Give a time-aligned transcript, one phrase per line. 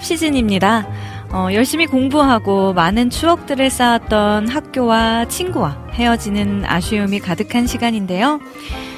[0.00, 0.86] 졸업 시즌입니다.
[1.32, 8.40] 어, 열심히 공부하고 많은 추억들을 쌓았던 학교와 친구와 헤어지는 아쉬움이 가득한 시간인데요.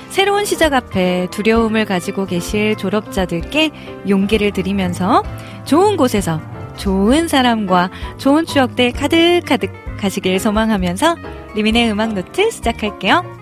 [0.09, 3.71] 새로운 시작 앞에 두려움을 가지고 계실 졸업자들께
[4.09, 5.23] 용기를 드리면서
[5.65, 6.41] 좋은 곳에서
[6.77, 11.17] 좋은 사람과 좋은 추억들 가득가득 가시길 소망하면서
[11.55, 13.42] 리민의 음악 노트 시작할게요.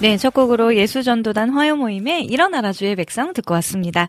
[0.00, 4.06] 네, 첫 곡으로 예수전도단 화요 모임의 일어나라 주의 백성 듣고 왔습니다.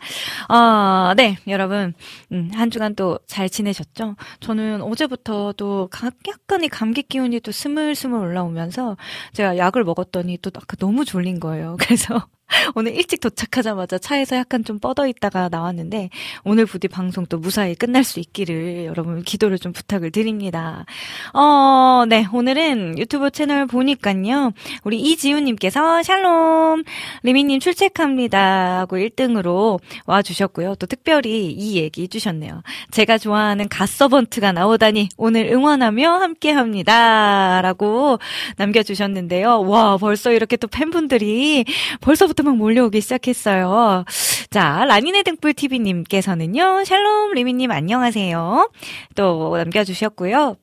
[0.48, 1.94] 어, 네, 여러분,
[2.32, 4.16] 음, 한 주간 또 잘 지내셨죠?
[4.40, 5.90] 저는 어제부터 또
[6.28, 8.98] 약간의 감기 기운이 또 스물스물 올라오면서
[9.34, 11.78] 제가 약을 먹었더니 또 너무 졸린 거예요.
[11.82, 12.28] 그래서
[12.76, 16.10] 오늘 일찍 도착하자마자 차에서 약간 좀 뻗어 있다가 나왔는데
[16.44, 20.86] 오늘 부디 방송 또 무사히 끝날 수 있기를 여러분 기도를 좀 부탁을 드립니다.
[21.34, 22.26] 어, 네.
[22.32, 24.52] 오늘은 유튜브 채널 보니까요.
[24.84, 26.84] 우리 이지훈 님께서 샬롬
[27.24, 30.76] 리미 님 출첵합니다 하고 1등으로 와 주셨고요.
[30.76, 32.64] 또 특별히 이 얘기 해주셨네요.
[32.92, 38.20] 제가 좋아하는 갓서번트가 나오다니 오늘 응원하며 함께 합니다 라고
[38.58, 39.62] 남겨 주셨는데요.
[39.62, 41.66] 와 벌써 이렇게 또 팬분들이
[42.02, 44.06] 벌써부터 막 몰려오기 시작했어요.
[44.50, 48.72] 자, 라니네 등불 TV님께서는요, 샬롬 리미님 안녕하세요.
[49.16, 50.56] 또 남겨주셨고요.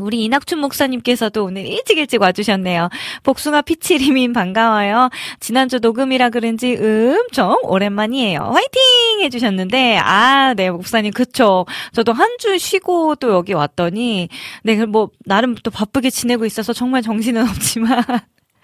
[0.00, 2.88] 우리 이낙춘 목사님께서도 오늘 일찍 일찍 와주셨네요.
[3.22, 5.08] 복숭아 피치리민 반가워요.
[5.38, 8.40] 지난주 녹음이라 그런지 음정 오랜만이에요.
[8.40, 11.64] 화이팅 해주셨는데 아, 네 목사님 그쵸.
[11.92, 14.28] 저도 한 주 쉬고 또 여기 왔더니
[14.64, 18.02] 네, 뭐 나름 또 바쁘게 지내고 있어서 정말 정신은 없지만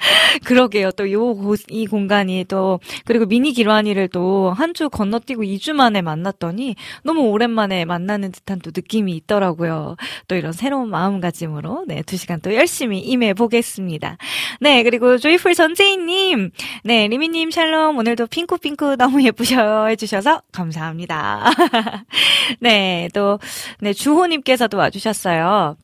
[0.44, 0.90] 그러게요.
[0.92, 1.34] 또 요,
[1.68, 7.84] 이 공간이 또, 그리고 미니 기란이를 또 한 주 건너뛰고 2주 만에 만났더니 너무 오랜만에
[7.84, 9.96] 만나는 듯한 또 느낌이 있더라고요.
[10.28, 14.16] 또 이런 새로운 마음가짐으로, 네, 두 시간 또 열심히 임해 보겠습니다.
[14.60, 16.50] 네, 그리고 조이풀 전재희 님,
[16.84, 19.88] 네, 리미 님 샬롬, 오늘도 핑크핑크 너무 예쁘셔요.
[19.88, 21.44] 해주셔서 감사합니다.
[22.60, 23.38] 네, 또,
[23.80, 25.76] 네, 주호 님께서도 와 주셨어요.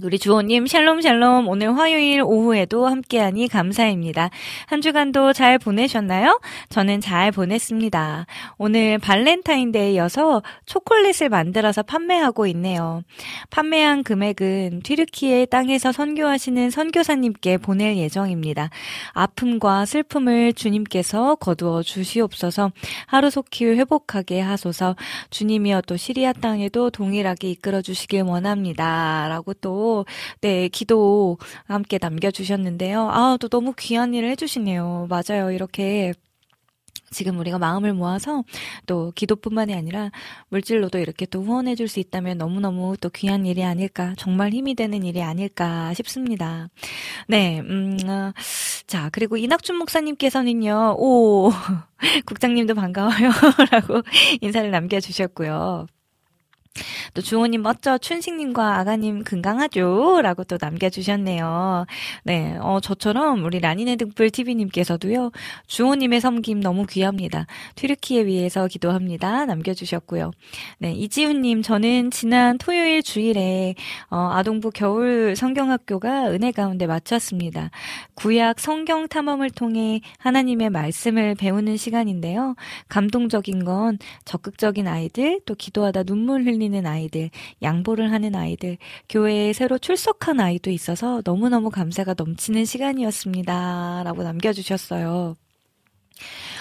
[0.00, 4.30] 우리 주호님 샬롬 샬롬 오늘 화요일 오후에도 함께하니 감사입니다.
[4.66, 6.40] 한 주간도 잘 보내셨나요?
[6.68, 8.26] 저는 잘 보냈습니다.
[8.58, 13.02] 오늘 발렌타인데이여서 초콜릿을 만들어서 판매하고 있네요.
[13.50, 18.70] 판매한 금액은 튀르키의 땅에서 선교하시는 선교사님께 보낼 예정입니다.
[19.14, 22.70] 아픔과 슬픔을 주님께서 거두어 주시옵소서
[23.06, 24.94] 하루속히 회복하게 하소서
[25.30, 29.26] 주님이여 또 시리아 땅에도 동일하게 이끌어 주시길 원합니다.
[29.28, 29.87] 라고 또
[30.40, 33.08] 네, 기도 함께 남겨주셨는데요.
[33.10, 35.08] 아, 또 너무 귀한 일을 해주시네요.
[35.10, 35.50] 맞아요.
[35.52, 36.12] 이렇게
[37.10, 38.44] 지금 우리가 마음을 모아서
[38.86, 40.10] 또 기도뿐만이 아니라
[40.50, 45.02] 물질로도 이렇게 또 후원해 줄 수 있다면 너무너무 또 귀한 일이 아닐까, 정말 힘이 되는
[45.04, 46.68] 일이 아닐까 싶습니다.
[47.28, 48.32] 네, 음, 어,
[48.86, 51.50] 자, 그리고 이낙준 목사님께서는요, 오,
[52.26, 53.30] 국장님도 반가워요.
[53.72, 54.02] 라고
[54.42, 55.86] 인사를 남겨주셨고요.
[57.14, 60.20] 또 주호님 멋져 춘식님과 아가님 건강하죠?
[60.22, 61.86] 라고 또 남겨주셨네요.
[62.24, 65.32] 네, 어, 저처럼 우리 라니네 등불 TV님께서도요,
[65.66, 67.46] 주호님의 섬김 너무 귀합니다.
[67.74, 69.46] 튀르키에 위해서 기도합니다.
[69.46, 70.30] 남겨주셨고요.
[70.78, 73.74] 네, 이지훈님, 저는 지난 토요일 주일에,
[74.10, 77.70] 어, 아동부 겨울 성경학교가 은혜 가운데 마쳤습니다.
[78.14, 82.54] 구약 성경 탐험을 통해 하나님의 말씀을 배우는 시간인데요.
[82.88, 87.30] 감동적인 건 적극적인 아이들, 또 기도하다 눈물 흘리는 다니는 아이들,
[87.62, 88.78] 양보를 하는 아이들,
[89.08, 94.02] 교회에 새로 출석한 아이도 있어서 너무너무 감사가 넘치는 시간이었습니다.
[94.04, 95.34] 라고 남겨주셨어요.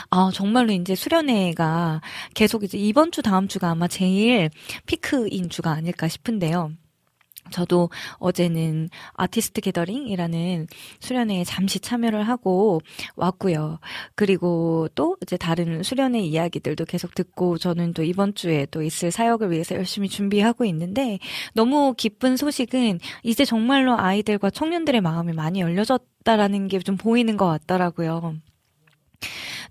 [0.10, 2.02] 아, 정말로 이제 수련회가
[2.34, 4.50] 계속 이제 이번 주, 다음 주가 아마 제일
[4.86, 6.72] 피크인 주가 아닐까 싶은데요.
[7.52, 10.68] 저도 어제는 아티스트 게더링이라는
[11.00, 12.82] 수련회에 잠시 참여를 하고
[13.16, 13.80] 왔고요.
[14.16, 19.52] 그리고 또 이제 다른 수련회 이야기들도 계속 듣고 저는 또 이번 주에 또 있을 사역을
[19.52, 21.20] 위해서 열심히 준비하고 있는데
[21.54, 28.36] 너무 기쁜 소식은 이제 정말로 아이들과 청년들의 마음이 많이 열려졌다라는 게 좀 보이는 것 같더라고요.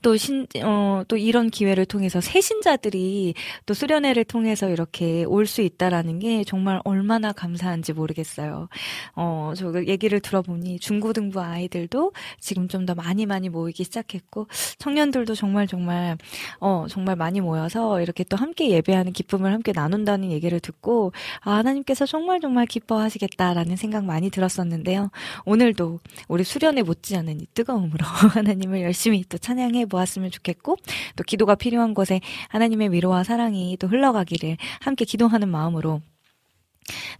[0.07, 3.35] 또 신, 어, 또 이런 기회를 통해서 새신자들이
[3.67, 8.69] 또 수련회를 통해서 이렇게 올 수 있다라는 게 정말 얼마나 감사한지 모르겠어요.
[9.17, 14.47] 어, 저그 얘기를 들어보니 중고등부 아이들도 지금 좀 더 많이 많이 모이기 시작했고,
[14.79, 16.17] 청년들도 정말 정말,
[16.61, 21.11] 어, 정말 많이 모여서 이렇게 또 함께 예배하는 기쁨을 함께 나눈다는 얘기를 듣고,
[21.41, 25.11] 아, 하나님께서 정말 정말 기뻐하시겠다라는 생각 많이 들었었는데요.
[25.47, 25.99] 오늘도
[26.29, 28.05] 우리 수련회 못지않은 이 뜨거움으로
[28.37, 30.77] 하나님을 열심히 또 찬양해 보 았으면 좋겠고
[31.17, 36.01] 또 기도가 필요한 곳에 하나님의 위로와 사랑이 또 흘러가기를 함께 기도하는 마음으로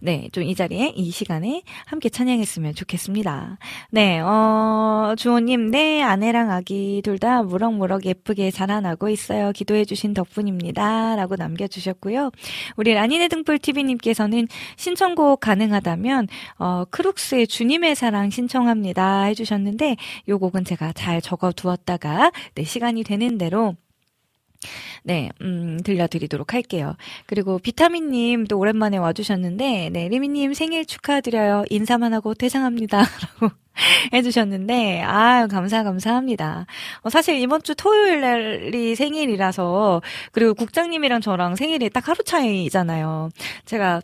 [0.01, 3.57] 네, 좀 이 자리에, 이 시간에 함께 찬양했으면 좋겠습니다.
[3.91, 9.51] 네, 어, 주호님, 네, 아내랑 아기 둘 다 무럭무럭 예쁘게 자라나고 있어요.
[9.51, 11.15] 기도해주신 덕분입니다.
[11.15, 12.29] 라고 남겨주셨고요.
[12.75, 16.27] 우리 라니네 등불TV님께서는 신청곡 가능하다면,
[16.59, 19.23] 어, 크룩스의 주님의 사랑 신청합니다.
[19.23, 19.95] 해주셨는데,
[20.29, 23.75] 요 곡은 제가 잘 적어 두었다가, 네, 시간이 되는 대로
[25.03, 26.95] 네, 음, 들려드리도록 할게요.
[27.25, 31.65] 그리고 비타민님 도 오랜만에 와주셨는데, 네, 리미님 생일 축하드려요.
[31.69, 32.99] 인사만 하고 퇴장합니다.
[33.39, 33.55] 라고
[34.13, 36.65] 해주셨는데, 아유, 감사, 감사합니다.
[37.01, 43.29] 어, 사실 이번 주 토요일 날이 생일이라서, 그리고 국장님이랑 저랑 생일이 딱 하루 차이잖아요.
[43.65, 44.01] 제가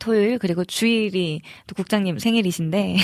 [0.00, 2.96] 토요일 그리고 주일이 또 국장님 생일이신데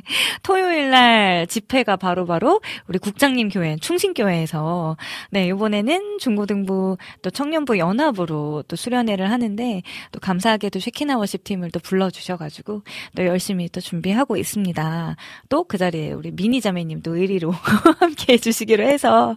[0.42, 4.96] 토요일 날 집회가 바로바로 바로 우리 국장님 교회 충신교회에서
[5.30, 11.80] 네 이번에는 중고등부 또 청년부 연합으로 또 수련회를 하는데 또 감사하게도 쉐키나 워십 팀을 또
[11.80, 12.82] 불러주셔가지고
[13.16, 15.16] 또 열심히 또 준비하고 있습니다.
[15.48, 17.50] 또 그 자리에 우리 미니 자매님도 의리로
[17.98, 19.36] 함께 해주시기로 해서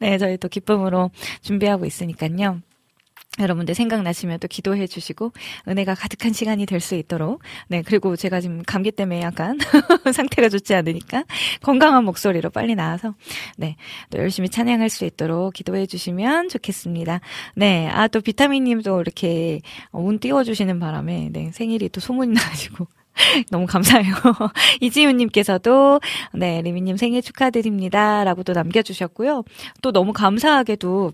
[0.00, 1.10] 네 저희 또 기쁨으로
[1.42, 2.60] 준비하고 있으니까요.
[3.38, 5.32] 여러분들 생각나시면 또 기도해 주시고
[5.68, 9.58] 은혜가 가득한 시간이 될 수 있도록 네 그리고 제가 지금 감기 때문에 약간
[10.12, 11.24] 상태가 좋지 않으니까
[11.62, 13.14] 건강한 목소리로 빨리 나와서
[13.56, 17.20] 네또 열심히 찬양할 수 있도록 기도해 주시면 좋겠습니다
[17.54, 19.62] 네아 또 비타민님도 이렇게
[19.92, 22.86] 운 띄워 주시는 바람에 네 생일이 또 소문이 나가지고
[23.50, 24.14] 너무 감사해요.
[24.80, 26.00] 이지훈님께서도,
[26.34, 28.24] 네, 리미님 생일 축하드립니다.
[28.24, 29.42] 라고 또 남겨주셨고요.
[29.82, 31.12] 또 너무 감사하게도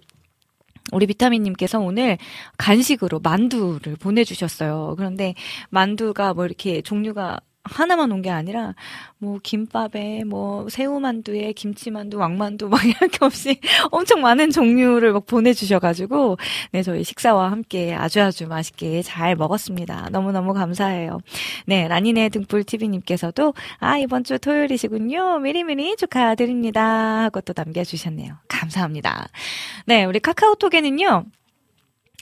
[0.90, 2.18] 우리 비타민님께서 오늘
[2.58, 4.94] 간식으로 만두를 보내주셨어요.
[4.96, 5.34] 그런데
[5.70, 8.74] 만두가 뭐 이렇게 종류가 하나만 온 게 아니라
[9.18, 13.58] 뭐 김밥에 뭐 새우만두에 김치만두, 왕만두 막 이렇게 없이
[13.90, 16.38] 엄청 많은 종류를 막 보내주셔가지고
[16.72, 20.08] 네 저희 식사와 함께 아주 아주 맛있게 잘 먹었습니다.
[20.10, 21.20] 너무 너무 감사해요.
[21.66, 25.38] 네 라니네 등불 TV님께서도 아 이번 주 토요일이시군요.
[25.40, 28.34] 미리미리 축하드립니다 하고 또 남겨주셨네요.
[28.48, 29.28] 감사합니다.
[29.86, 31.24] 네 우리 카카오톡에는요.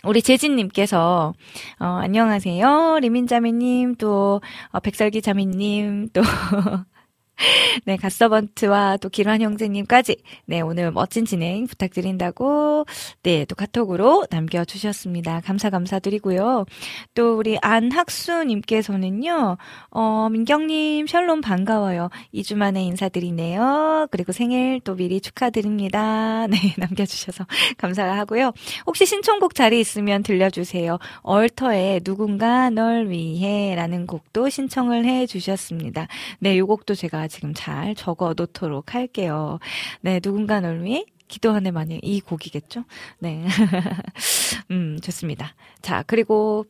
[0.04, 1.34] 우리 재진님께서,
[1.78, 2.98] 어, 안녕하세요.
[3.02, 4.40] 리민자매님, 또,
[4.70, 6.22] 어, 백설기 자매님, 또,
[7.84, 10.16] 네, 갓서번트와 또 기란 형제님까지,
[10.46, 12.86] 네, 오늘 멋진 진행 부탁드린다고,
[13.22, 15.40] 네, 또 카톡으로 남겨주셨습니다.
[15.40, 16.66] 감사, 감사드리고요.
[17.14, 19.56] 또 우리 안학수님께서는요,
[19.90, 22.10] 어, 민경님, 샬롬 반가워요.
[22.34, 24.08] 2주 만에 인사드리네요.
[24.10, 26.46] 그리고 생일 또 미리 축하드립니다.
[26.50, 27.46] 네, 남겨주셔서
[27.78, 28.52] 감사하고요.
[28.86, 30.98] 혹시 신청곡 자리 있으면 들려주세요.
[31.22, 36.08] 얼터의 누군가 널 위해 라는 곡도 신청을 해 주셨습니다.
[36.38, 39.58] 네, 요 곡도 제가 지금 잘 적어 놓도록 할게요.
[40.02, 42.84] 네, 누군가 널 위해 기도하네 만약 이 곡이겠죠?
[43.20, 43.46] 네.
[44.70, 45.54] 음, 좋습니다.
[45.80, 46.66] 자, 그리고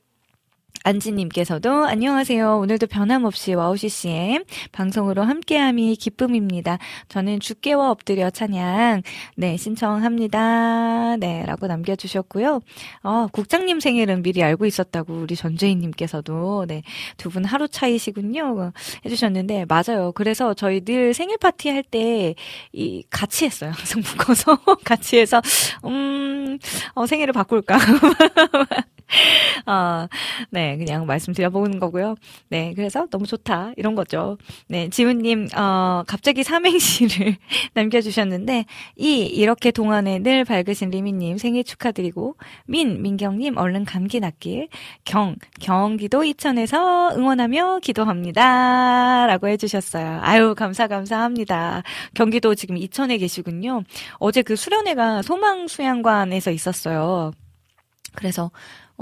[0.82, 2.58] 안지님께서도 안녕하세요.
[2.58, 6.78] 오늘도 변함없이 와우 CCM 방송으로 함께함이 기쁨입니다.
[7.08, 9.02] 저는 주께 와 엎드려 찬양
[9.36, 11.16] 네 신청합니다.
[11.18, 12.60] 네 라고 남겨주셨고요.
[13.02, 16.82] 어, 국장님 생일은 미리 알고 있었다고 우리 전재희님께서도 네
[17.18, 18.72] 두 분 하루 차이시군요
[19.04, 20.12] 해주셨는데 맞아요.
[20.12, 22.34] 그래서 저희 늘 생일 파티 할 때
[22.72, 23.70] 이 같이 했어요.
[23.76, 25.40] 항상 묶어서 같이 해서
[25.84, 26.58] 음
[26.94, 27.78] 어, 생일을 바꿀까
[29.66, 30.08] 아,
[30.50, 32.16] 네, 그냥 말씀드려보는 거고요.
[32.48, 33.72] 네, 그래서 너무 좋다.
[33.76, 34.38] 이런 거죠.
[34.68, 37.36] 네, 지훈님, 어, 갑자기 삼행시를
[37.74, 38.64] 남겨주셨는데,
[38.96, 42.36] 이, 이렇게 동안에 늘 밝으신 리미님 생일 축하드리고,
[42.66, 44.68] 민, 민경님 얼른 감기 낫길,
[45.04, 49.26] 경, 경기도 이천에서 응원하며 기도합니다.
[49.26, 50.20] 라고 해주셨어요.
[50.22, 51.82] 아유, 감사, 감사합니다.
[52.14, 53.82] 경기도 지금 이천에 계시군요.
[54.18, 57.32] 어제 그 수련회가 소망수양관에서 있었어요.
[58.14, 58.50] 그래서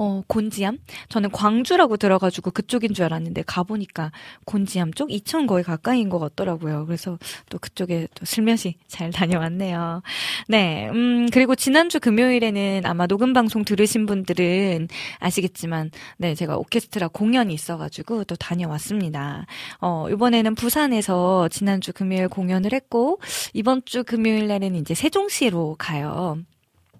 [0.00, 0.78] 어, 곤지암?
[1.08, 4.12] 저는 광주라고 들어가지고 그쪽인 줄 알았는데 가보니까
[4.44, 5.10] 곤지암 쪽?
[5.10, 6.86] 이천 거의 가까이인 것 같더라고요.
[6.86, 7.18] 그래서
[7.50, 10.02] 또 그쪽에 또 슬며시 잘 다녀왔네요.
[10.46, 14.86] 네, 음, 그리고 지난주 금요일에는 아마 녹음 방송 들으신 분들은
[15.18, 19.46] 아시겠지만, 네, 제가 오케스트라 공연이 있어가지고 또 다녀왔습니다.
[19.80, 23.18] 어, 이번에는 부산에서 지난주 금요일 공연을 했고,
[23.52, 26.38] 이번 주 금요일 날은 이제 세종시로 가요.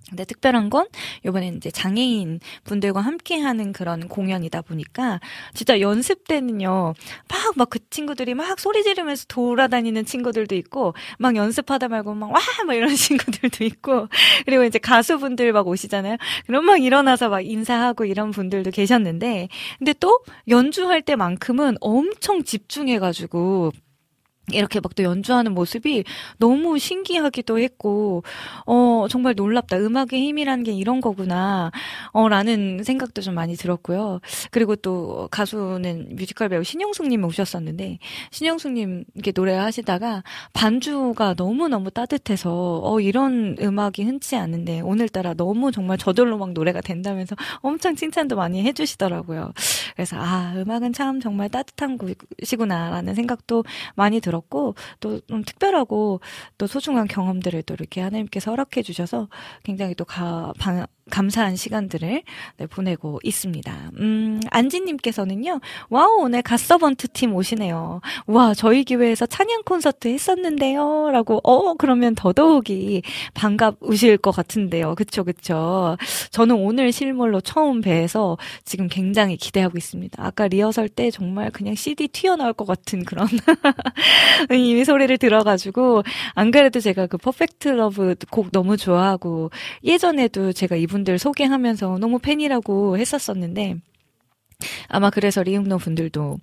[0.09, 0.87] 근데 특별한 건
[1.25, 5.21] 이번엔 이제 장애인 분들과 함께 하는 그런 공연이다 보니까
[5.55, 6.95] 진짜 연습 때는요.
[7.29, 12.39] 막 막 그 친구들이 막 소리 지르면서 돌아다니는 친구들도 있고 막 연습하다 말고 막 와
[12.67, 14.09] 막 이런 친구들도 있고
[14.47, 16.17] 그리고 이제 가수분들 막 오시잖아요.
[16.47, 19.49] 그럼 막 일어나서 막 인사하고 이런 분들도 계셨는데
[19.79, 23.73] 근데 또 연주할 때만큼은 엄청 집중해 가지고
[24.53, 26.03] 이렇게 막 또 연주하는 모습이
[26.39, 28.25] 너무 신기하기도 했고,
[28.67, 29.77] 어, 정말 놀랍다.
[29.79, 31.71] 음악의 힘이라는 게 이런 거구나.
[32.11, 34.21] 어, 라는 생각도 좀 많이 들었고요.
[34.51, 36.65] 그리고 또 가수는 뮤지컬 배우
[37.27, 37.99] 오셨었는데,
[38.33, 45.97] 신영숙님 이렇게 노래 하시다가 반주가 너무너무 따뜻해서, 어, 이런 음악이 흔치 않은데, 오늘따라 너무 정말
[45.97, 49.53] 저절로 막 노래가 된다면서 엄청 칭찬도 많이 해주시더라고요.
[49.95, 53.63] 그래서, 아, 음악은 참 정말 따뜻한 곳이구나라는 생각도
[53.95, 56.21] 많이 들었고, 들었고 또 음, 특별하고
[56.57, 59.29] 또 소중한 경험들을 또 이렇게 하나님께서 허락해 주셔서
[59.65, 62.23] 굉장히 또 가, 방, 감사한 시간들을
[62.57, 63.91] 네, 보내고 있습니다.
[63.99, 65.61] 음, 안지님께서는요,
[65.91, 68.01] 와우, 오늘 갓서번트 팀 오시네요.
[68.27, 71.11] 와, 저희 교회에서 찬양 콘서트 했었는데요.
[71.13, 73.03] 라고, 어, 그러면 더더욱이
[73.35, 74.95] 반갑으실 것 같은데요.
[74.95, 75.97] 그쵸, 그쵸.
[76.31, 80.23] 저는 오늘 실물로 처음 뵈서 지금 굉장히 기대하고 있습니다.
[80.23, 83.27] 아까 리허설 때 정말 그냥 CD 튀어나올 것 같은 그런
[84.53, 86.03] 이 소리를 들어가지고,
[86.35, 89.51] 안 그래도 제가 그 Perfect Love 곡 너무 좋아하고,
[89.85, 93.77] 예전에도 제가 이분 분들 소개하면서 너무 팬이라고 했었었는데
[94.89, 96.39] 아마 그래서 리음노 분들도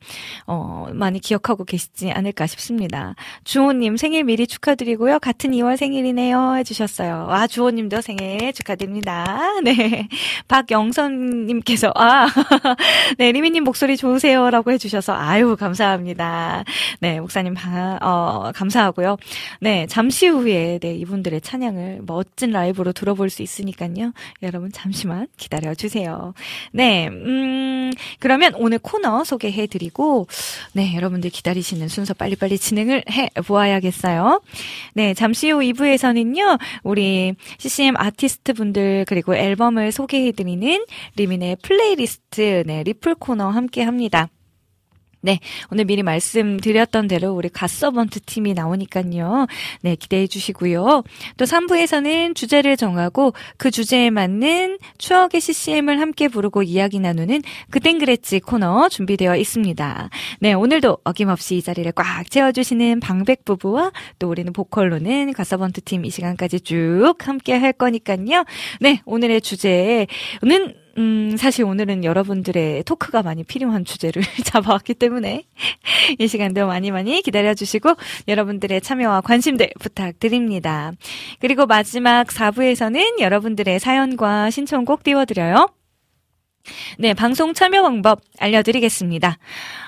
[0.47, 3.15] 어, 많이 기억하고 계시지 않을까 싶습니다.
[3.43, 5.19] 주호님 생일 미리 축하드리고요.
[5.19, 7.27] 같은 2월 생일이네요 해주셨어요.
[7.29, 9.25] 아 주호님도 생일 축하드립니다.
[9.63, 10.07] 네,
[10.47, 12.27] 박영선님께서 아,
[13.17, 16.63] 네 리미님 목소리 좋으세요라고 해주셔서 아유 감사합니다.
[16.99, 19.17] 네 목사님 바, 어, 감사하고요.
[19.59, 24.13] 네 잠시 후에 네 이분들의 찬양을 멋진 라이브로 들어볼 수 있으니까요.
[24.41, 26.33] 여러분 잠시만 기다려 주세요.
[26.71, 27.91] 네, 음.
[28.19, 30.27] 그러면 오늘 코너 소개해 드리고,
[30.73, 34.41] 네, 여러분들 기다리시는 순서 빨리빨리 진행을 해 보아야겠어요.
[34.93, 40.85] 네, 잠시 후 2부에서는요, 우리 CCM 아티스트 분들, 그리고 앨범을 소개해 드리는
[41.15, 44.29] 리민의 플레이리스트, 네, 리플 코너 함께 합니다.
[45.25, 45.39] 네,
[45.71, 49.47] 오늘 미리 말씀드렸던 대로 우리 갓서번트 팀이 나오니까요.
[49.81, 51.03] 네, 기대해 주시고요.
[51.37, 57.41] 또 3부에서는 주제를 정하고 그 주제에 맞는 추억의 CCM을 함께 부르고 이야기 나누는
[57.71, 60.09] 그땐 그랬지 코너 준비되어 있습니다.
[60.41, 66.11] 네, 오늘도 어김없이 이 자리를 꽉 채워주시는 방백 부부와 또 우리는 보컬로는 갓서번트 팀 이
[66.11, 68.45] 시간까지 쭉 함께 할 거니까요.
[68.79, 70.05] 네, 오늘의 주제는
[70.97, 75.43] 음, 사실 오늘은 여러분들의 토크가 많이 필요한 주제를 잡아왔기 때문에
[76.19, 77.95] 이 시간도 많이 많이 기다려주시고
[78.27, 80.93] 여러분들의 참여와 관심들 부탁드립니다.
[81.39, 85.69] 그리고 마지막 4부에서는 여러분들의 사연과 신청곡 띄워드려요.
[86.97, 89.37] 네, 방송 참여 방법 알려드리겠습니다.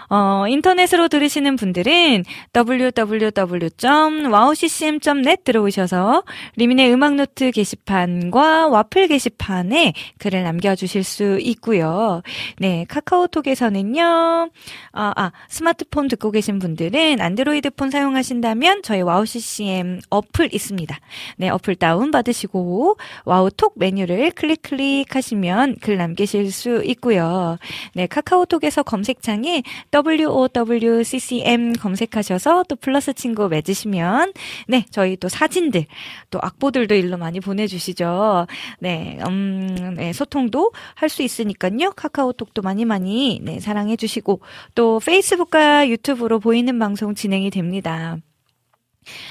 [0.10, 2.24] 어, 인터넷으로 들으시는 분들은
[2.56, 6.24] www.wowccm.net 들어오셔서
[6.56, 12.22] 리민의 음악노트 게시판과 와플 게시판에 글을 남겨주실 수 있고요.
[12.58, 14.50] 네, 카카오톡에서는요,
[14.94, 20.98] 아, 아, 스마트폰 듣고 계신 분들은 안드로이드 폰 사용하신다면 저희 와우CCM 어플 있습니다.
[21.38, 27.58] 네, 어플 다운 받으시고 와우톡 메뉴를 클릭 클릭하시면 글 남기실 수 있고요.
[27.94, 29.64] 네, 카카오톡에서 검색창에
[30.06, 34.34] WOWCCM 검색하셔서 또 플러스 친구 맺으시면
[34.68, 35.86] 네, 저희 또 사진들,
[36.30, 38.48] 또 악보들도 일로 많이 보내주시죠.
[38.80, 41.92] 네, 음, 네, 소통도 할 수 있으니까요.
[41.96, 44.42] 카카오톡도 많이 많이 네, 사랑해 주시고
[44.76, 48.18] 또 페이스북과 유튜브로 보이는 방송 진행이 됩니다.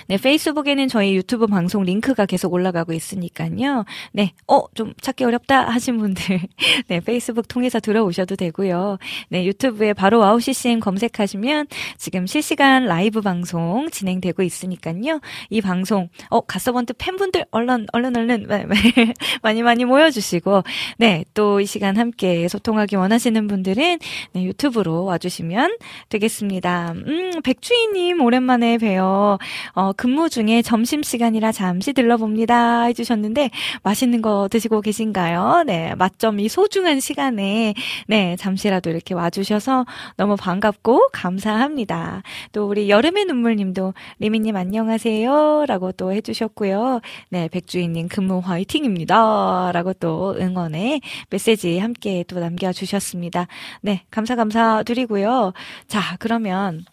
[0.09, 3.85] 네, 페이스북에는 저희 유튜브 방송 링크가 계속 올라가고 있으니까요.
[4.13, 6.41] 네, 어, 좀 찾기 어렵다 하신 분들,
[6.89, 8.99] 네, 페이스북 통해서 들어오셔도 되고요.
[9.29, 11.67] 네, 유튜브에 바로 와우 CCM 검색하시면
[11.99, 15.21] 지금 실시간 라이브 방송 진행되고 있으니까요.
[15.51, 18.47] 이 방송, 어, 갓서번트 팬분들 얼른, 얼른, 얼른,
[19.43, 20.63] 많이 많이 모여주시고,
[20.99, 23.99] 네, 또 이 시간 함께 소통하기 원하시는 분들은
[24.33, 26.93] 네, 유튜브로 와주시면 되겠습니다.
[26.93, 29.39] 음, 백주희님 오랜만에 뵈요.
[29.73, 32.85] 어, 근무 중에 점심시간이라 잠시 들러봅니다.
[32.85, 33.51] 해주셨는데,
[33.83, 35.65] 맛있는 거 드시고 계신가요?
[35.67, 37.75] 네, 맛점 이 소중한 시간에,
[38.07, 42.23] 네, 잠시라도 이렇게 와주셔서 너무 반갑고 감사합니다.
[42.53, 45.65] 또 우리 여름의 눈물님도, 리미님 안녕하세요.
[45.67, 47.01] 라고 또 해주셨고요.
[47.31, 49.71] 네, 백주인님 근무 화이팅입니다.
[49.73, 51.01] 라고 또 응원의
[51.31, 53.47] 메시지 함께 또 남겨주셨습니다.
[53.83, 55.53] 네, 감사 감사 드리고요.
[55.89, 56.85] 자, 그러면,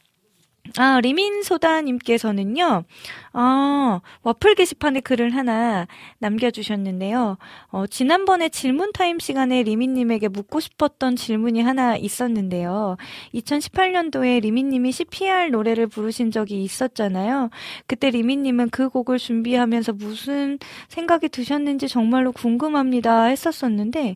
[0.78, 2.86] 아, 리민소다님께서는요,
[3.34, 5.88] 아, 와플 게시판에 글을 하나
[6.19, 7.38] 남겨주셨는데요.
[7.67, 12.95] 어, 지난번에 질문 타임 시간에 리민님에게 묻고 싶었던 질문이 하나 있었는데요.
[13.34, 17.49] 2018년도에 리민님이 CPR 노래를 부르신 적이 있었잖아요.
[17.86, 24.15] 그때 리민님은 그 곡을 준비하면서 무슨 생각이 드셨는지 정말로 궁금합니다 했었었는데,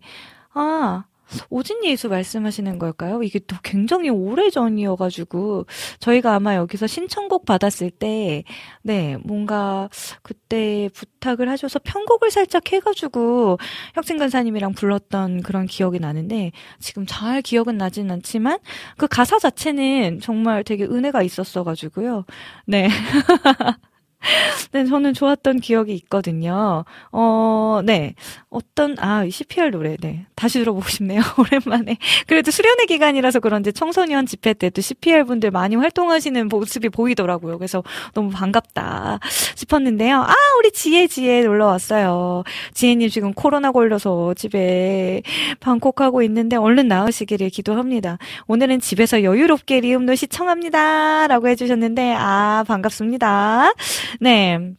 [0.54, 1.04] 아,
[1.50, 3.24] 오진 예수 말씀하시는 걸까요?
[3.24, 5.66] 이게 또 굉장히 오래 전이어가지고
[6.00, 8.44] 저희가 아마 여기서 신청곡 받았을 때,
[8.82, 9.90] 네 뭔가
[10.22, 13.58] 그때 부탁을 하셔서 편곡을 살짝 해가지고
[13.96, 18.60] 혁신 간사님이랑 불렀던 그런 기억이 나는데 지금 잘 기억은 나진 않지만
[18.98, 22.26] 그 가사 자체는 정말 되게 은혜가 있었어가지고요.
[22.66, 22.90] 네.
[24.72, 26.84] 네, 저는 좋았던 기억이 있거든요.
[27.12, 28.16] 어, 네.
[28.50, 30.26] 어떤, 아, CPR 노래, 네.
[30.36, 31.22] 다시 들어보고 싶네요.
[31.38, 31.98] 오랜만에.
[32.26, 37.58] 그래도 수련회 기간이라서 그런지 청소년 집회 때도 CPR 분들 많이 활동하시는 모습이 보이더라고요.
[37.58, 39.20] 그래서 너무 반갑다
[39.56, 40.22] 싶었는데요.
[40.22, 42.44] 아, 우리 지혜, 지혜 놀러 왔어요.
[42.74, 45.22] 지혜님 지금 코로나 걸려서 집에
[45.60, 48.18] 방콕하고 있는데 얼른 나으시기를 기도합니다.
[48.48, 51.28] 오늘은 집에서 여유롭게 리음도 시청합니다.
[51.28, 53.74] 라고 해주셨는데, 아, 반갑습니다.
[54.20, 54.76] 네.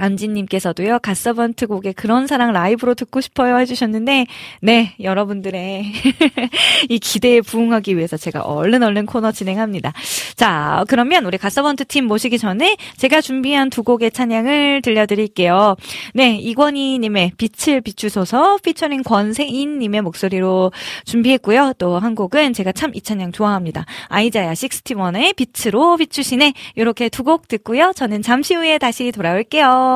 [0.00, 4.26] 안지님께서도요, 갓서번트 곡의 그런 사랑 라이브로 듣고 싶어요 해주셨는데,
[4.62, 5.84] 네, 여러분들의
[6.88, 9.92] 이 기대에 부응하기 위해서 제가 얼른 얼른 코너 진행합니다.
[10.36, 15.76] 자, 그러면 우리 갓서번트 팀 모시기 전에 제가 준비한 두 곡의 찬양을 들려드릴게요.
[16.14, 20.72] 네, 이권희님의 빛을 비추소서, 피처링 권세인님의 목소리로
[21.04, 21.74] 준비했고요.
[21.78, 23.84] 또 한 곡은 제가 참 이 찬양 좋아합니다.
[24.08, 26.54] 아이자야 61의 빛으로 비추시네.
[26.74, 27.92] 이렇게 두 곡 듣고요.
[27.94, 29.89] 저는 잠시 후에 다시 돌아올게요.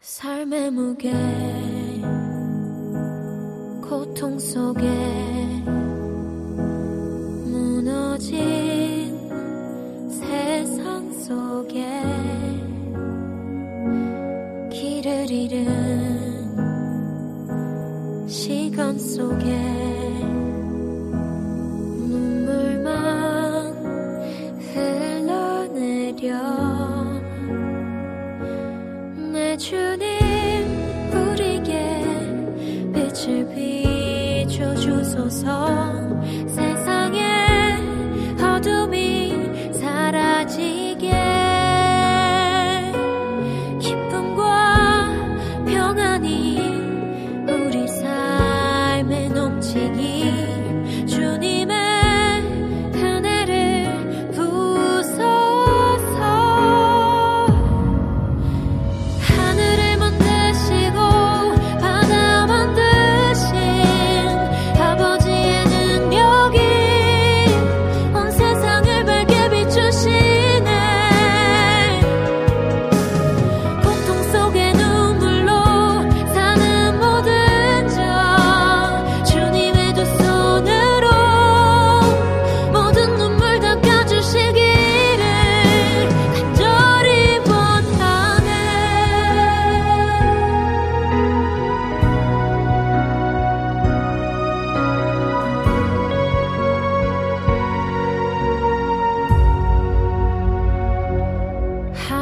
[0.00, 1.10] 삶의 무게
[3.80, 4.82] 고통 속에
[7.46, 8.38] 무너진
[10.10, 11.82] 세상 속에
[14.70, 15.64] 길을 잃은
[18.28, 19.46] 시간 속에
[22.08, 22.92] 눈물만
[24.74, 26.83] 흘러내려
[29.44, 30.08] 내 주님
[31.12, 31.72] 우리에게
[32.94, 35.68] 빛을 비춰 주소서.
[36.48, 37.22] 세상의
[38.42, 41.43] 어둠이 사라지게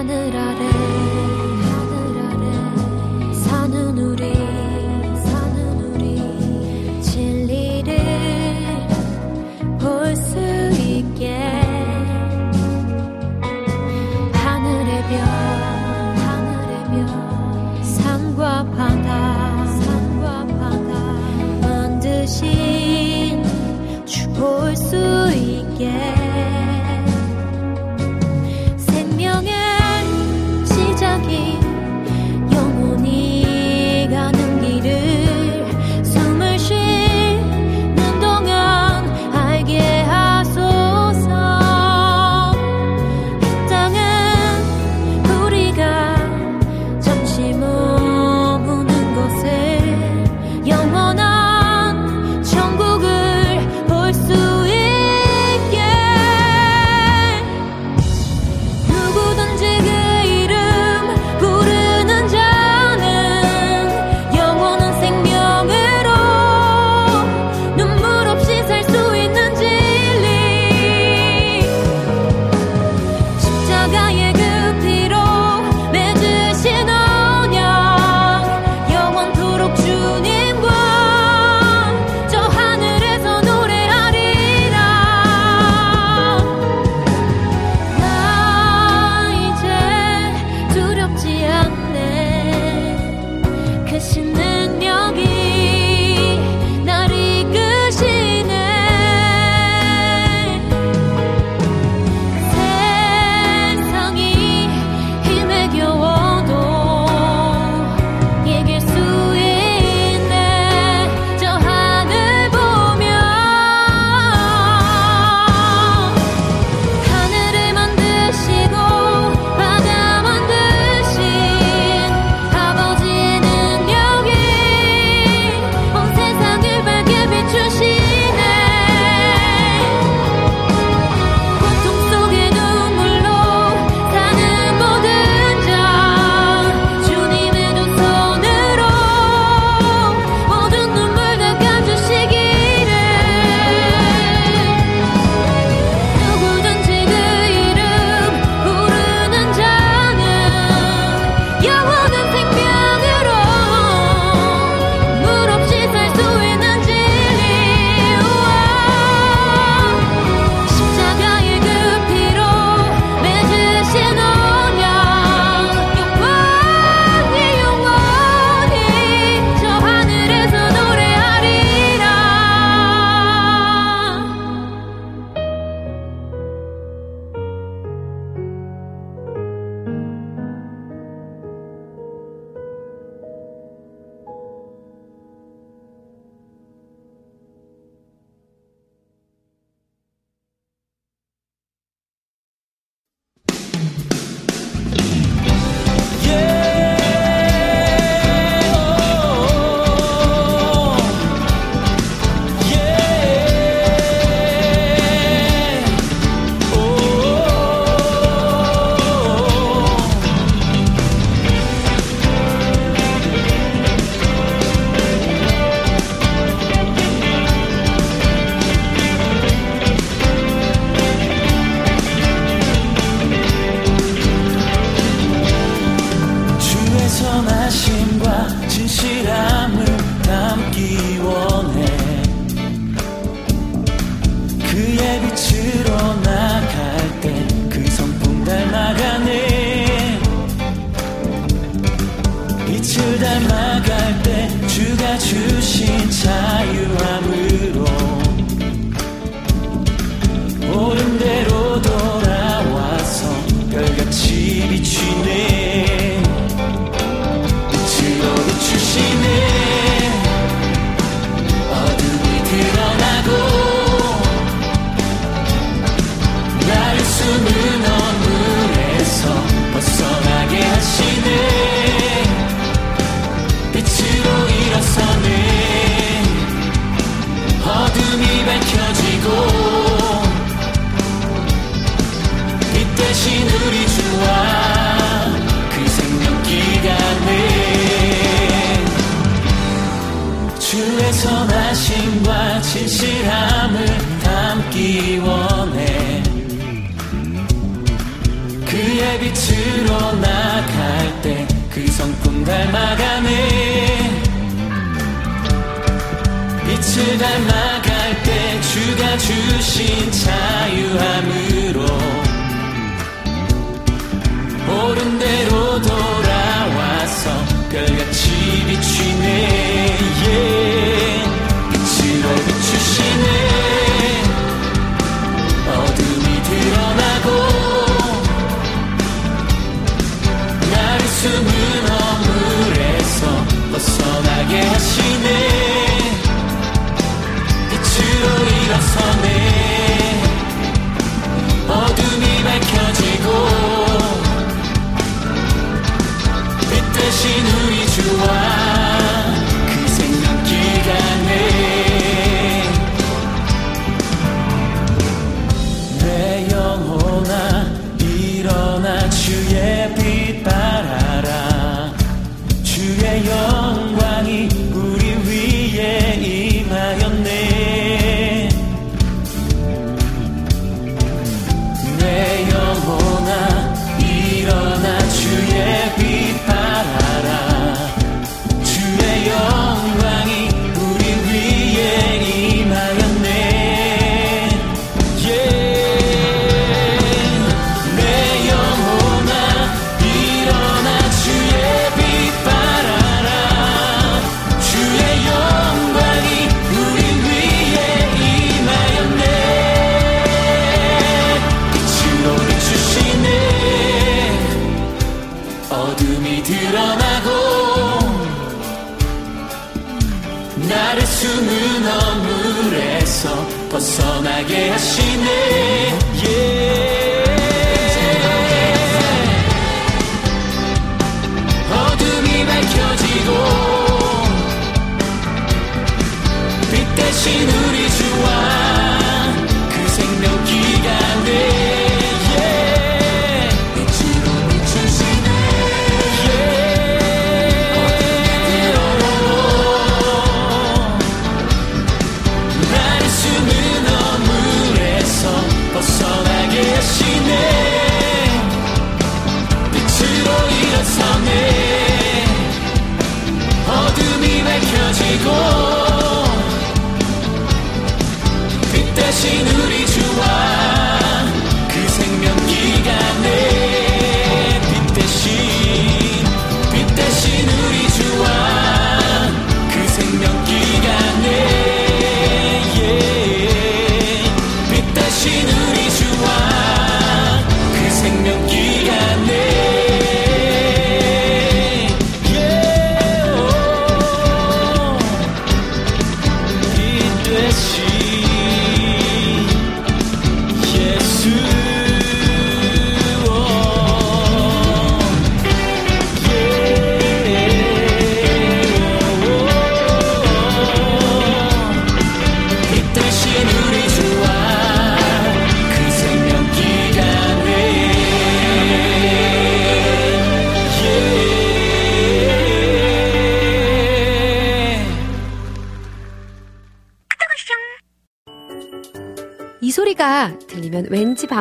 [0.03, 0.82] 하늘 아래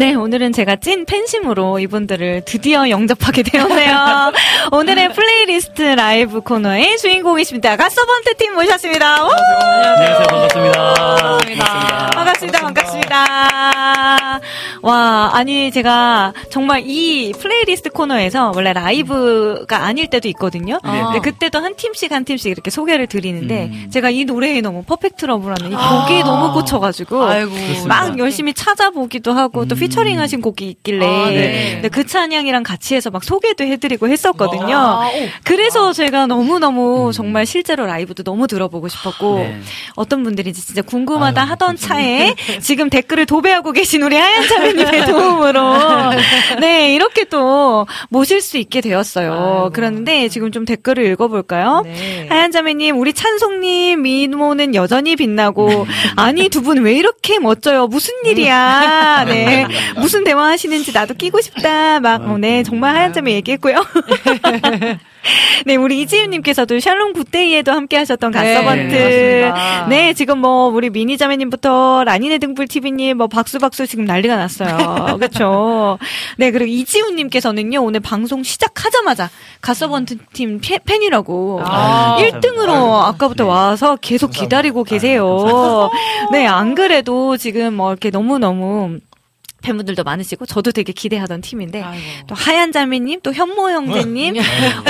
[0.00, 4.32] 네, 오늘은 제가 찐 팬심으로 이분들을 드디어 영접하게 되었네요.
[4.72, 7.76] 오늘의 플레이리스트 라이브 코너의 주인공이십니다.
[7.76, 9.22] 갓서번트 팀 모셨습니다.
[9.22, 9.28] 오!
[9.28, 10.26] 안녕하세요.
[10.26, 10.94] 반갑습니다.
[11.34, 12.10] 반갑습니다.
[12.14, 12.60] 반갑습니다.
[12.60, 13.79] 반갑습니다.
[14.82, 20.78] 와, 아니, 제가 정말 이 플레이리스트 코너에서 원래 라이브가 아닐 때도 있거든요.
[20.84, 21.02] 네.
[21.02, 23.90] 근데 그때도 한 팀씩 한 팀씩 이렇게 소개를 드리는데 음.
[23.90, 27.52] 제가 이 노래에 너무 Perfect Love라는 이 곡이 너무 꽂혀가지고 아이고.
[27.86, 29.78] 막 열심히 찾아보기도 하고 또 음.
[29.78, 31.70] 피처링 하신 곡이 있길래 아, 네.
[31.74, 34.76] 근데 그 찬양이랑 같이 해서 막 소개도 해드리고 했었거든요.
[34.76, 35.28] 아, 오.
[35.44, 37.12] 그래서 제가 너무너무 음.
[37.12, 39.60] 정말 실제로 라이브도 너무 들어보고 싶었고 네.
[39.96, 45.74] 어떤 분들인지 진짜 궁금하다 아유, 하던 차에 지금 댓글을 도배하고 계신 우리 하얀 자매님의 도움으로
[46.60, 49.32] 네 이렇게 또 모실 수 있게 되었어요.
[49.32, 49.70] 아이고.
[49.72, 51.82] 그런데 지금 좀 댓글을 읽어볼까요?
[51.84, 52.26] 네.
[52.28, 57.86] 하얀 자매님, 우리 찬송님 미모는 여전히 빛나고, 아니, 두 분 왜 이렇게 멋져요?
[57.86, 59.24] 무슨 일이야?
[59.26, 59.66] 네.
[59.96, 62.00] 무슨 대화 하시는지 나도 끼고 싶다.
[62.00, 62.62] 막, 어, 네.
[62.62, 63.84] 정말 하얀 자매 얘기했고요.
[65.66, 68.94] 네, 우리 이지윤님께서도 샬롬 굿데이에도 함께 하셨던 갓서번트.
[68.94, 69.52] 네.
[69.88, 75.18] 네, 지금 뭐, 우리 미니자매님부터 라니네 등불TV님, 뭐, 박수박수 지금 난리가 났어요.
[75.20, 75.98] 그쵸.
[76.38, 79.28] 네, 그리고 이지훈님께서는요, 오늘 방송 시작하자마자
[79.60, 81.60] 갓서번트 팀 팬- 팬이라고.
[81.64, 82.70] 아, 1등으로
[83.02, 83.50] 아 까부터 네.
[83.50, 85.90] 와서 계속 기다리고 계세요.
[86.32, 88.98] 네, 안 그래도 지금 뭐 이렇게 너무너무
[89.62, 92.02] 팬분들도 많으시고 저도 되게 기대하던 팀인데 아이고.
[92.26, 94.34] 또 하얀 자매님 또 현모 형제님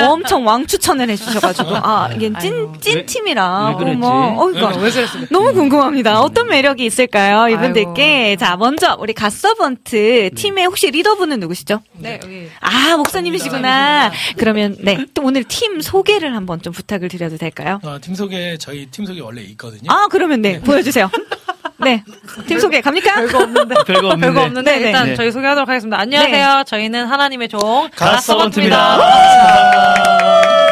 [0.05, 2.75] 엄청 왕 추천을 해주셔가지고 아 이게 찐 아이고.
[2.81, 4.01] 찐 왜- 팀이라 왜 그랬지?
[4.05, 5.27] 어머, 왜 그랬습니까?
[5.31, 6.21] 너무 궁금합니다.
[6.21, 8.03] 어떤 매력이 있을까요, 이분들께?
[8.31, 8.41] 아이고.
[8.41, 11.81] 자, 먼저 우리 갓서번트 팀의 혹시 리더분은 누구시죠?
[11.93, 12.49] 네, 여기.
[12.61, 14.13] 아, 목사님이시구나.
[14.37, 17.81] 그러면 네, 또 오늘 팀 소개를 한번 좀 부탁을 드려도 될까요?
[17.83, 19.91] 어, 팀 소개 저희 팀 소개 원래 있거든요.
[19.91, 21.11] 아, 그러면 네, 보여주세요.
[21.83, 22.03] 네,
[22.47, 23.15] 팀 소개 갑니까?
[23.15, 23.75] 별거 없는데.
[23.87, 24.27] 별거 없는데.
[24.27, 24.87] 별거 없는데 네네.
[24.87, 25.15] 일단 네.
[25.17, 25.99] 저희 소개하도록 하겠습니다.
[25.99, 26.65] 안녕하세요.
[26.67, 27.89] 저희는 하나님의 종.
[27.97, 28.99] 갓서번트입니다.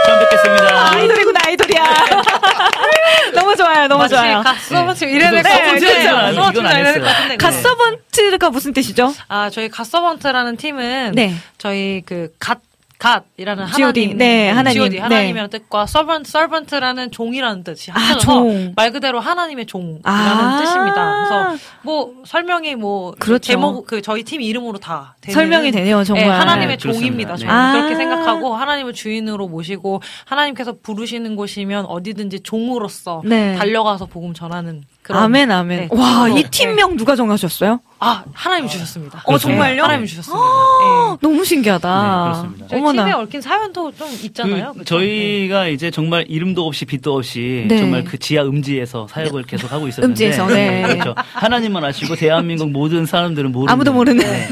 [0.07, 0.93] 처음 뵙겠습니다.
[0.93, 1.85] 아이돌이구나, 아이돌이야.
[3.35, 4.43] 너무 좋아요, 너무 마치 좋아요.
[4.43, 7.05] 갓서번트 이래야 네, 될것 같은데 안 이래야 될것 했어요.
[7.05, 7.29] 같은데.
[7.29, 7.37] 네.
[7.37, 9.15] 갓서번트가 무슨 뜻이죠?
[9.29, 11.35] 아 저희 갓서번트라는 팀은 네.
[11.59, 12.61] 저희 그갓
[12.99, 13.65] 갓이라는.
[13.65, 14.81] 하나님, 네, 하나님.
[14.81, 14.97] G.O.D.
[14.97, 15.03] 네.
[15.03, 18.73] 하나님이라는 뜻과 servant, servant라는 종이라는 뜻이 아, 합쳐져서.
[18.75, 20.61] 말 그대로 하나님의 종이라는 아.
[20.61, 21.25] 뜻입니다.
[21.29, 23.39] 그래서 뭐 설명이 뭐 그렇죠.
[23.53, 26.25] 제목 그 저희 팀 이름으로 다 되는 설명이 되네요, 정말.
[26.27, 26.99] 네, 하나님의 네, 그렇습니다.
[26.99, 27.33] 종입니다.
[27.35, 27.39] 네.
[27.39, 27.73] 저는 아.
[27.73, 33.55] 그렇게 생각하고 하나님을 주인으로 모시고 하나님께서 부르시는 곳이면 어디든지 종으로서 네.
[33.57, 35.81] 달려가서 복음 전하는 그런 아멘, 아멘.
[35.81, 36.29] 네, 와.
[36.29, 37.81] 이 팀명 누가 정하셨어요?
[38.01, 39.23] 아 하나님이 주셨습니다.
[39.25, 39.83] 어, 정말요?
[39.83, 40.45] 하나님이 주셨습니다.
[40.45, 41.17] 네.
[41.21, 42.03] 너무 신기하다.
[42.03, 42.67] 네, 그렇습니다.
[42.69, 43.05] 저희 어머나.
[43.05, 44.75] 팀에 얽힌 사연도 좀 있잖아요.
[44.79, 44.85] 그?
[44.85, 47.79] 저희가 이제 정말 이름도 없이 빛도 없이 네.
[47.79, 50.83] 정말 그 지하 음지에서 사역을 계속 하고 있었는데 음지에서, 네.
[50.83, 51.15] 그렇죠.
[51.33, 54.25] 하나님만 아시고 대한민국 모든 사람들은 모르는 아무도 모르는.
[54.25, 54.49] 네.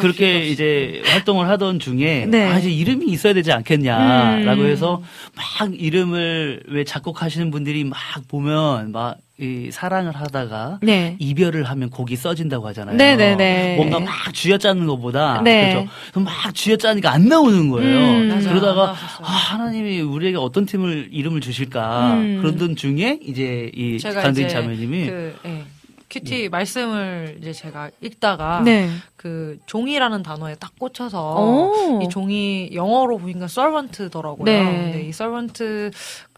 [0.00, 0.44] 그렇게.
[0.48, 2.50] 이제 활동을 하던 중에 네.
[2.50, 4.66] 아 이제 이름이 있어야 되지 않겠냐라고 음.
[4.66, 5.02] 해서
[5.36, 11.16] 막 이름을 왜 작곡하시는 분들이 막 보면 막이 사랑을 하다가 네.
[11.18, 12.96] 이별을 하면 곡이 써진다고 하잖아요.
[12.96, 13.76] 네네네.
[13.76, 15.72] 뭔가 막 쥐어짜는 것보다 네.
[15.72, 15.90] 그렇죠.
[16.12, 17.98] 그럼 막 쥐어짜니까 안 나오는 거예요.
[17.98, 18.40] 음.
[18.44, 18.94] 그러다가.
[19.20, 22.38] 아, 하나님이 우리에게 어떤 팀을 이름을 주실까 음.
[22.42, 25.64] 그러던 중에 이제 이 이제 자매님이 그 예,
[26.10, 28.88] 큐티 말씀을 이제 제가 읽다가 네.
[29.16, 32.02] 그 종이라는 단어에 딱 꽂혀서 오.
[32.02, 34.44] 이 종이 영어로 보니까 servant더라고요.
[34.44, 34.64] 네.
[34.64, 35.90] 근데 이 servant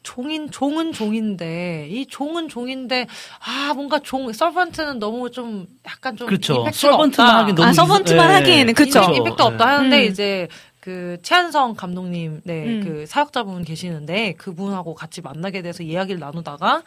[0.06, 3.08] 종인 종은 종인데 이 종은 종인데
[3.44, 6.64] 아 뭔가 종 servant는 너무 좀 약간 좀 그렇죠.
[6.72, 7.38] servant만 없다.
[7.40, 8.34] 하긴 너무 아, servant만 네.
[8.34, 9.02] 하기에는 그쵸.
[9.02, 10.10] 임- 임팩트 없다 하는데 음.
[10.10, 10.46] 이제
[10.78, 12.80] 그 최한성 감독님, 네, 음.
[12.84, 16.84] 그 사역자분 계시는데 그분하고 같이 만나게 돼서 이야기를 나누다가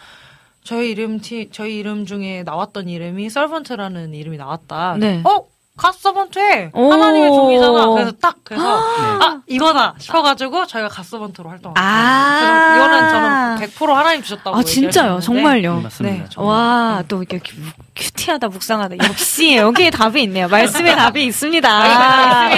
[0.63, 4.95] 저희 이름 티, 저희 이름 중에 나왔던 이름이 servant라는 이름이 나왔다.
[4.97, 5.21] 네.
[5.25, 5.45] 어?
[5.79, 6.91] 갓 서번트에 오.
[6.91, 7.85] 하나님의 종이잖아.
[7.87, 9.25] 그래서 딱 그래서 네.
[9.25, 11.73] 아 이거다 싶어가지고 저희가 갓 서번트로 활동.
[11.77, 12.75] 아.
[12.75, 14.57] 이거는 저는 100% 하나님 주셨다고.
[14.57, 15.19] 아 진짜요?
[15.21, 15.75] 정말요?
[15.77, 16.17] 네, 맞습니다.
[16.23, 16.53] 네, 정말.
[16.55, 17.55] 와, 또 이렇게 큐-
[17.95, 18.95] 큐티하다, 묵상하다.
[19.07, 20.47] 역시 여기에 답이 있네요.
[20.49, 22.49] 말씀에 답이 있습니다.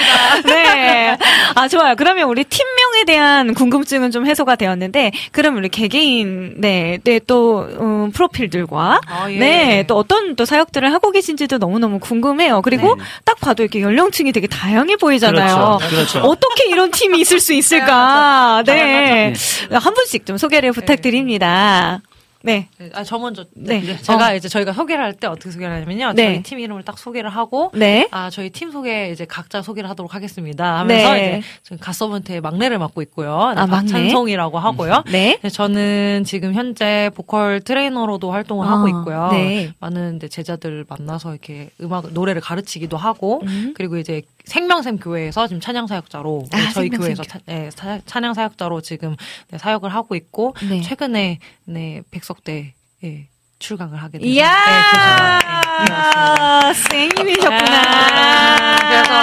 [0.46, 1.18] 네.
[1.56, 1.96] 아, 좋아요.
[1.96, 2.66] 그러면 우리 팀
[3.02, 9.32] 명에 대한 궁금증은 좀 해소가 되었는데, 그럼 우리 개개인, 네, 네, 또, 음, 프로필들과, 아,
[9.32, 9.38] 예.
[9.38, 12.62] 네, 또 어떤 또 사역들을 하고 계신지도 너무 너무 궁금해요.
[12.62, 13.04] 그리고 네.
[13.26, 15.78] 딱 봐도 이렇게 연령층이 되게 다양해 보이잖아요.
[15.80, 15.96] 그렇죠.
[15.96, 16.20] 그렇죠.
[16.20, 18.64] 어떻게 이런 팀이 있을 수 있을까?
[18.66, 19.34] 네.
[19.72, 22.02] 한 분씩 좀 소개를 부탁드립니다.
[22.44, 22.68] 네.
[22.78, 23.46] 네, 아, 저 먼저.
[23.56, 23.82] 네.
[23.82, 23.98] 네.
[24.02, 26.14] 제가 이제 저희가 소개를 할 때 어떻게 소개를 하냐면요.
[26.14, 26.26] 네.
[26.34, 27.72] 저희 팀 이름을 딱 소개를 하고.
[27.76, 28.08] 네.
[28.12, 30.80] 아, 저희 팀 소개 이제 각자 소개를 하도록 하겠습니다.
[30.80, 31.38] 하면서 네.
[31.40, 33.52] 이제 지금 갓서번트의 막내를 맡고 있고요.
[33.56, 33.92] 네, 아, 막내?
[33.92, 35.04] 박찬송이라고 하고요.
[35.12, 35.38] 네.
[35.42, 39.30] 네, 저는 지금 현재 보컬 트레이너로도 활동을 아, 하고 있고요.
[39.32, 39.74] 네.
[39.80, 43.74] 많은 이제 제자들 만나서 이렇게 음악 노래를 가르치기도 하고 음.
[43.76, 47.24] 그리고 이제 생명샘 교회에서 지금 찬양 사역자로 아, 네, 저희 교회에서.
[47.24, 49.16] 차- 네, 사- 찬양 사역자로 지금
[49.50, 50.82] 네, 사역을 하고 있고 네.
[50.82, 52.74] 최근에 네, 백석대
[53.04, 53.28] 예,
[53.60, 54.42] 출강을 하게 됐습니다.
[54.42, 54.56] 이야!
[54.66, 57.82] 네, 그래서- 네, 생님이셨구나.
[57.82, 59.14] 아, 그래서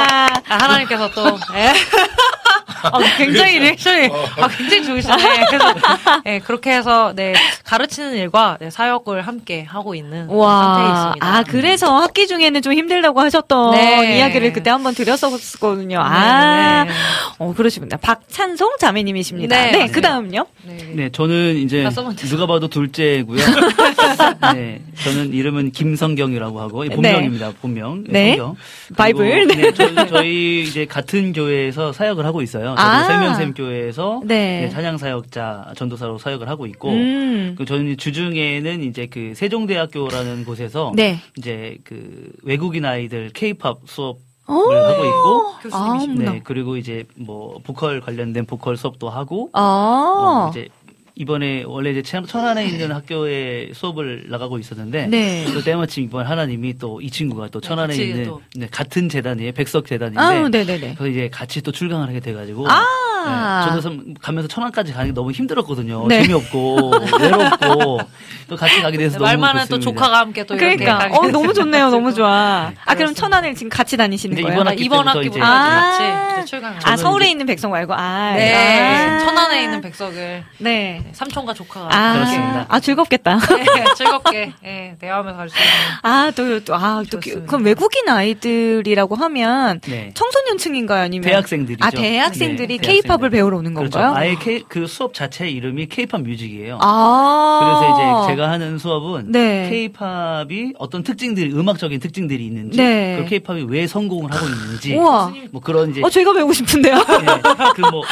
[0.49, 1.73] 아, 하나님께서 또 예.
[2.93, 4.07] 어, 굉장히 리액션이
[4.41, 5.17] 아, 굉장히 좋으시네.
[5.49, 5.75] 그래서
[6.25, 7.35] 네, 그렇게 해서 네
[7.69, 11.27] 가르치는 일과 네, 사역을 함께 하고 있는 상태에 와, 있습니다.
[11.27, 14.17] 아, 그래서 학기 중에는 좀 힘들다고 하셨던 네.
[14.17, 15.99] 이야기를 그때 한번 드렸었거든요.
[16.01, 16.91] 아, 네,
[17.37, 17.99] 어, 그러시군요.
[18.01, 19.55] 박찬송 자매님이십니다.
[19.55, 19.87] 네, 네.
[19.89, 20.47] 그 다음요?
[20.63, 20.77] 네.
[20.79, 20.93] 네.
[20.95, 22.35] 네, 저는 이제 다 써본데서.
[22.35, 23.39] 누가 봐도 둘째고요.
[24.55, 27.53] 네, 저는 이름은 김성경이라고 하고 예, 본명입니다.
[27.61, 28.05] 본명.
[28.09, 28.29] 예, 네.
[28.31, 28.57] 성경.
[28.97, 29.47] 바이블.
[29.47, 32.75] 네, 저, 저희 이제 같은 교회에서 사역을 하고 있어요.
[32.79, 33.05] 저도 아.
[33.05, 34.63] 생명샘 교회에서 네.
[34.63, 37.57] 네, 찬양 사역자 전도사로 사역을 하고 있고 음.
[37.59, 41.19] 그 저는 주중에는 이제 그 세종대학교라는 곳에서 네.
[41.37, 44.71] 이제 그 외국인 아이들 케이팝 수업을 오.
[44.73, 46.31] 하고 있고 아, 어머나.
[46.35, 49.61] 네, 그리고 이제 뭐 보컬 관련된 보컬 수업도 하고 아.
[50.47, 50.69] 어, 이제
[51.17, 55.45] 이번에 원래 이제 천- 천안에 있는 학교에 수업을 나가고 있었는데 네.
[55.53, 58.41] 또 때마침 이번 하나님이 또 이 친구가 또 천안에 같이 있는 또.
[58.55, 60.95] 네, 같은 재단이에요 백석 재단인데 아, 네네네.
[60.95, 62.85] 그래서 이제 같이 또 출강을 하게 돼가지고 아.
[63.29, 66.23] 네, 저도 가면서 천안까지 가는 게 너무 힘들었거든요 네.
[66.23, 68.01] 재미없고 외롭고
[68.49, 69.91] 또 같이 가게 돼서 너무 말만은 또 좋습니다.
[70.01, 71.91] 조카가 함께 또 이렇게 그러니까, 가게 어, 너무 좋네요.
[71.91, 72.09] 너무.
[72.15, 72.29] 좋아.
[72.31, 73.21] 아, 그럼 그렇습니다.
[73.21, 74.55] 천안을 지금 같이 다니시는 거예요?
[74.55, 76.33] 이번 아, 학기 이번 학기부터 이제- 같이 아.
[76.39, 78.33] 이제 출강을 아, 서울에 이제- 있는 백성 말고, 아.
[78.35, 78.55] 네.
[78.55, 79.19] 아.
[79.19, 81.03] 천안에 있는 백석을 네.
[81.05, 82.67] 네, 삼촌과 조카가 아, 그렇습니다.
[82.69, 83.39] 아, 즐겁겠다.
[83.57, 85.71] 네, 즐겁게 예, 대화하면서 갈수 있는
[86.03, 87.47] 아, 또, 또, 아, 또, 좋습니다.
[87.47, 90.13] 그럼 외국인 아이들이라고 하면 네.
[90.15, 91.03] 청소년층인가요?
[91.03, 91.29] 아니면?
[91.29, 91.85] 대학생들이죠.
[91.87, 93.31] 아, 대학생들이 네, 케이팝 을 대학생들.
[93.31, 93.99] 배우러 오는 그렇죠.
[93.99, 94.15] 건가요?
[94.17, 96.79] 아예 K, 그 수업 자체 이름이 케이팝 뮤직이에요.
[96.81, 97.61] 아.
[97.61, 99.69] 그래서 이제 제가 하는 수업은 네.
[99.71, 103.19] 케이팝이 어떤 특징들이 음악적인 특징들이 있는지 네.
[103.23, 105.33] 그 케이팝이 왜 성공을 하고 있는지 우와.
[105.51, 106.95] 뭐 그런 이제 어, 제가 배우고 싶은데요?
[107.75, 108.03] 그뭐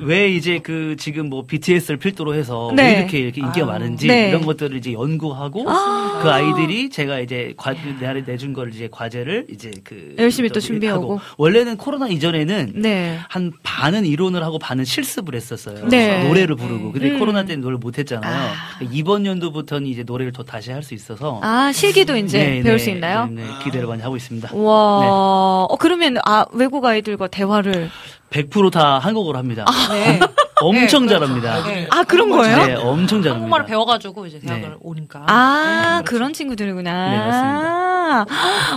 [0.00, 2.82] 왜 이제 그 지금 뭐 BTS를 필두로 해서 네.
[2.94, 4.28] 왜 이렇게 이렇게 인기가 많은지 네.
[4.28, 9.70] 이런 것들을 이제 연구하고 그 아이들이 제가 이제 과 내- 내준 걸 이제 과제를 이제
[9.84, 11.00] 그 열심히 또 준비하고.
[11.02, 11.20] 하고.
[11.36, 13.18] 원래는 코로나 이전에는 네.
[13.28, 15.86] 한 반은 이론을 하고 반은 실습을 했었어요.
[15.88, 16.24] 네.
[16.26, 16.92] 노래를 부르고.
[16.92, 17.18] 근데 음.
[17.18, 18.48] 코로나 때는 노래를 못 했잖아요.
[18.50, 18.52] 아.
[18.90, 22.78] 이번 연도부터는 이제 노래를 더 다시 할 수 있어서 아, 실기도 이제 네, 배울 네,
[22.78, 23.26] 수 있나요?
[23.26, 24.48] 네, 네, 기대를 많이 하고 있습니다.
[24.54, 25.06] 와, 네.
[25.10, 27.90] 어, 그러면, 아, 외국 아이들과 대화를.
[28.30, 29.64] 100%다 한국어로 합니다.
[29.90, 30.20] 네.
[30.60, 31.62] 엄청 네, 잘합니다.
[31.64, 31.86] 네.
[31.90, 32.56] 아, 그런 거예요?
[32.66, 33.34] 네, 엄청 잘합니다.
[33.34, 34.74] 한국말을 배워가지고 이제 대학을 네.
[34.80, 35.24] 오니까.
[35.26, 37.10] 아, 그런 친구들이구나.
[37.10, 37.90] 네, 맞습니다.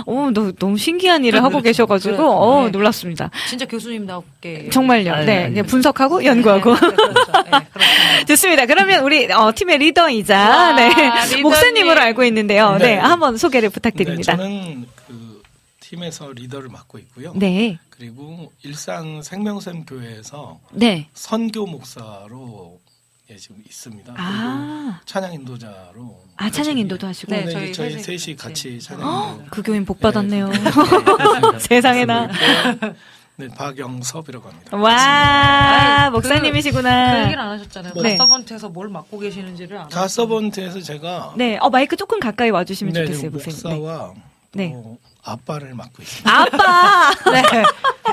[0.06, 1.64] 어, 너, 너무 신기한 일을 하고 그렇죠.
[1.64, 2.32] 계셔가지고, 그렇죠.
[2.32, 2.70] 어, 네.
[2.70, 3.30] 놀랐습니다.
[3.48, 4.68] 진짜 교수님답게.
[4.70, 5.12] 정말요.
[5.12, 5.62] 아니, 네.
[5.62, 6.74] 분석하고 연구하고.
[6.74, 7.32] 네, 그렇죠.
[7.50, 8.24] 네.
[8.26, 8.66] 좋습니다.
[8.66, 11.42] 그러면 우리 어, 팀의 리더이자 와, 네, 리더님.
[11.42, 12.76] 목사님으로 알고 있는데요.
[12.78, 12.94] 네, 네.
[12.96, 14.36] 한번 소개를 네, 부탁드립니다.
[14.36, 15.23] 저는 그
[15.94, 17.32] 팀에서 리더를 맡고 있고요.
[17.36, 21.08] 네, 그리고 일산 생명샘 교회에서 네.
[21.14, 22.80] 선교 목사로
[23.30, 24.12] 예, 지금 있습니다.
[24.12, 27.32] 그리고 아, 찬양 인도자로 아 찬양 인도도 하시고.
[27.32, 28.36] 네, 네, 저희 저희, 셋이 같이.
[28.36, 30.50] 같이 찬양 그 교인 복 받았네요.
[30.50, 31.58] 그렇습니다.
[31.60, 32.28] 세상에나.
[33.36, 34.76] 네, 박영섭이라고 합니다.
[34.76, 37.22] 와, 아유, 그- 그 목사님이시구나.
[37.24, 37.94] 얘기를 안 하셨잖아요.
[37.94, 38.10] 네.
[38.10, 43.30] 갓서번트에서 뭘 맡고 계시는지를 안 가서번트에서 제가 네, 어 마이크 조금 가까이 와주시면 네, 좋겠어요,
[43.30, 43.56] 목사님.
[43.62, 43.74] 네.
[43.78, 44.14] 목사와
[44.52, 44.72] 네.
[44.72, 46.30] 또 아빠를 맡고 있습니다.
[46.30, 47.10] 아빠.
[47.32, 47.42] 네.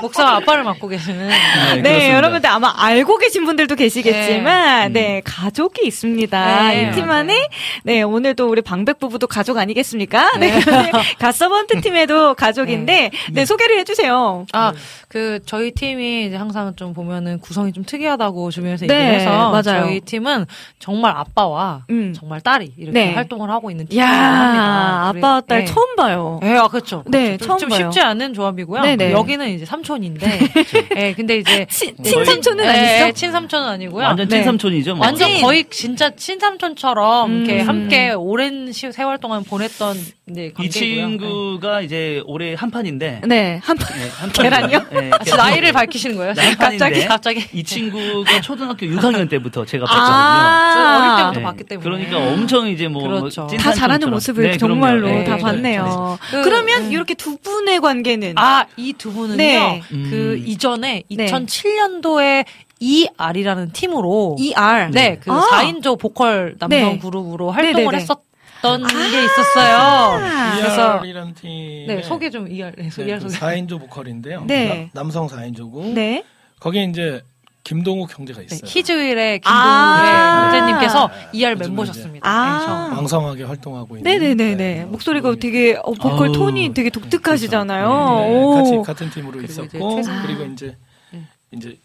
[0.00, 1.28] 목사가 아빠를 맡고 계시는.
[1.76, 2.12] 네, 네.
[2.12, 6.68] 여러분들 아마 알고 계신 분들도 계시겠지만, 네, 가족이 있습니다.
[6.68, 7.48] 네, 이팀 안에,
[7.84, 10.38] 네, 오늘도 우리 방백 부부도 가족 아니겠습니까?
[10.38, 10.60] 네,
[11.20, 14.46] 가서번트 팀에도 가족인데, 네, 소개를 해주세요.
[14.52, 14.72] 아,
[15.08, 19.50] 그, 저희 팀이 이제 항상 좀 보면은 구성이 좀 특이하다고 주변에서 네, 얘기를 해서.
[19.50, 19.84] 맞아요.
[19.84, 20.46] 저희 팀은
[20.78, 22.14] 정말 아빠와 음.
[22.14, 23.12] 정말 딸이 이렇게 네.
[23.12, 25.08] 활동을 하고 있는 합니다.
[25.08, 25.64] 아빠와 딸 네.
[25.66, 26.40] 처음 봐요.
[26.42, 27.01] 네, 아, 그렇죠.
[27.06, 27.78] 네, 좀, 처음 좀 봐요.
[27.90, 28.82] 쉽지 않은 조합이고요.
[28.82, 29.12] 네네.
[29.12, 30.38] 여기는 이제 삼촌인데,
[30.96, 33.12] 예, 근데 이제 친, 네, 친삼촌은 네, 아니시죠?
[33.12, 34.04] 친삼촌은 아니고요.
[34.04, 34.36] 완전 네.
[34.38, 34.94] 친삼촌이죠.
[34.94, 35.06] 뭐.
[35.06, 35.42] 완전 찐.
[35.42, 37.68] 거의 진짜 친삼촌처럼 이렇게 음.
[37.68, 39.96] 함께 오랜 시, 세월 동안 보냈던
[40.30, 40.70] 이제 이 관계고요.
[40.70, 43.20] 친구가 이제 올해 한 판인데.
[43.26, 43.98] 네, 한 판.
[43.98, 44.78] 네, 한 계란이요?
[44.84, 45.10] 판인데.
[45.10, 45.36] 네, 네.
[45.36, 46.34] 나이를 밝히시는 거예요?
[46.34, 50.14] 네, 갑자기 갑자기 이 친구가 초등학교 6학년 때부터 제가 봤거든요.
[50.14, 51.84] 아, 어릴 때부터 네, 봤기 때문에.
[51.84, 53.42] 그러니까 엄청 이제 뭐 그렇죠.
[53.42, 53.74] 뭐다 찐산촌처럼.
[53.76, 54.56] 잘하는 모습을 네.
[54.56, 56.18] 정말로 네, 다 네, 봤네요.
[56.30, 56.91] 그, 그러면 음.
[56.92, 59.36] 이렇게 두 분의 관계는 아, 이 두 분은요.
[59.36, 59.82] 네.
[59.88, 60.42] 그 음.
[60.46, 61.26] 이전에 네.
[61.26, 62.44] 2007년도에
[62.80, 64.90] ER이라는 팀으로 ER.
[64.92, 65.40] 네, 그 아.
[65.40, 66.98] 4인조 보컬 남성 네.
[66.98, 67.96] 그룹으로 활동을 네네네.
[67.98, 69.76] 했었던 게 있었어요.
[69.76, 70.56] 아.
[70.56, 71.86] 그래서 ER이라는 팀.
[71.86, 73.38] 네, 소개 좀 ER, 네, 네, ER 그 소개.
[73.38, 74.44] 4인조 보컬인데요.
[74.46, 74.90] 네.
[74.92, 76.24] 나- 남성 4인조고 네.
[76.60, 77.20] 거기에 이제
[77.64, 78.60] 김동욱 형제가 네, 있어요.
[78.64, 80.44] 히즈윌의 김동욱 아.
[80.52, 82.28] 형제님께서 ER 요즘에 멤버셨습니다.
[82.28, 82.88] 아.
[82.90, 84.10] 네, 왕성하게 활동하고 있는.
[84.10, 84.54] 네네네네.
[84.56, 86.32] 네, 목소리가 그분이- 되게, 어, 보컬 아우.
[86.32, 87.88] 톤이 되게 독특하시잖아요.
[87.88, 88.50] 네, 오.
[88.54, 90.76] 같이 같은 팀으로 그리고 이제 있었고 최승- 그리고 이제
[91.12, 91.22] 네.
[91.52, 91.78] 이제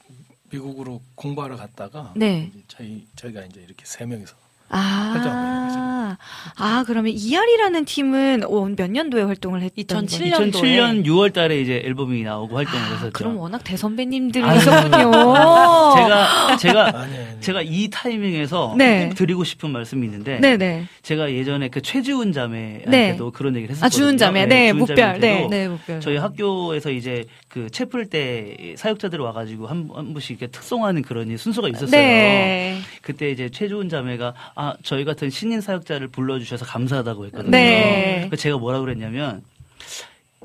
[0.50, 2.50] 미국으로 공부하러 갔다가 네.
[2.52, 4.34] 이제 저희 저희가 이제 이렇게 세 명이서
[4.70, 6.18] 아,
[6.58, 10.52] 아, 그러면 ER이라는 팀은 어, 몇 년도에 활동을 했던 2007 거예요?
[10.52, 13.12] 2007년 6월 달에 이제 앨범이 나오고 활동을 아, 했었죠.
[13.14, 13.64] 그럼 워낙 아유.
[13.64, 15.12] 대선배님들이셨군요.
[15.96, 19.08] 제가 제가 아니 아니 제가 이 타이밍에서 네.
[19.08, 20.86] 꼭 드리고 싶은 말씀이 있는데 네 네.
[21.04, 23.86] 제가 예전에 그 최지훈 자매한테도 그런 얘기를 했었거든요.
[23.86, 24.46] 아, 주은 자매.
[24.46, 24.74] 네.
[24.74, 26.00] 자매한테도 네, 목별.
[26.02, 31.70] 저희 학교에서 이제 그 채플 때 사역자들 와가지고 한, 한 분씩 이렇게 특송하는 그런 순서가
[31.70, 31.90] 있었어요.
[31.90, 32.80] 네.
[33.02, 37.52] 그때 이제 최주은 자매가 아 저희 같은 신인 사역자를 불러주셔서 감사하다고 했거든요.
[37.52, 38.26] 네.
[38.28, 39.44] 그래서 제가 뭐라 그랬냐면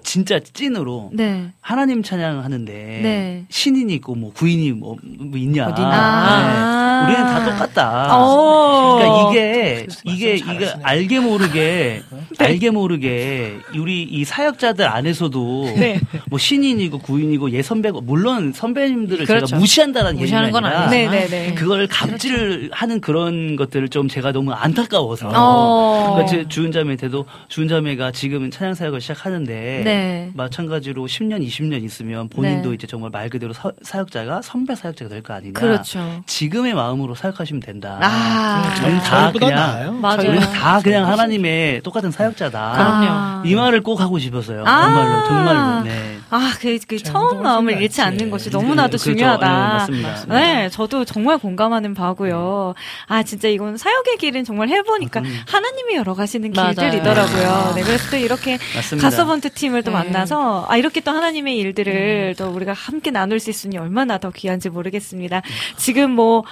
[0.05, 1.53] 진짜 찐으로 네.
[1.61, 3.45] 하나님 찬양하는데 네.
[3.51, 5.68] 신인이 있고 뭐 구인이 뭐, 뭐 있냐.
[5.68, 5.88] 어디냐.
[5.88, 7.07] 아.
[7.07, 7.12] 네.
[7.12, 8.18] 우리는 다 똑같다.
[8.18, 8.97] 오.
[8.97, 10.72] 그러니까 이게 이게 이게.
[10.82, 12.03] 알게 모르게
[12.38, 16.01] 알게 모르게 우리 이 사역자들 안에서도 네.
[16.28, 19.47] 뭐 신인이고 구인이고 예 선배고 물론 선배님들을 그렇죠.
[19.47, 21.55] 제가 무시한다는 무시하는 얘기가 건 아니라 아니지만 네네네.
[21.55, 26.14] 그걸 갑질하는 그런 것들을 좀 제가 너무 안타까워서 어.
[26.14, 30.30] 그러니까 제 주은자매한테도 주은자매가 지금 찬양 사역을 시작하는데 네.
[30.35, 32.74] 마찬가지로 10년, 20년 있으면 본인도 네.
[32.74, 35.53] 이제 정말 말 그대로 사, 사역자가 선배 사역자가 될 거 아니냐.
[35.53, 36.22] 그렇죠.
[36.26, 37.99] 지금의 마음으로 사역하시면 된다.
[38.03, 38.74] 아.
[38.83, 40.01] 우리는 다 그냥.
[40.18, 42.72] 우리는 다 그냥 하나님의 똑같은 사역자다.
[42.72, 43.47] 그럼요.
[43.49, 44.64] 이 말을 꼭 하고 싶어서요.
[44.66, 44.83] 아.
[44.83, 45.83] 정말로, 정말로.
[45.85, 46.18] 네.
[46.30, 48.30] 아, 그, 그제 처음 마음을 잃지 안 않는 돼.
[48.30, 49.05] 것이 너무나도 그렇죠.
[49.05, 49.47] 중요하다.
[49.47, 50.24] 네, 맞습니다.
[50.28, 52.74] 네, 저도 정말 공감하는 바고요.
[53.07, 55.39] 아, 진짜 이건 사역의 길은 정말 해보니까 아, 그럼요.
[55.47, 56.72] 하나님이 열어가시는 맞아요.
[56.72, 57.72] 길들이더라고요.
[57.76, 59.11] 네, 그래서 또 이렇게 맞습니다.
[59.11, 59.97] 가서번트 팀을 또 네.
[59.99, 64.70] 만나서 아 이렇게 또 하나님의 일들을 또 우리가 함께 나눌 수 있으니 얼마나 더 귀한지
[64.70, 65.43] 모르겠습니다.
[65.77, 66.45] 지금 뭐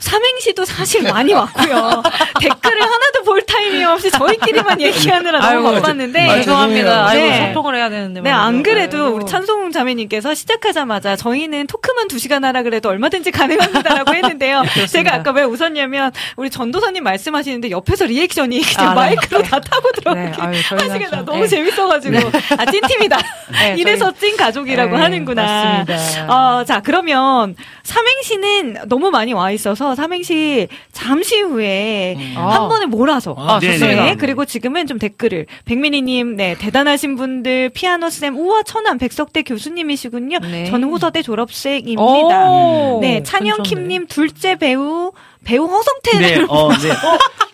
[0.00, 2.02] 삼행시도 사실 많이 왔고요.
[2.40, 7.08] 댓글을 하나도 볼 타이밍 없이 저희끼리만 얘기하느라 너무 바빴는데 아, 죄송합니다.
[7.08, 7.46] 아이고, 네.
[7.48, 8.20] 소통을 해야 되는데.
[8.22, 8.30] 네.
[8.30, 9.16] 안 그래도 아이고.
[9.16, 14.62] 우리 찬송 자매님께서 시작하자마자 저희는 토크만 두 시간 하라 그래도 얼마든지 가능합니다라고 했는데요.
[14.90, 19.00] 제가 아까 왜 웃었냐면 우리 전도사님 말씀하시는데 옆에서 리액션이 그냥 아, 네.
[19.00, 21.48] 마이크로 다 타고 들어오고 네, 하시게 나 좀, 너무 네.
[21.48, 22.16] 재밌어가지고
[22.56, 23.18] 아 찐팀이다.
[23.52, 25.84] 네, 이래서 찐 가족이라고 네, 하는구나.
[25.86, 26.34] 맞습니다.
[26.34, 32.48] 어, 자 그러면 삼행시는 너무 많이 와 있어서 삼행시 잠시 후에 아.
[32.48, 34.04] 한 번에 몰아서 아, 네, 좋습니다.
[34.04, 40.38] 네, 그리고 지금은 좀 댓글을 백민희님, 네 대단하신 분들 피아노 쌤 우와 천안 백석대 교수님이시군요.
[40.40, 40.66] 네.
[40.66, 42.50] 저는 호서대 졸업생입니다.
[42.50, 45.12] 오, 네 찬영 킴님 둘째 배우
[45.44, 46.90] 배우 허성태를 네, 어, 네.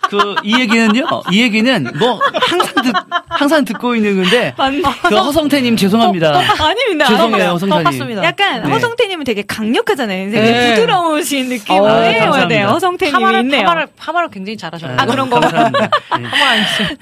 [0.09, 2.93] 그, 이 얘기는요, 이 얘기는 뭐, 항상 듣,
[3.29, 4.55] 항상 듣고 있는 건데?
[5.09, 6.41] 그 허성태님 죄송합니다.
[6.61, 7.07] 아닙니다.
[7.07, 8.23] 죄송해요, 허성태님.
[8.23, 8.71] 약간 네.
[8.71, 10.31] 허성태님은 되게 강력하잖아요.
[10.31, 10.75] 되게 네.
[10.75, 12.47] 부드러우신 느낌을 어.
[12.47, 12.63] 네.
[12.63, 13.63] 허성태님이 파마를, 있네요.
[13.65, 14.95] 파마를, 파마를 굉장히 잘하셔요.
[14.97, 15.41] 아, 그런 거.
[15.41, 16.27] 네.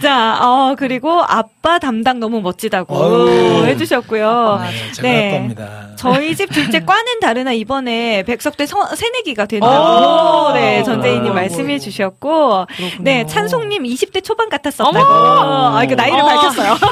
[0.00, 3.66] 자, 어, 그리고 아빠 담당 너무 멋지다고.
[3.66, 4.28] 해주셨고요.
[4.28, 5.28] 아, 네, 제가 네.
[5.28, 5.93] 아빠입니다.
[6.04, 10.52] 저희 집 둘째 과는 다르나 이번에 백석대 서- 새내기가 된다고 오.
[10.52, 11.34] 네 전재희님 오.
[11.34, 13.02] 말씀해 주셨고 그렇군요.
[13.02, 14.98] 네 찬송님 20대 초반 같았었다고.
[14.98, 16.24] 아 이거 나이를 어.
[16.26, 16.76] 밝혔어요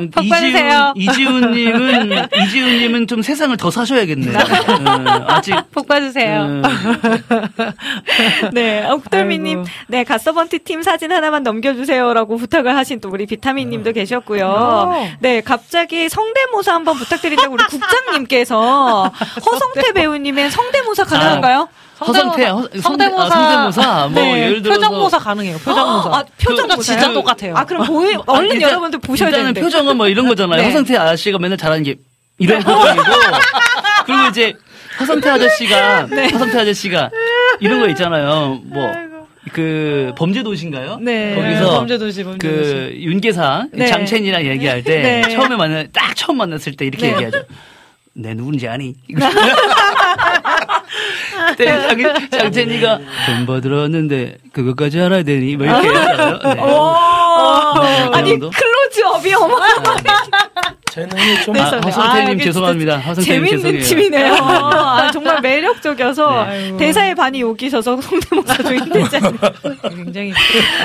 [0.00, 0.92] 이지훈, 받으세요.
[0.96, 4.36] 이지훈님은, 이지훈님은 좀 세상을 더 사셔야겠네요.
[4.36, 5.54] 음, 아직.
[5.70, 6.42] 복 받으세요.
[6.42, 6.62] 음,
[8.52, 9.64] 네, 옥돌미님.
[9.86, 14.46] 네, 갓서번티 팀 사진 하나만 넘겨주세요라고 부탁을 하신 또 우리 비타민님도 계셨고요.
[14.46, 15.08] 오.
[15.20, 19.10] 네, 갑자기 성대모사 한번 부탁드린다고 우리 국장님께 서
[19.44, 21.68] 허성태 배우님의 성대모사 가능한가요?
[22.00, 24.80] 허성태, 허- 성대- 성대모사, 아, 성대모사, 뭐, 네, 예를 들어서.
[24.80, 25.58] 표정모사 가능해요.
[25.58, 26.08] 표정모사.
[26.10, 26.82] 아, 표정모사요?
[26.82, 27.54] 진짜 똑같아요.
[27.56, 29.60] 아, 그럼 보이, 얼른 일단- 여러분들 보셔야 일단은 되는데.
[29.60, 30.58] 표정은 뭐 이런 거잖아요.
[30.60, 30.66] 네.
[30.66, 31.94] 허성태 아저씨가 맨날 잘하는 게
[32.38, 33.02] 이런 표정이고,
[34.06, 34.54] 그리고 이제
[35.00, 36.28] 허성태 아저씨가, 네.
[36.30, 37.10] 허성태 아저씨가
[37.60, 38.60] 이런 거 있잖아요.
[38.64, 38.90] 뭐,
[39.52, 40.98] 그, 범죄도시인가요?
[41.00, 41.34] 네.
[41.36, 42.72] 거기서 범죄도시, 범죄도시.
[42.72, 43.86] 그 윤계상 네.
[43.86, 45.34] 장첸이랑 얘기할 때 네.
[45.34, 47.12] 처음에 만나 딱 처음 만났을 때 이렇게 네.
[47.14, 47.44] 얘기하죠.
[48.16, 48.94] 내 누군지 아니?
[51.48, 55.56] 그때 장, 장첸이가 돈 받으러왔는데 그것까지 알아야 되니?
[55.56, 56.38] 뭐 이렇게 했잖아요.
[56.54, 56.60] 네.
[56.60, 56.94] 오,
[57.82, 58.50] 네, 그 아니, 정도?
[58.50, 60.10] 클로즈업이 어마어마하게
[60.94, 62.92] 재능이 좀 아, 네, 허성태님 이게 죄송합니다.
[62.98, 63.80] 진짜 허성태님 재밌는.
[63.82, 64.34] 팀이네요.
[64.34, 66.76] 아, 정말 매력적이어서 네.
[66.76, 69.92] 대사에 반이 여기셔서 성대모사 않나요?
[69.96, 70.32] 굉장히.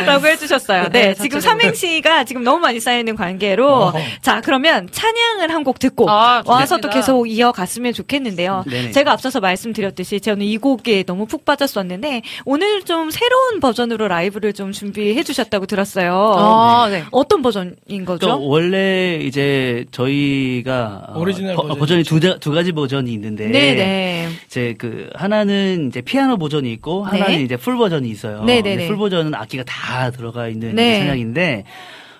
[0.05, 0.89] 라고 해주셨어요.
[0.89, 1.39] 네, 네, 지금.
[1.39, 3.99] 삼행시가 지금 너무 많이 쌓여있는 관계로 어허.
[4.21, 6.89] 자 그러면 찬양을 한 곡 듣고 아, 와서 또.
[6.89, 8.63] 계속 이어갔으면 좋겠는데요.
[8.67, 8.91] 네네.
[8.91, 14.71] 제가 앞서서 말씀드렸듯이 저는 이 곡에 너무 푹 빠졌었는데 오늘 좀 새로운 버전으로 라이브를 좀
[14.71, 16.33] 준비해 주셨다고 들었어요.
[16.37, 17.03] 아, 네.
[17.11, 18.19] 어떤 버전인 거죠?
[18.25, 23.47] 그러니까 원래 이제 저희가 어, 오리지널 버- 버전이 버전이 두, 자- 두 가지 버전이 있는데
[23.47, 24.29] 네네.
[24.47, 27.43] 이제 그 하나는 이제 피아노 버전이 있고 하나는 네.
[27.43, 28.43] 이제 full 버전이 있어요.
[28.43, 28.75] 네네네.
[28.75, 30.99] 근데 full 버전은 악기가 다 들어가 있는 네.
[30.99, 31.63] 찬양인데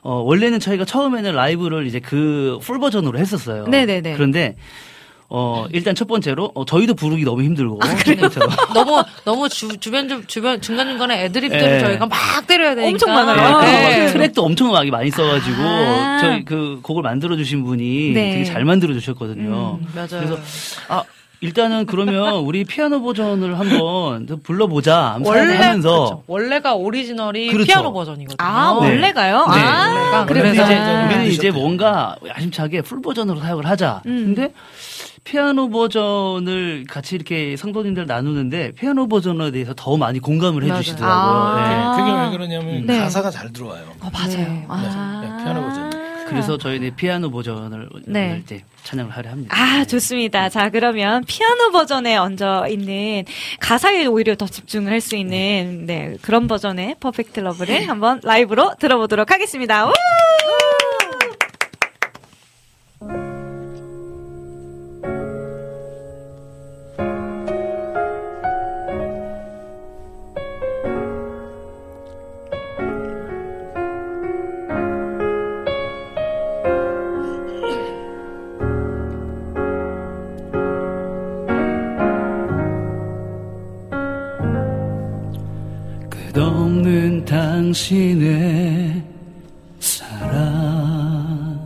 [0.01, 3.67] 어 원래는 저희가 처음에는 라이브를 이제 그 full 버전으로 했었어요.
[3.67, 4.13] 네네네.
[4.13, 4.55] 그런데
[5.31, 7.87] 어 일단 첫 번째로 어, 저희도 부르기 너무 힘들고 아,
[8.73, 11.79] 너무, 너무 주, 주변, 주- 주변, 중간 중간에 애드립들을 네.
[11.81, 12.17] 저희가 막
[12.47, 12.89] 때려야 되니까.
[12.89, 13.59] 엄청 많아요.
[13.61, 13.95] 네, 네.
[13.97, 16.17] 그래서 트랙도 엄청 많이 많이 써가지고 아.
[16.19, 18.31] 저희 그 곡을 만들어 주신 분이 네.
[18.33, 19.77] 되게 잘 만들어 주셨거든요.
[19.79, 20.07] 음, 맞아요.
[20.09, 20.37] 그래서
[20.87, 21.03] 아
[21.41, 26.23] 일단은 그러면 우리 피아노 버전을 한번 더 불러보자 원래, 하면서 그렇죠.
[26.27, 27.65] 원래가 오리지널이 그렇죠.
[27.67, 28.35] 피아노 버전이거든요.
[28.39, 28.87] 아 네.
[28.87, 29.37] 원래가요?
[29.45, 29.59] 네.
[29.61, 31.05] 아 그래서 그래서 이제.
[31.05, 31.51] 우리는 이제.
[31.51, 34.01] 뭔가 야심차게 full 버전으로 사용을 하자.
[34.07, 34.33] 음.
[34.35, 34.51] 근데
[35.23, 40.79] 피아노 버전을 같이 이렇게 성도님들 나누는데 피아노 버전에 대해서 더 많이 공감을 맞아요.
[40.79, 41.13] 해주시더라고요.
[41.13, 41.95] 아.
[41.97, 42.99] 그게 왜 그러냐면 네.
[42.99, 43.85] 가사가 잘 들어와요.
[43.99, 44.37] 어, 맞아요.
[44.37, 45.21] 네, 아.
[45.23, 45.89] 네, 피아노 버전.
[45.89, 45.99] 네.
[46.29, 48.25] 그래서 저희는 피아노 버전을 네.
[48.27, 49.55] 오늘 이제 찬양을 하려 합니다.
[49.59, 50.49] 아, 좋습니다.
[50.49, 53.23] 자, 그러면 피아노 버전에 얹어 있는
[53.59, 59.31] 가사에 오히려 더 집중을 할 수 있는 네, 그런 버전의 Perfect Love를 한번 라이브로 들어보도록
[59.31, 59.87] 하겠습니다.
[59.87, 59.91] 우!
[87.59, 89.03] 당신의
[89.79, 91.59] 사랑.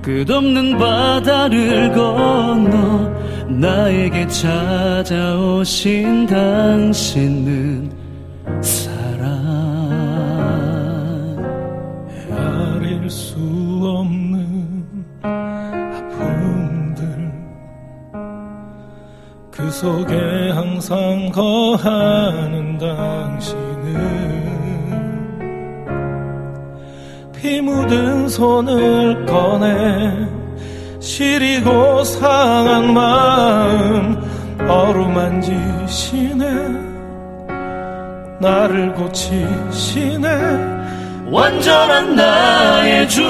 [0.00, 3.10] 끝없는 바다를 건너
[3.48, 7.91] 나에게 찾아오신 당신은
[19.82, 20.14] 속에
[20.54, 23.52] 항상 거하는 당신은
[27.34, 30.28] 피 묻은 손을 꺼내
[31.00, 34.22] 시리고 상한 마음
[34.68, 36.44] 어루만지시네.
[38.38, 40.28] 나를 고치시네.
[41.28, 43.24] 완전한 나의 주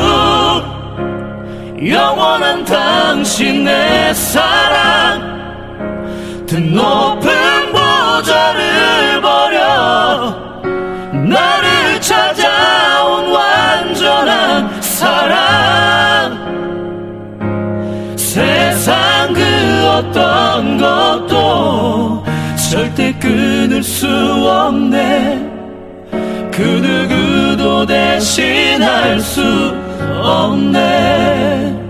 [1.82, 5.41] 영원한 당신의 사랑
[6.52, 10.36] 드높은 보좌를 버려
[11.26, 16.36] 나를 찾아온 완전한 사랑.
[18.18, 19.40] 세상 그
[19.88, 22.22] 어떤 것도
[22.70, 25.50] 절대 끊을 수 없네.
[26.52, 29.74] 그 누구도 대신할 수
[30.22, 31.81] 없네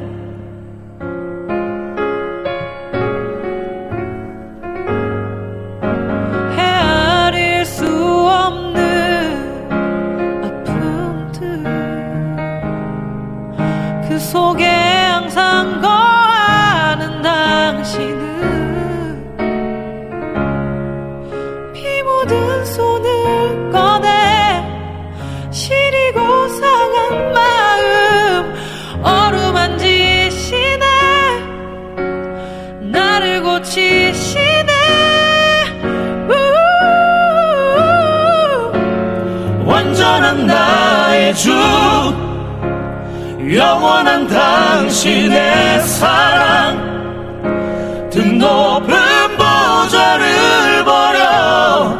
[44.28, 46.92] 당신의 사랑.
[48.10, 51.96] 드높은 보좌를 버려.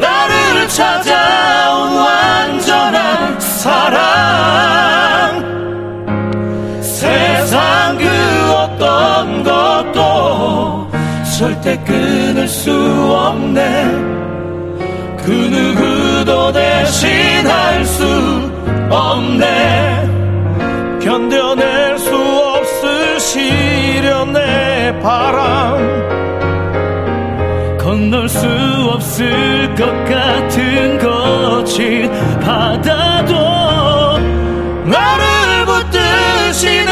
[0.00, 3.94] 나를 찾아온 완전한 사랑.
[6.82, 10.90] 세상 그 어떤 것도
[11.38, 12.70] 절대 끊을 수
[13.10, 14.14] 없네.
[15.24, 18.52] 그 누구도 대신할 수
[18.90, 19.93] 없네
[21.04, 22.14] 견뎌낼 수
[23.34, 25.78] 시련의 바람.
[27.78, 28.46] 건널 수
[28.92, 34.18] 없을 것 같은 거친 바다도
[34.84, 36.90] 나를 붙드시는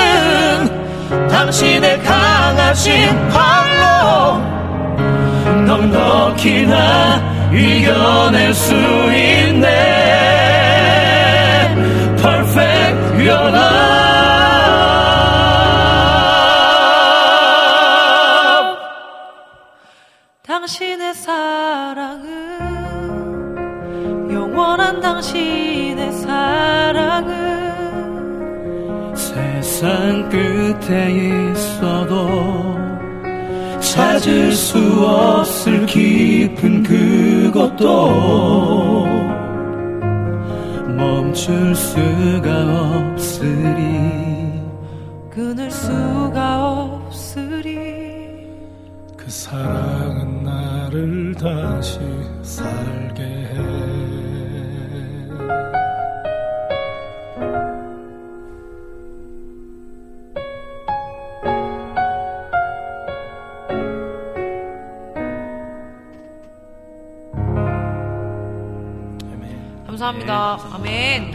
[1.28, 4.40] 당신의 강하신 팔로
[5.64, 10.31] 넉넉히나 이겨낼 수 있네
[20.62, 22.22] 당신의 사랑은
[24.32, 27.32] 영원한 당신의 사랑은
[29.16, 32.78] 세상 끝에 있어도
[33.80, 37.82] 찾을 수 없을 깊은 그것도
[40.96, 44.62] 멈출 수가 없으리.
[45.28, 47.72] 끊을 수가 없으리.
[47.74, 48.21] 그
[49.32, 51.98] 사랑은 나를 다시
[52.42, 53.56] 살게 해.
[69.86, 70.58] 감사합니다.
[70.74, 71.32] 아멘.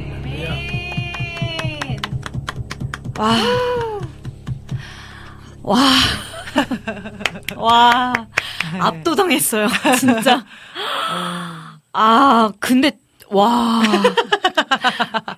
[3.18, 3.38] 와.
[5.64, 6.07] 와.
[7.62, 8.14] 와.
[8.80, 9.68] 압도당했어요.
[10.00, 10.44] 진짜.
[11.94, 12.92] 아, 근데,
[13.30, 13.82] 와.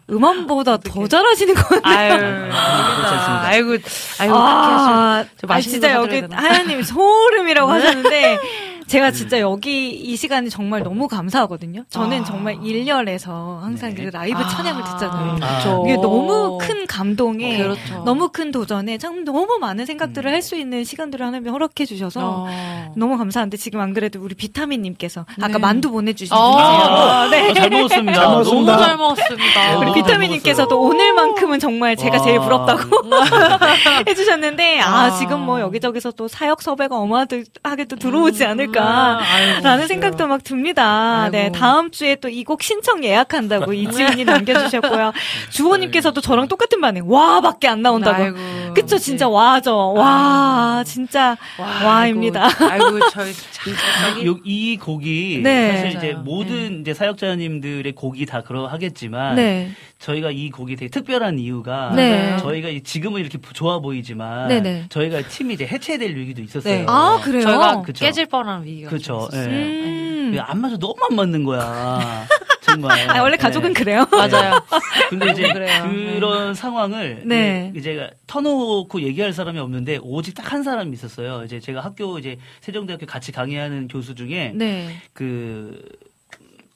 [0.09, 2.13] 음원보다 더 잘하시는 것 같아요.
[2.13, 3.41] 아유 아닙니다.
[3.45, 3.77] 아이고
[4.19, 6.33] 아이고 아, 저 아, 맛있는 진짜 거 여기?
[6.33, 8.39] 하연님 소름이라고 하셨는데
[8.89, 11.83] 제가 진짜 여기 이 시간이 정말 너무 감사하거든요.
[11.89, 12.23] 저는 아.
[12.25, 14.03] 정말 일렬에서 항상 네.
[14.03, 15.31] 그 라이브 찬양을 듣잖아요.
[15.33, 15.35] 아.
[15.35, 15.83] 그렇죠.
[15.85, 18.03] 이게 너무 큰 감동에 그렇죠.
[18.03, 22.93] 너무 큰 도전에 참 너무 많은 생각들을 할 수 있는 시간들을 하나님 허락해 주셔서 어.
[22.95, 25.57] 너무 감사한데 지금 안 그래도 우리 비타민 님께서 아까 네.
[25.59, 26.51] 만두 보내 주신 어.
[26.51, 26.69] 분이세요.
[26.69, 27.53] 아, 네.
[27.53, 28.13] 잘 먹었습니다.
[28.13, 28.71] 잘 먹었습니다.
[28.71, 29.77] 너무 잘 먹었습니다.
[29.79, 30.89] 우리 어, 비타민 님께서도 잘 먹었어요.
[30.89, 32.23] 오늘만큼은 정말 제가 와.
[32.23, 32.81] 제일 부럽다고
[34.07, 35.11] 해 주셨는데 아 아.
[35.11, 37.43] 지금 뭐 여기저기서 또 사역 섭외가 어마하게
[37.89, 41.23] 또 들어오지 않을까 아이고, 라는 생각도 막 듭니다.
[41.23, 41.31] 아이고.
[41.31, 45.13] 네 다음 주에 또 이 곡 신청 예약한다고 이지훈이 남겨주셨고요.
[45.51, 48.23] 주호님께서도 저랑 똑같은 반응 와밖에 안 나온다고.
[48.23, 48.37] 아이고,
[48.73, 48.99] 그쵸 네.
[49.03, 49.93] 진짜 와죠.
[49.93, 51.37] 와 진짜
[51.83, 52.45] 와입니다.
[52.59, 53.33] 아이고, 아이고 저희
[54.45, 55.71] 이 곡이 네.
[55.77, 56.23] 사실 이제 맞아요.
[56.23, 59.71] 모든 이제 사역자님들의 곡이 다 그러하겠지만 네.
[59.99, 62.37] 저희가 이 곡이 되게 특별한 이유가 네.
[62.37, 64.85] 저희가 이- 지금은 이렇게 좋아 보이지만 네네.
[64.89, 66.73] 저희가 팀이 이제 해체될 위기도 있었어요.
[66.79, 66.85] 네.
[66.87, 67.41] 아 그래요.
[67.41, 68.05] 저희가 그쵸.
[68.05, 69.51] 깨질 뻔한 좀 있었어요.
[69.51, 69.55] 예.
[69.55, 70.31] 음.
[70.33, 72.25] 왜안 맞아 너무 안 맞는 거야.
[72.61, 73.09] 정말.
[73.09, 73.79] 아, 원래 가족은 네.
[73.83, 74.05] 그래요.
[74.11, 74.61] 맞아요.
[75.09, 75.51] 근데 이제.
[75.51, 77.71] 그런 상황을 네.
[77.75, 81.43] 이제 제가 터놓고 얘기할 사람이 없는데 오직 딱 한 사람이 있었어요.
[81.45, 84.95] 이제 제가 학교 이제 세종대학교 같이 강의하는 교수 중에 네.
[85.13, 85.79] 그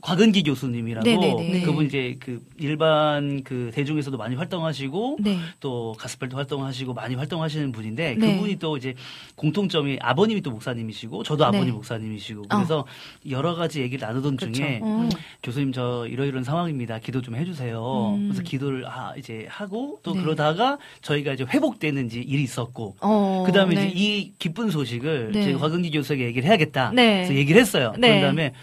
[0.03, 1.61] 곽은기 교수님이라고 네네네.
[1.61, 5.37] 그분 이제 그 일반 그 대중에서도 많이 활동하시고 네.
[5.61, 8.35] 또 가스펠도 활동하시고 많이 활동하시는 분인데 네.
[8.35, 8.95] 그분이 또 이제
[9.35, 11.71] 공통점이 아버님이 또 목사님이시고 저도 아버님 네.
[11.71, 12.85] 목사님이시고 그래서
[13.29, 15.07] 여러 가지 얘기를 나누던 중에 어.
[15.41, 16.99] 교수님 저 이러이러한 상황입니다.
[16.99, 18.15] 기도 좀 해주세요.
[18.17, 18.27] 음.
[18.27, 20.21] 그래서 기도를 아 이제 하고 또 네.
[20.21, 23.87] 그러다가 저희가 이제 회복되는 이제 일이 있었고 어, 그다음에 네.
[23.87, 25.43] 이제 이 기쁜 소식을 네.
[25.45, 26.91] 제가 곽은기 교수에게 얘기를 해야겠다.
[26.93, 27.19] 네.
[27.19, 27.93] 그래서 얘기를 했어요.
[27.97, 28.09] 네.
[28.09, 28.53] 그런 다음에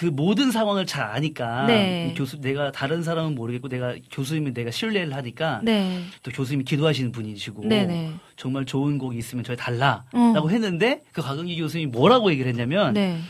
[0.00, 2.14] 그 모든 상황을 잘 아니까 네.
[2.16, 6.00] 교수 내가 다른 사람은 모르겠고 내가 교수님은 내가 신뢰를 하니까 네.
[6.22, 8.14] 또 교수님이 기도하시는 분이시고 네네.
[8.34, 10.48] 정말 좋은 곡이 있으면 저희 달라라고 어.
[10.48, 13.20] 했는데 그 곽은기 교수님이 뭐라고 얘기를 했냐면 네.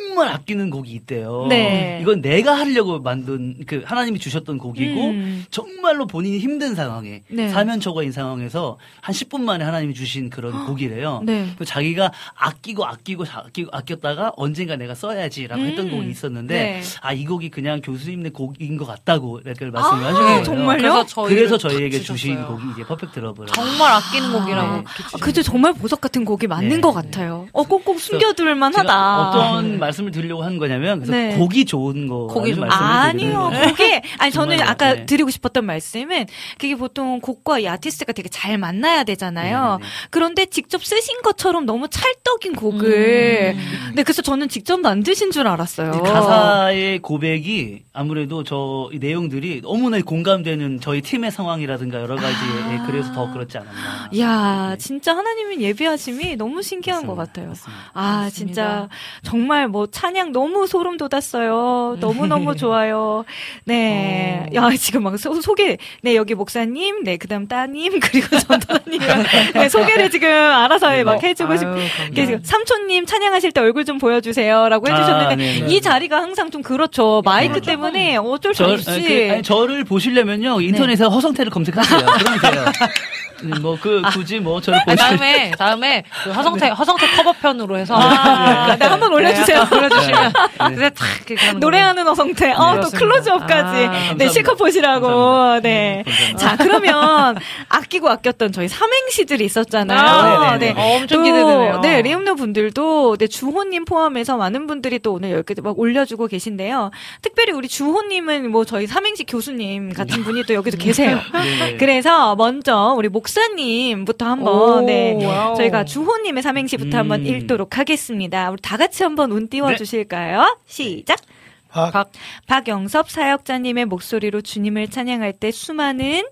[0.00, 1.46] 정말 아끼는 곡이 있대요.
[1.48, 1.98] 네.
[2.02, 5.44] 이건 내가 하려고 만든 그 하나님이 주셨던 곡이고 음.
[5.50, 7.48] 정말로 본인이 힘든 상황에 네.
[7.48, 11.22] 사면초가인 상황에서 한 10분 만에 하나님이 주신 그런 곡이래요.
[11.24, 11.46] 네.
[11.58, 15.90] 그 자기가 아끼고 아끼고 아끼고 아꼈다가 언젠가 내가 써야지라고 했던 음.
[15.92, 16.82] 곡이 있었는데 네.
[17.02, 20.42] 아이 곡이 그냥 교수님의 곡인 것 같다고 이렇게 말씀을 아, 거예요.
[20.42, 20.82] 정말요?
[20.82, 22.00] 그래서 그래서 탁 저희에게.
[22.00, 23.52] 주신 곡이 이제 퍼펙트 러브라고.
[23.52, 24.76] 정말 아끼는 곡이라고.
[24.76, 24.84] 네.
[25.14, 26.94] 아, 그죠 정말 보석 같은 곡이 맞는 네, 것 네.
[26.94, 27.46] 같아요.
[27.52, 29.28] 어 꼭꼭 숨겨둘 만하다.
[29.28, 31.36] 어떤 말씀을 말씀을 드리려고 한 거냐면 그래서 네.
[31.36, 34.60] 곡이 좋은 거 곡이 좋은 말씀을 아니요, 드리는 그게, 아니, 저는?
[34.62, 35.06] 아까 네.
[35.06, 36.26] 드리고 싶었던 말씀은,
[36.58, 39.78] 그게 보통 곡과 이 아티스트가 되게 잘 만나야 되잖아요.
[39.80, 40.08] 네, 네, 네.
[40.10, 43.92] 그런데 직접 쓰신 것처럼 너무 찰떡인 곡을, 음.
[43.94, 45.90] 네, 그래서 저는 직접 만드신 줄 알았어요.
[45.92, 52.72] 가사의 고백이 아무래도 저이 내용들이 너무나 공감되는 저희 팀의 상황이라든가 여러 가지 아.
[52.72, 54.08] 예, 그래서 더 그렇지 않았나.
[54.12, 54.78] 이야, 네.
[54.78, 57.32] 진짜 하나님은 예비하심이 너무 신기한 것 맞습니다.
[57.32, 57.48] 같아요.
[57.48, 57.90] 맞습니다.
[57.92, 58.30] 아, 맞습니다.
[58.30, 58.88] 진짜
[59.22, 61.96] 정말 뭐 찬양 너무 소름 돋았어요.
[62.00, 63.24] 너무 너무 좋아요.
[63.64, 64.54] 네, 어.
[64.54, 69.22] 야 지금 막 소, 소개, 네 여기 목사님, 네 그 다음 따님 그리고 전도사님이랑
[69.54, 71.66] 네, 소개를 지금 알아서 막 해주고 싶.
[71.66, 71.76] 아유,
[72.10, 75.66] 이게 지금 삼촌님 찬양하실 때 얼굴 좀 보여주세요 라고 해주셨는데 아, 네, 네.
[75.74, 77.22] 이 자리가 항상 좀 그렇죠.
[77.24, 78.90] 마이크 때문에 어쩔 수 저, 없이.
[78.90, 82.00] 아니, 그, 아니, 저를 보시려면요 인터넷에 허성태를 검색하세요.
[82.00, 82.64] 그러면 돼요.
[83.60, 84.96] 뭐 그 굳이 뭐 저를 아니, 보시.
[84.98, 89.64] 다음에 다음에 그 허성태 허성태 커버편으로 해서 아, 네, 한번 올려주세요.
[89.64, 90.32] 네, 올려주시면
[90.68, 90.74] 네.
[90.74, 92.52] 그래 탁 노래하는 어성태.
[92.52, 92.90] 어, 또.
[92.90, 93.86] 클로즈업까지.
[93.86, 94.28] 아, 네.
[94.28, 95.06] 실컷 보시라고.
[95.06, 95.60] 감사합니다.
[95.68, 96.02] 네.
[96.04, 96.38] 감사합니다.
[96.38, 97.36] 자, 그러면
[97.68, 99.98] 아끼고 아꼈던 저희 삼행시들이 있었잖아요.
[99.98, 100.80] 아, 네네네.
[100.80, 101.80] 어, 엄청 또, 기대되네요.
[101.80, 106.90] 네, 리움노 분들도, 네, 주호님 포함해서 많은 분들이 또 오늘 이렇게 막 올려주고 계신데요.
[107.22, 111.18] 특별히 우리 주호님은 뭐 저희 삼행시 교수님 같은 분이 또 여기도 계세요.
[111.32, 111.76] 네.
[111.76, 115.56] 그래서 먼저 우리 목사님부터 한번, 오, 네, 와우.
[115.56, 117.00] 저희가 주호님의 삼행시부터 음.
[117.00, 118.50] 한번 읽도록 하겠습니다.
[118.50, 119.76] 우리 다 같이 한번 운 띄워 네.
[119.76, 120.58] 주실까요?
[120.66, 121.20] 시작!
[121.68, 122.10] 박, 박,
[122.46, 126.24] 박영섭 사역자님의 목소리로 주님을 찬양할 때 수많은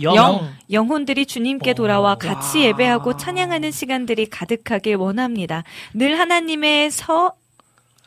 [0.00, 0.16] 영.
[0.16, 0.50] 영.
[0.70, 5.64] 영혼들이 주님께 돌아와 같이 예배하고 찬양하는 시간들이 가득하길 원합니다.
[5.92, 7.32] 늘 하나님의 서,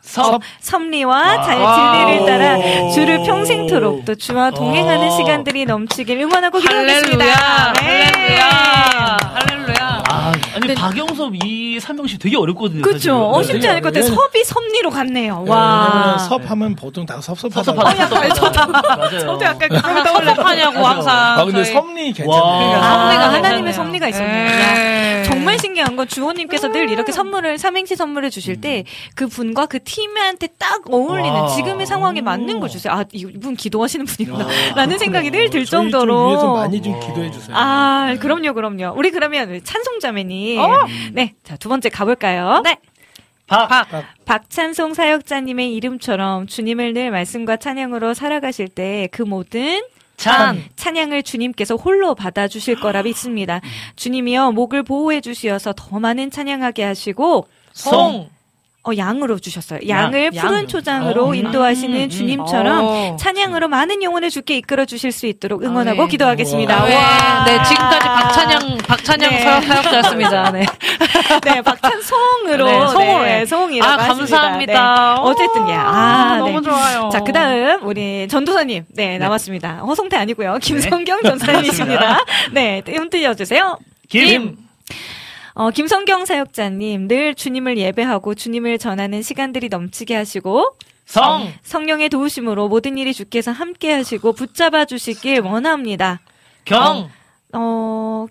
[0.06, 0.41] 섭.
[0.62, 1.76] 섭리와 잘 와.
[2.06, 2.91] 진리를 따라 오.
[2.91, 5.12] 주를 평생토록 또 주와 동행하는 오.
[5.18, 7.26] 시간들이 넘치길 응원하고 기도하겠습니다.
[7.26, 7.74] 할렐루야.
[7.82, 8.12] 네.
[8.14, 9.18] 할렐루야.
[9.34, 10.03] 할렐루야.
[10.08, 12.82] 아, 아니 박영섭 이 삼명시 되게 어렵거든요.
[12.82, 13.16] 그렇죠.
[13.18, 13.47] 어, 네.
[13.47, 14.14] 쉽지 않을 것 같아요.
[14.14, 15.43] 섭이 섭리로 갔네요.
[15.45, 16.18] 왜냐면 와.
[16.20, 17.64] 섭하면 보통 다 섭섭하다.
[17.64, 18.01] 섭섭하다.
[18.03, 19.20] 약간 저도.
[19.20, 20.06] 저도 약간 그런.
[20.06, 20.86] 섭섭하냐고.
[20.86, 21.16] 항상.
[21.39, 22.26] 아 근데 저희- 섭리 괜찮네.
[22.28, 23.74] 그러니까 아, 섭리가 하나님의 괜찮네요.
[23.74, 24.47] 섭리가 있었네요.
[24.49, 25.24] 예.
[25.26, 28.84] 정말 신기한 건 주호님께서 늘 이렇게 선물을 삼행시 선물을 주실 때
[29.16, 31.48] 그 분과 그 팀 한테 딱 어울리는 와.
[31.48, 32.93] 지금의 상황에 맞는 걸 주세요.
[32.93, 36.28] 아 이분 기도하시는 분이구나라는 생각이 늘 들 정도로.
[36.30, 37.56] 위해서 많이 좀 기도해 주세요.
[37.58, 38.93] 아 그럼요 그럼요.
[38.98, 40.62] 우리 그러면 찬송자매님.
[41.14, 42.62] 네, 자 두 번째 가볼까요?
[42.64, 42.78] 네.
[43.48, 43.68] 박.
[43.70, 43.88] 박.
[44.26, 49.84] 박찬송 사역자님의 이름처럼 주님을 늘 말씀과 찬양으로 살아가실 때 그 모든
[50.18, 50.64] 찬.
[50.78, 53.62] 찬양을 주님께서 홀로 받아 주실 거라 믿습니다.
[53.98, 58.30] 주님이여 목을 보호해 주시어서 더 많은 찬양하게 하시고 송.
[58.88, 59.79] 어, 양으로 주셨어요.
[59.88, 60.45] 양, 양을 양.
[60.47, 63.15] 푸른 초장으로 어, 인도하시는 음, 주님처럼 어.
[63.19, 66.11] 찬양으로 많은 영혼을 주께 이끌어 주실 수 있도록 응원하고 아, 네.
[66.11, 66.77] 기도하겠습니다.
[66.77, 66.86] 우와.
[66.88, 67.45] 네, 와.
[67.45, 69.43] 네, 지금까지 박찬영, 박찬영 네.
[69.43, 70.51] 사역- 사역자였습니다.
[70.53, 70.65] 네.
[71.45, 72.65] 네, 박찬송으로.
[72.65, 73.21] 네, 송으로.
[73.23, 73.97] 네, 송이라고 아.
[74.07, 75.13] 감사합니다.
[75.15, 75.21] 네.
[75.21, 75.81] 어쨌든, 야.
[75.88, 76.69] 아, 너무 네.
[76.69, 77.09] 좋아요.
[77.11, 78.86] 자, 그 다음, 우리 전도사님.
[78.95, 79.77] 네, 남았습니다.
[79.77, 80.59] 허성태 아니고요.
[80.61, 82.19] 김성경 전사님이십니다.
[82.53, 83.79] 네, 띄움 띄워주세요.
[84.09, 84.57] 김.
[85.56, 90.76] 어, 김성경 사역자님, 늘 주님을 예배하고 주님을 전하는 시간들이 넘치게 하시고,
[91.06, 91.49] 성.
[91.64, 96.20] 성령의 도우심으로 모든 일이 주께서 함께 하시고 붙잡아 주시길 원합니다.
[96.66, 96.82] 경.
[96.82, 97.10] 어,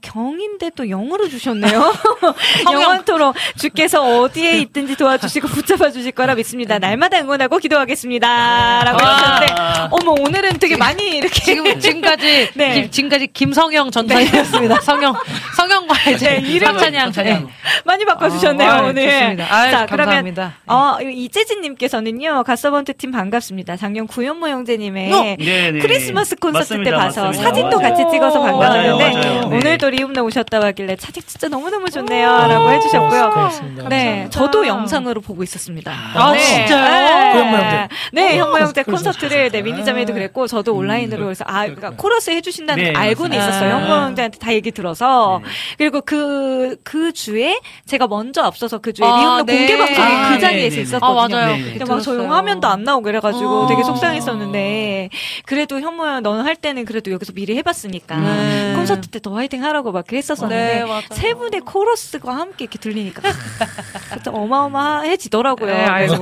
[0.00, 1.92] 경인데 또 영어로 주셨네요.
[2.70, 6.78] 영원토록 주께서 어디에 있든지 도와주시고 붙잡아 주실 거라 믿습니다.
[6.78, 8.82] 날마다 응원하고 기도하겠습니다.
[8.84, 9.12] 라고 와.
[9.40, 9.54] 해주셨는데,
[9.90, 11.42] 어머, 오늘은 되게 많이 이렇게.
[11.42, 12.74] 지금, 지금까지, 네.
[12.74, 14.80] 김- 지금까지 김성영 전사님이었습니다.
[14.82, 15.14] 성영,
[15.56, 16.78] 성영과 이제 네, 이름을.
[17.12, 17.48] 찬양.
[17.84, 19.10] 많이 바꿔주셨네요, 아, 오늘.
[19.10, 19.46] 좋습니다.
[19.54, 20.54] 아유, 자, 그러면, 감사합니다.
[20.66, 23.76] 어, 이재진님께서는요, 가서번트 팀 반갑습니다.
[23.76, 25.78] 작년 구현모 형제님의 네, 네.
[25.78, 27.48] 크리스마스 콘서트 때 맞습니다, 봐서 맞습니다.
[27.48, 27.78] 사진도.
[27.78, 29.48] 같이 찍어서 반가웠는데, 맞아요.
[29.48, 29.56] 네.
[29.56, 32.28] 오늘도 리움나 오셨다고 하길래 사진 진짜 너무너무 좋네요.
[32.28, 33.30] 라고 해주셨고요.
[33.30, 33.88] 고맙습니다.
[33.88, 34.26] 네.
[34.30, 35.92] 저도 영상으로 보고 있었습니다.
[36.14, 36.38] 아, 네.
[36.40, 37.34] 진짜요?
[37.34, 37.40] 네.
[37.44, 37.88] 형제.
[38.12, 39.62] 네, 어, 현모 형제 콘서트를 네, 콘서트.
[39.62, 40.14] 미니자매도 아.
[40.14, 43.36] 그랬고, 저도 온라인으로 그래서, 아, 그러니까 코러스 해주신다는 네, 거 알고는.
[43.36, 43.74] 있었어요.
[43.74, 43.78] 아.
[43.80, 45.40] 현모 형제한테 다 얘기 들어서.
[45.42, 45.50] 네.
[45.78, 49.56] 그리고 그, 그 주에 제가 먼저 앞서서 그 주에 아, 리움나 네.
[49.58, 50.82] 공개 방송이 아, 그 네, 자리에서 네, 네.
[50.82, 51.20] 있었거든요.
[51.20, 51.56] 아, 맞아요.
[51.56, 51.62] 네.
[51.70, 52.32] 근데 막 저희 들었어요.
[52.32, 53.66] 화면도 안 나오고 그래가지고 어.
[53.66, 55.08] 되게 속상했었는데
[55.46, 58.74] 그래도 현모야 너는 할 때는 그래도 여기서 미리 해봤으니까 네.
[58.94, 61.02] 콘서트 때 더 화이팅 하라고 막 그랬었었는데 네.
[61.12, 63.22] 세 분의 코러스가 함께 이렇게 들리니까
[64.24, 65.72] 좀 어마어마해지더라고요.
[65.74, 66.14] 네, 아이고.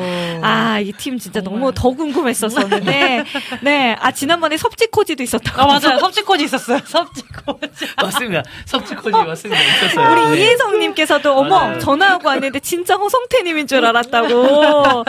[0.43, 3.25] 아, 이팀 진짜 너무 더 궁금했었었는데,
[3.63, 3.97] 네.
[3.99, 5.61] 아, 지난번에 섭지코지도 있었다고.
[5.63, 5.99] 아, 맞아요.
[5.99, 6.79] 섭지코지 있었어요.
[6.85, 7.87] 섭지코지.
[8.01, 8.43] 맞습니다.
[8.67, 9.61] 섭지코지 맞습니다.
[9.63, 10.13] 있었어요.
[10.31, 10.45] 우리 네.
[10.45, 11.79] 이혜성님께서도 어머 맞아요.
[11.81, 15.05] 전화하고 왔는데 진짜 허성태님인 줄 알았다고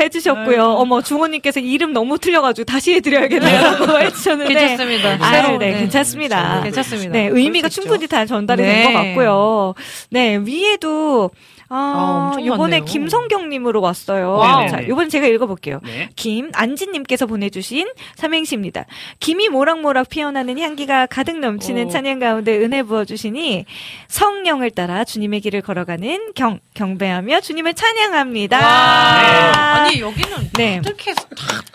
[0.00, 0.64] 해주셨고요.
[0.72, 5.18] 어머 중호님께서 이름 너무 틀려가지고 다시 해드려야겠네요라고 해주셨는데 괜찮습니다.
[5.20, 5.78] 아유, 네, 네.
[5.80, 6.62] 괜찮습니다.
[6.62, 6.95] 괜찮습니다.
[7.10, 8.82] 네, 의미가 충분히 다 전달이 네.
[8.82, 9.74] 된것 같고요.
[10.10, 11.30] 네, 위에도
[11.68, 12.80] 아, 엄청 요번에.
[12.80, 14.32] 김성경님으로 왔어요.
[14.34, 14.68] wow.
[14.68, 15.80] 자, 요번 제가 읽어볼게요.
[15.84, 16.08] 네.
[16.14, 18.84] 김 안진님께서 보내주신 삼행시입니다.
[19.20, 21.90] 김이 모락모락 피어나는 향기가 가득 넘치는 오.
[21.90, 23.64] 찬양 가운데 은혜 부어주시니
[24.08, 28.58] 성령을 따라 주님의 길을 걸어가는 경, 경배하며 주님을 찬양합니다.
[28.58, 29.52] 와.
[29.86, 30.78] 아니 여기는 네.
[30.78, 31.24] 어떻게 다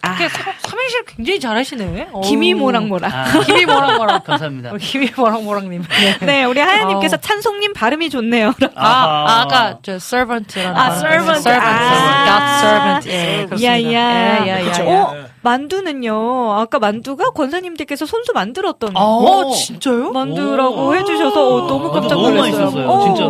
[0.03, 2.07] 아, 이렇게 삼- 삼행시를 굉장히 잘하시네.
[2.23, 2.53] 김이.
[2.53, 3.13] 모락모락.
[3.13, 4.23] 아, 김이 모락모락.
[4.25, 4.71] 감사합니다.
[4.73, 5.83] 어, 김이 모락모락님.
[6.19, 6.25] 네.
[6.25, 7.21] 네, 우리 하연님께서 아우.
[7.21, 8.53] 찬송님 발음이 좋네요.
[8.75, 10.97] 아, 아, 아까 저 servant라는 아, 발음.
[10.99, 11.39] servant.
[11.39, 12.25] servant, 아.
[12.25, 13.09] God servant.
[13.09, 13.77] 예, 그렇습니다.
[13.77, 14.45] 이야.
[14.45, 14.83] 예, 예, 예, 그쵸.
[14.83, 14.91] 예.
[14.91, 16.53] 어, 만두는요.
[16.53, 20.11] 아까 만두가 권사님들께서 손수 만들었던 어, 진짜요?
[20.11, 20.95] 만두라고 오.
[20.95, 22.51] 해주셔서 어, 너무 아, 깜짝 너무 놀랐어요.
[22.65, 23.29] 맛있었어요, 어, 진짜로.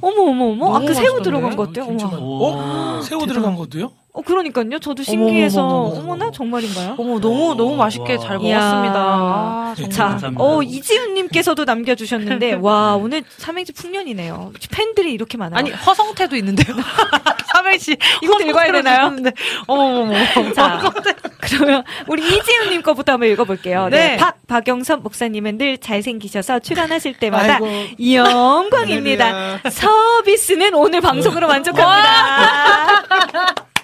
[0.00, 0.64] 어머 어머 어머.
[0.66, 1.22] 너무 아까 새우?
[1.22, 1.52] 들어간?
[1.72, 2.46] 진짜 오.
[2.46, 3.00] 어?
[3.02, 3.92] 새우 들어간 것도요?
[4.14, 4.78] 어 그러니까요.
[4.78, 6.00] 저도 신기해서 어머, 어머, 어머, 어머.
[6.12, 6.96] 어머나 정말인가요?
[6.98, 8.18] 어머, 너무, 너무 맛있게 와.
[8.18, 8.38] 잘.
[8.38, 8.94] 먹었습니다.
[8.98, 9.90] 아, 정말.
[9.90, 10.44] 자, 감사합니다.
[10.44, 14.52] 어 이지훈님께서도 남겨주셨는데 와 오늘 삼행시 풍년이네요.
[14.70, 15.58] 팬들이 이렇게 많아요.
[15.58, 16.76] 아니, 허성태도 있는데요.
[17.54, 17.96] 삼행시.
[18.22, 19.16] 이것도 읽어야 되나요?
[19.66, 20.12] 어머머머.
[20.54, 20.82] 자,
[21.40, 23.88] 그러면 우리 이지훈님 거부터 한번 읽어볼게요.
[23.88, 24.08] 네.
[24.08, 24.16] 네.
[24.18, 27.66] 박 박영섭 목사님은 늘 잘생기셔서 출연하실 때마다 아이고.
[28.14, 29.60] 영광입니다.
[29.70, 32.92] 서비스는 오늘 방송으로 만족합니다.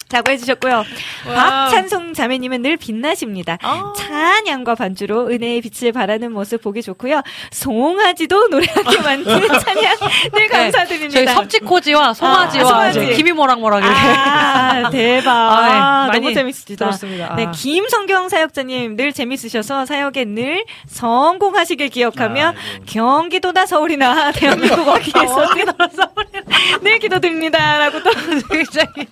[0.09, 0.85] 자고 해주셨고요.
[1.27, 3.59] 박찬송 자매님은 늘 빛나십니다.
[3.63, 3.93] 아.
[3.97, 7.21] 찬양과 반주로 은혜의 빛을 바라는 모습 보기 좋고요.
[7.51, 9.97] 송아지도 노래하게 만드는 찬양
[10.33, 11.13] 늘 감사드립니다.
[11.13, 13.05] 저희 섭지코지와 송아지와 아, 송아지.
[13.05, 13.97] 이제 김이모락모락 이렇게.
[13.99, 15.31] 아, 대박.
[15.33, 16.19] 아, 네.
[16.21, 16.87] 너무 재밌습니다.
[16.87, 17.35] 들었습니다.
[17.37, 17.51] 네, 아.
[17.51, 22.85] 김성경 사역자님 늘 재밌으셔서 사역에 늘 성공하시길 기억하며 아이고.
[22.87, 25.49] 경기도나 서울이나 대한민국 어디에서
[26.83, 28.11] 늘 기도드립니다 라고 또
[28.51, 29.07] 굉장히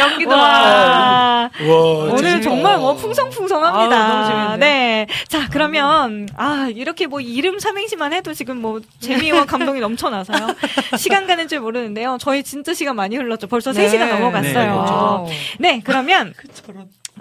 [0.00, 0.38] 연기도 와.
[0.38, 2.40] 와, 오늘 진짜.
[2.42, 3.96] 정말 뭐 풍성풍성합니다.
[3.96, 4.56] 아우, 너무 재밌네요.
[4.58, 5.06] 네.
[5.28, 10.48] 자, 그러면, 아, 이렇게 뭐 이름 삼행시만 해도 지금 뭐 재미와 감동이 넘쳐나서요.
[10.98, 12.18] 시간 가는 줄 모르는데요.
[12.20, 13.46] 저희 진짜 시간 많이 흘렀죠.
[13.46, 13.86] 벌써 네.
[13.88, 14.76] 3시간 넘어갔어요.
[14.76, 15.28] wow.
[15.58, 16.34] 네, 그러면.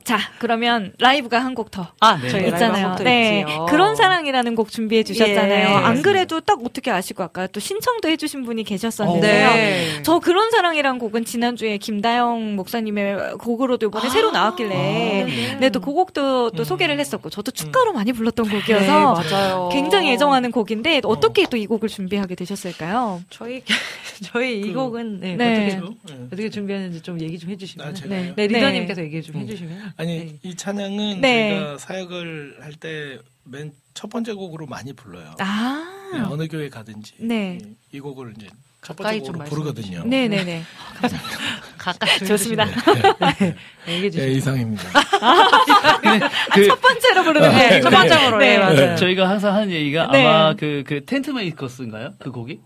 [0.03, 1.91] 자, 그러면 라이브가 한 곡 더.
[2.01, 2.29] 아, 네.
[2.29, 2.95] 저희 있잖아요.
[2.99, 3.43] 네.
[3.69, 5.69] 그런 사랑이라는 곡 준비해 주셨잖아요.
[5.69, 5.73] 예.
[5.73, 9.49] 안 그래도 딱 어떻게 아시고 아까 또 신청도 해주신 분이 계셨었는데요.
[9.53, 10.01] 네.
[10.03, 16.63] 저 그런 사랑이란 곡은 지난주에 김다영 목사님의 곡으로도 이번에 새로 나왔길래 네, 또그 곡도 또
[16.63, 19.69] 소개를 했었고 저도 축가로 많이 불렀던 네, 곡이어서 맞아요.
[19.71, 23.21] 굉장히 애정하는 곡인데 어떻게 또 이 곡을 준비하게 되셨을까요?
[23.31, 23.63] 저희
[24.21, 25.51] 저희 이 그- 곡은 네, 네.
[25.51, 25.95] 어떻게 그렇죠?
[26.07, 26.13] 네.
[26.27, 27.87] 어떻게 준비했는지 좀 얘기 좀 해주시면.
[27.87, 27.93] 아?
[28.07, 28.33] 네.
[28.35, 29.86] 네, 리더님께서 얘기 좀 해주시면.
[29.97, 30.39] 아니 네.
[30.43, 31.55] 이 찬양은 네.
[31.57, 33.19] 저희가 사역을 할 때
[33.49, 35.33] 맨 첫 번째 곡으로 많이 불러요.
[35.39, 37.57] 아, 네, 어느 교회 가든지 네.
[37.91, 38.47] 이, 이 곡을 이제
[38.83, 40.03] 첫 가까이 번째 좀 곡으로 부르거든요.
[40.05, 40.61] 네네네.
[41.79, 42.65] 가까이 좀 좋습니다.
[42.65, 43.15] 해주시면.
[43.87, 44.31] 네, 네, 주시면.
[44.35, 44.83] 이상입니다.
[46.53, 47.83] 그, 첫 번째로 부르는 네, 곡.
[47.83, 48.37] 첫 번째로.
[48.37, 48.95] 네, 맞아요.
[48.97, 50.25] 저희가 항상 하는 얘기가 네.
[50.25, 52.13] 아마 그, 그 텐트 메이커스인가요?
[52.19, 52.59] 그 곡이?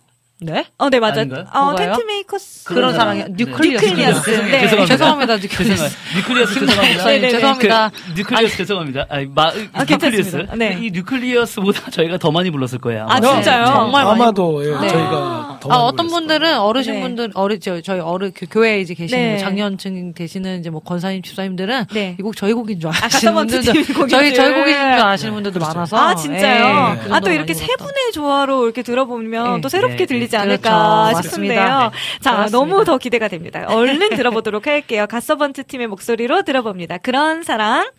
[0.44, 0.66] 네?
[0.80, 1.20] 어, 네, 맞아요.
[1.20, 1.46] 아닌가요?
[1.54, 1.94] 어, 뭐가요?
[1.94, 2.64] 텐트 메이커스.
[2.66, 3.86] 그런 사랑이 뉴클리어스.
[3.86, 4.30] 뉴클리어스.
[4.32, 4.62] 네.
[4.62, 4.86] 죄송합니다.
[5.38, 5.38] 죄송합니다.
[5.38, 5.96] 뉴클리어스.
[6.18, 7.30] 뉴클리어스 죄송합니다.
[7.30, 7.90] 죄송합니다.
[7.92, 9.06] 그, 뉴클리어스 죄송합니다.
[9.10, 10.00] 아니, 마, 아, 뉴클리어스.
[10.10, 10.56] 괜찮습니다.
[10.56, 10.80] 네.
[10.82, 13.04] 이 뉴클리어스보다 저희가 더 많이 불렀을 거예요.
[13.04, 13.34] 아, 아마.
[13.36, 13.66] 진짜요?
[13.66, 14.88] 정말 많이 아마도 예, 네.
[14.88, 16.60] 저희가 더 아, 많이 어떤 불렀을 분들은.
[16.60, 19.30] 어르신분들, 어르, 저, 저희 어르, 그 교회에 이제 계시는 네.
[19.34, 22.16] 뭐 장년층 되시는 이제 뭐 권사님, 집사님들은 네.
[22.20, 24.38] 이곡 저희 곡인 줄 아시는 분들도 곡인 저희, 줄.
[24.38, 25.74] 저희 곡인 줄 아시는 분들도 그렇죠.
[25.76, 25.98] 많아서.
[25.98, 26.98] 아, 진짜요?
[27.12, 27.68] 아, 또 이렇게 세.
[27.78, 29.62] 분의 조화로 이렇게 들어보면 네.
[29.62, 30.06] 또 새롭게 네.
[30.06, 30.70] 들리지 그렇죠.
[30.70, 31.22] 않을까 맞습니다.
[31.30, 31.92] 싶은데요.
[31.92, 32.20] 네.
[32.22, 32.58] 자, 그렇습니다.
[32.58, 33.66] 너무 더 기대가 됩니다.
[33.68, 35.06] 얼른 들어보도록 할게요.
[35.10, 36.98] 갓서번트 팀의 목소리로 들어봅니다.
[37.00, 37.90] 그런 사랑.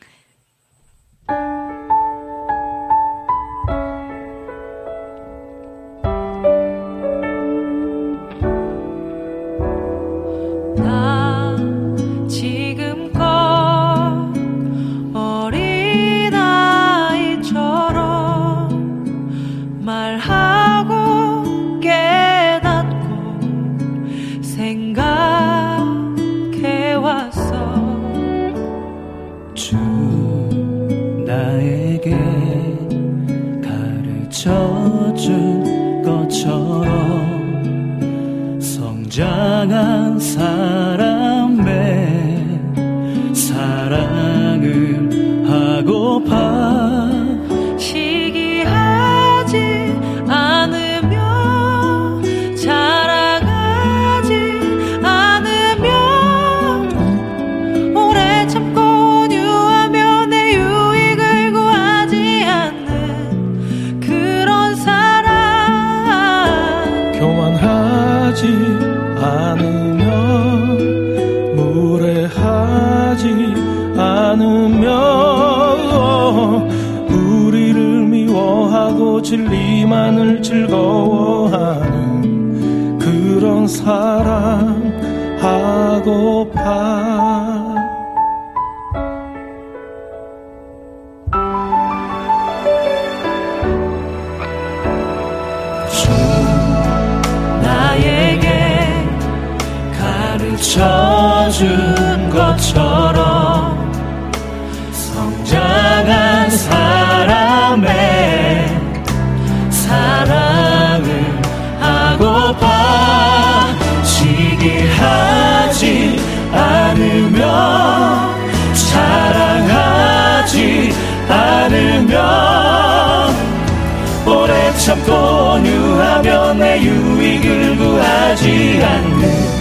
[125.07, 129.53] 누하며 내 유익을 구하지 않는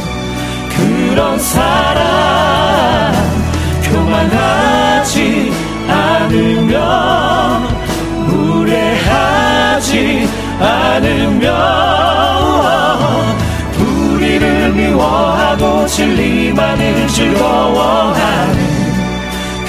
[0.70, 3.14] 그런 사랑
[3.84, 5.52] 교만하지
[5.88, 7.62] 않으며
[8.28, 10.28] 무례하지
[10.60, 11.52] 않으며
[13.74, 18.82] 불의를 미워하고 진리만을 즐거워하는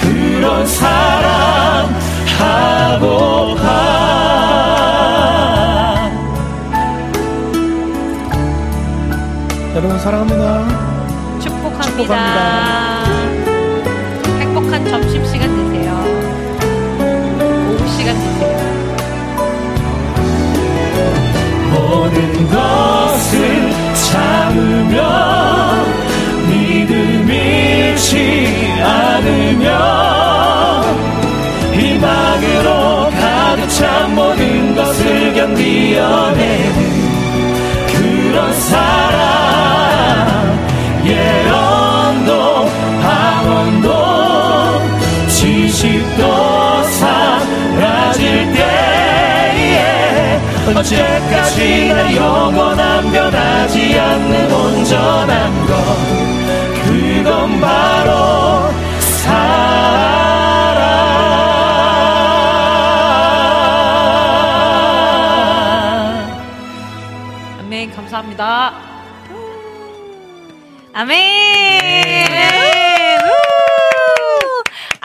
[0.00, 1.94] 그런 사랑
[2.38, 3.62] 하고파
[9.74, 11.40] 여러분 사랑합니다.
[11.40, 11.90] 축복합니다.
[11.90, 13.04] 축복합니다.
[14.38, 15.94] 행복한 점심 시간 되세요.
[17.40, 18.58] 오후 시간 되세요.
[21.72, 22.16] 모든
[22.50, 23.72] 것을
[24.10, 24.96] 참으며
[26.48, 28.12] 믿음 잃지
[28.82, 29.64] 않으며
[31.72, 36.81] 희망으로 가득 찬 모든 것을 견디어내는
[50.82, 55.76] 언제까지나 영원한 변하지 않는 온전한 것
[56.82, 58.68] 그건 바로
[58.98, 59.30] 사랑
[67.60, 68.74] 아멘, 감사합니다.
[70.94, 71.16] 아멘!
[73.22, 73.28] 우!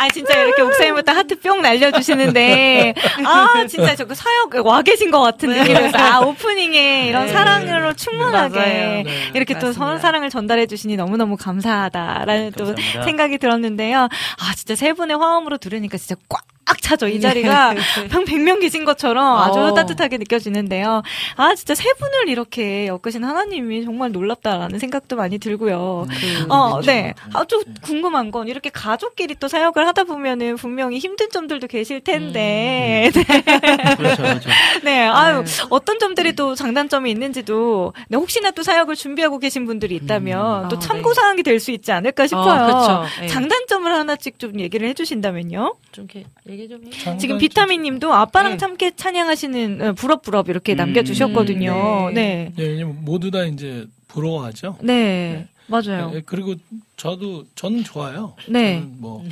[0.07, 2.93] 아, 진짜 이렇게 목사님부터 하트 뿅 날려주시는데,
[3.25, 6.01] 아, 진짜 저그 사역 와 계신 것 같은 느낌이었어요.
[6.01, 7.33] 아, 오프닝에 이런 네.
[7.33, 9.03] 사랑으로 충만하게 맞아요.
[9.03, 9.73] 네, 이렇게 또 맞습니다.
[9.73, 13.03] 서로 사랑을 전달해 주시니 너무너무 감사하다라는 또 감사합니다.
[13.03, 14.03] 생각이 들었는데요.
[14.05, 16.43] 아, 진짜 세 분의 화음으로 들으니까 진짜 꽉
[16.81, 17.07] 차죠.
[17.07, 17.69] 이 자리가
[18.09, 19.73] 한 100명 계신 것처럼 아주 어.
[19.73, 21.03] 따뜻하게 느껴지는데요.
[21.35, 26.07] 아, 진짜 세 분을 이렇게 엮으신 하나님이 정말 놀랍다라는 생각도 많이 들고요.
[26.49, 27.13] 어, 네.
[27.33, 33.11] 아주 궁금한 건 이렇게 가족끼리 또 사역을 하다 보면은 분명히 힘든 점들도 계실 텐데.
[33.13, 33.95] 네.
[33.95, 34.49] 그렇죠, 그렇죠.
[34.83, 35.07] 네.
[35.07, 40.69] 아유, 어떤 점들이 또 장단점이 있는지도 네, 혹시나 또 사역을 준비하고 계신 분들이 있다면 음.
[40.69, 41.15] 또 아, 참고 네.
[41.15, 42.63] 사항이 될 수 있지 않을까 싶어요.
[42.63, 43.03] 어, 그렇죠.
[43.19, 43.27] 네.
[43.27, 45.73] 장단점을 하나씩 좀 얘기를 해 주신다면요.
[45.91, 46.25] 좀 이렇게
[46.57, 47.17] 얘기 좀 해.
[47.17, 48.57] 지금 비타민 님도 아빠랑 네.
[48.57, 50.77] 참깨 찬양하시는 어, 부럽부럽 이렇게 음.
[50.77, 52.07] 남겨주셨거든요.
[52.09, 52.53] 음, 네.
[52.57, 54.77] 예, 모두 다 이제 부러워하죠.
[54.81, 55.47] 네.
[55.67, 56.11] 맞아요.
[56.13, 56.55] 예, 그리고
[56.95, 58.35] 저도 저는 좋아요.
[58.49, 58.79] 네.
[58.79, 59.23] 저는 뭐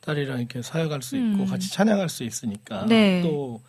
[0.00, 1.46] 딸이랑 이렇게 사역할 수 있고 음.
[1.46, 3.20] 같이 찬양할 수 있으니까 네.
[3.22, 3.60] 또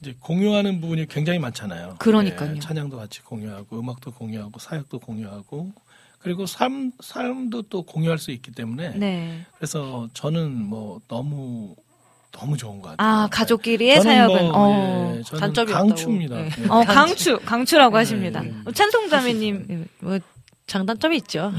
[0.00, 1.96] 이제 공유하는 부분이 굉장히 많잖아요.
[1.98, 2.56] 그러니까요.
[2.56, 5.72] 예, 찬양도 같이 공유하고 음악도 공유하고 사역도 공유하고
[6.18, 9.40] 그리고 삶 삶도 또 공유할 수 있기 때문에 네.
[9.56, 11.74] 그래서 저는 뭐 너무
[12.32, 13.08] 너무 좋은 것 같아요.
[13.08, 15.14] 아, 가족끼리의 저는 사역은, 뭐, 어.
[15.18, 15.72] 예, 저는 단점이.
[15.72, 16.36] 강추입니다.
[16.36, 16.50] 네.
[16.58, 16.66] 예.
[16.68, 18.40] 어, 강추, 강추라고 하십니다.
[18.40, 18.52] 네.
[18.64, 19.66] 어, 찬송자매님.
[19.70, 20.18] 음, 뭐
[20.66, 21.52] 장단점이 있죠.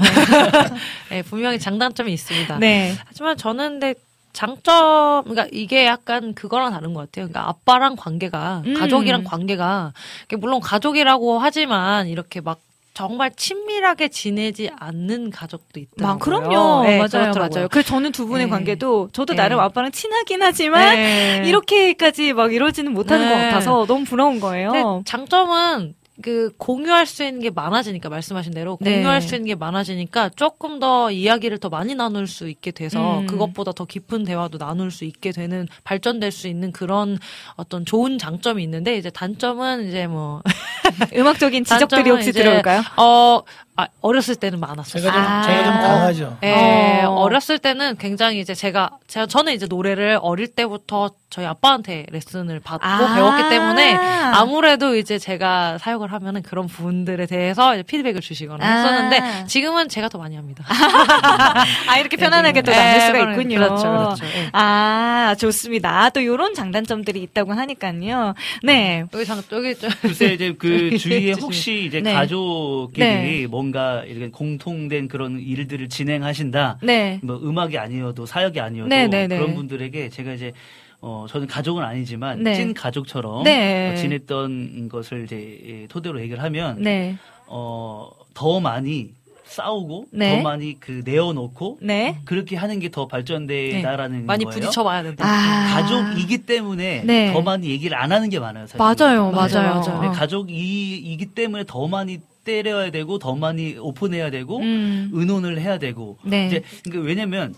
[1.10, 2.58] 네, 분명히 장단점이 있습니다.
[2.58, 2.94] 네.
[3.04, 3.94] 하지만 저는 근데
[4.32, 7.28] 장점, 그러니까 이게 약간 그거랑 다른 것 같아요.
[7.28, 8.74] 그러니까 아빠랑 관계가, 음.
[8.74, 9.92] 가족이랑 관계가,
[10.38, 12.58] 물론 가족이라고 하지만 이렇게 막
[12.94, 16.14] 정말 친밀하게 지내지 않는 가족도 있더라고요.
[16.14, 16.84] 아, 그럼요.
[16.84, 17.48] 네, 맞아요, 그렇더라고요.
[17.52, 17.68] 맞아요.
[17.68, 18.50] 그래서 저는 두 분의 네.
[18.50, 19.36] 관계도 저도 네.
[19.42, 21.42] 나름 아빠랑 친하긴 하지만 네.
[21.44, 23.34] 이렇게까지 막 이러지는 못하는 네.
[23.34, 25.02] 것 같아서 너무 부러운 거예요.
[25.06, 28.98] 장점은 그 공유할 수 있는 게 많아지니까 말씀하신 대로 네.
[28.98, 33.26] 공유할 수 있는 게 많아지니까 조금 더 이야기를 더 많이 나눌 수 있게 돼서 음.
[33.26, 37.18] 그것보다 더 깊은 대화도 나눌 수 있게 되는 발전될 수 있는 그런
[37.56, 40.40] 어떤 좋은 장점이 있는데 이제 단점은 이제 뭐
[41.16, 42.82] 음악적인 지적들이 혹시 들어올까요?
[42.96, 43.42] 어
[43.76, 45.02] 아, 어렸을 때는 많았어요.
[45.02, 45.42] 제가 좀 아.
[45.42, 46.38] 제가 좀 강하죠.
[46.44, 47.10] 예, 어.
[47.10, 47.28] 어.
[47.28, 52.86] 렸을 때는 굉장히 이제 제가, 제가, 저는 이제 노래를 어릴 때부터 저희 아빠한테 레슨을 받고
[52.86, 53.14] 아.
[53.16, 58.76] 배웠기 때문에 아무래도 이제 제가 사역을 하면은 그런 부분들에 대해서 이제 피드백을 주시거나 아.
[58.76, 60.64] 했었는데 지금은 제가 더 많이 합니다.
[61.88, 63.56] 아, 이렇게 편안하게 또 예, 남길 수가 있군요.
[63.56, 64.24] 그렇죠, 그렇죠.
[64.26, 64.50] 예.
[64.52, 66.10] 아, 좋습니다.
[66.10, 68.34] 또 요런 장단점들이 있다고 하니까요.
[68.62, 69.04] 네.
[69.12, 69.90] 여기 장, 여기 좀.
[70.02, 72.12] 글쎄 이제 그 그 주위에 혹시 이제 네.
[72.12, 73.46] 가족끼리 네.
[73.48, 76.78] 뭔가 이렇게 공통된 그런 일들을 진행하신다.
[76.82, 77.20] 네.
[77.22, 79.38] 뭐 음악이 아니어도 사역이 아니어도 네, 네, 네.
[79.38, 80.52] 그런 분들에게 제가 이제
[81.00, 82.54] 어 저는 가족은 아니지만 네.
[82.54, 83.92] 찐 가족처럼 네.
[83.92, 87.16] 어, 지냈던 것을 이제 예, 토대로 얘기를 하면 네.
[87.46, 89.14] 어 더 많이
[89.54, 90.36] 싸우고 네.
[90.36, 92.18] 더 많이 그 내어놓고 네.
[92.24, 94.54] 그렇게 하는 게 더 발전된다라는 많이 거예요.
[94.60, 95.24] 부딪혀 봐야 된다.
[95.26, 95.74] 아.
[95.74, 97.32] 가족이기 때문에 네.
[97.32, 98.66] 더 많이 얘기를 안 하는 게 많아요.
[98.66, 98.78] 사실.
[98.78, 99.50] 맞아요, 맞아요.
[99.52, 100.12] 맞아요, 네, 맞아요.
[100.12, 105.10] 가족이기 때문에 더 많이 때려야 되고 더 많이 오픈해야 되고 음.
[105.12, 106.46] 의논을 해야 되고 네.
[106.46, 107.54] 이제 그러니까 왜냐면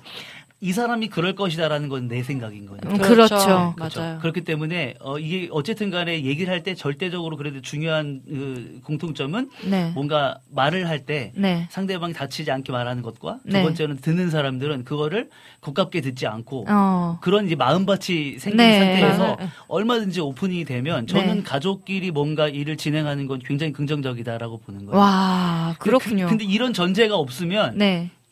[0.66, 2.80] 이 사람이 그럴 것이다라는 건 내 생각인 거예요.
[2.86, 3.34] 음, 그렇죠.
[3.36, 4.00] 그렇죠.
[4.00, 4.18] 맞아요.
[4.20, 9.90] 그렇기 때문에 어, 이게 어쨌든 간에 얘기를 할 때 절대적으로 그래도 중요한 그 공통점은 네.
[9.94, 11.66] 뭔가 말을 할때 네.
[11.70, 13.60] 상대방이 다치지 않게 말하는 것과 네.
[13.60, 15.28] 두 번째는 듣는 사람들은 그거를
[15.60, 17.18] 고깝게 듣지 않고 어.
[17.20, 18.78] 그런 이제 마음밭이 생긴 네.
[19.00, 19.48] 상태에서 네.
[19.68, 21.42] 얼마든지 오픈이 되면 저는 네.
[21.42, 24.98] 가족끼리 뭔가 일을 진행하는 건 굉장히 긍정적이다라고 보는 거예요.
[25.00, 26.26] 와, 그렇군요.
[26.28, 27.76] 근데 이런 전제가 없으면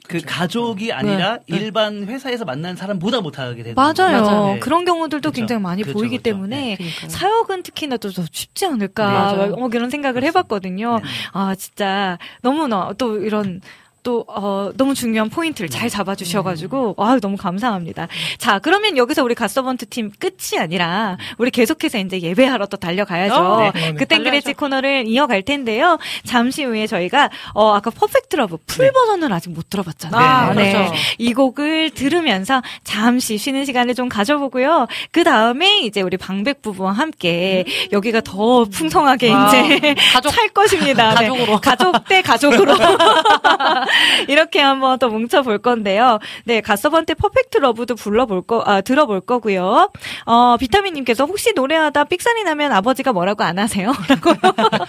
[0.09, 0.19] 네.
[0.19, 3.95] 그 가족이 아니라 일반 회사에서 만난 사람보다 못하게 되는 맞아요.
[4.23, 4.47] 거예요.
[4.55, 4.59] 네.
[4.61, 5.35] 그런 경우들도 그렇죠.
[5.35, 6.23] 굉장히 많이 그렇죠, 보이기 그렇죠.
[6.37, 7.09] 때문에 그러니까요.
[7.11, 9.13] 사역은 특히나 또더 쉽지 않을까 네.
[9.39, 9.53] 맞아요.
[9.55, 10.99] 어, 그런 생각을 해봤거든요.
[10.99, 11.03] 네.
[11.33, 13.61] 아 진짜 너무나 또 이런
[14.05, 18.07] 또 어, 너무 중요한 포인트를 잘 잡아주셔가지고 아 너무 감사합니다.
[18.39, 23.35] 자 그러면 여기서 우리 갓서번트 팀 끝이 아니라 우리 계속해서 이제 예배하러 또 달려가야죠.
[23.35, 23.73] 어, 네.
[23.75, 23.95] 네.
[23.95, 25.99] 그땐 그랬지 코너를 이어갈 텐데요.
[26.25, 28.93] 잠시 후에 저희가 어 아까 Perfect Love full 네.
[28.93, 30.23] 버전을 아직 못 들어봤잖아요.
[30.23, 30.73] 아, 네.
[30.73, 30.93] 그렇죠.
[31.19, 34.87] 이 곡을 들으면서 잠시 쉬는 시간을 좀 가져보고요.
[35.13, 41.15] 그 다음에 이제 우리 방백 부부와 함께 여기가 더 풍성하게 와, 이제 가족- 찰 것입니다.
[41.15, 41.29] 네.
[41.29, 41.59] 가족으로.
[41.61, 42.75] 가족 대 가족으로
[44.29, 46.19] 이렇게 한번 또 뭉쳐볼 건데요.
[46.45, 49.91] 네, 갓서번트 Perfect Love도 불러볼 거, 아, 들어볼 거고요.
[50.27, 53.93] 어, 비타민님께서 혹시 노래하다 삑사리 나면 아버지가 뭐라고 안 하세요?
[54.09, 54.33] 라고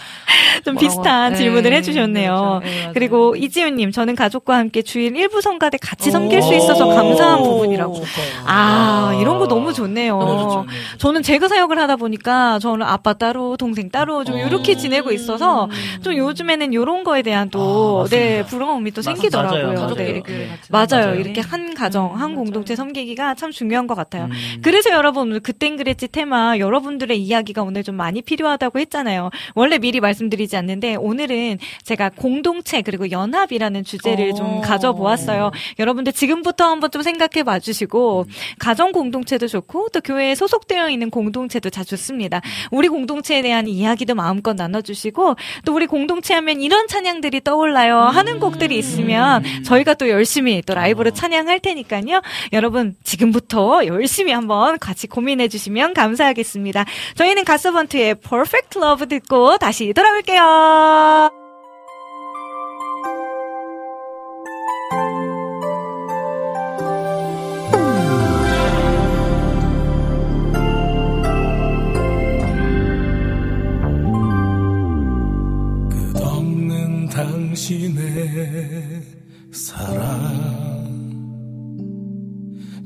[0.64, 0.76] 좀?
[0.76, 2.62] 비슷한 네, 질문을 네, 해주셨네요.
[2.62, 2.76] 그렇죠.
[2.88, 2.92] 네.
[2.94, 8.04] 그리고 이지훈님, 저는 가족과 함께 주일 일부 성가대 같이 섬길 수 있어서 감사한 부분이라고.
[8.46, 10.18] 아, 이런 거 너무 좋네요.
[10.18, 10.66] 너무 좋죠.
[10.68, 10.98] 네.
[10.98, 14.40] 저는 제가 사역을 하다 보니까 저는 아빠 따로 동생 따로 좀 어.
[14.40, 15.70] 이렇게 지내고 있어서
[16.04, 18.10] 좀 요즘에는 이런 거에 대한 또 아.
[18.10, 19.62] 네, 부러움이 또 맞- 생기더라고요.
[19.64, 19.70] 맞아요.
[19.74, 19.76] 네.
[19.82, 21.06] 가족끼리 교회 같이 맞아요.
[21.08, 21.20] 맞아요.
[21.20, 24.26] 이렇게 한 가정, 한 공동체 섬기기가 참 중요한 것 같아요.
[24.26, 24.32] 음.
[24.64, 29.30] 그래서 여러분 오늘 그땐 그랬지 테마 여러분들의 이야기가 오늘 좀 많이 필요하다고 했잖아요.
[29.54, 34.62] 원래 미리 말씀드리지 않는데 오늘은 제가 공동체 그리고 연합이라는 주제를 좀 오.
[34.62, 35.52] 가져보았어요.
[35.80, 38.26] 여러분들 지금부터 한번 좀 생각해 봐주시고
[38.60, 42.42] 가정 공동체도 좋고 또 교회에 소속되어 있는 공동체도 다 좋습니다.
[42.72, 45.36] 우리 공동체에 대한 이야기도 마음껏 나눠주시고
[45.66, 51.12] 또 우리 공동체 하면 이런 찬양들이 떠올라요 하는 곡들이 있으면 저희가 또 열심히 또 라이브로
[51.12, 52.22] 찬양할 테니까요.
[52.54, 56.86] 여러분 지금부터 열심히 한번 같이 고민해 주시면 감사하겠습니다.
[57.16, 61.45] 저희는 가스번트의 Perfect Love 듣고 다시 돌아올게요.
[77.56, 79.02] 당신의
[79.50, 79.96] 사랑.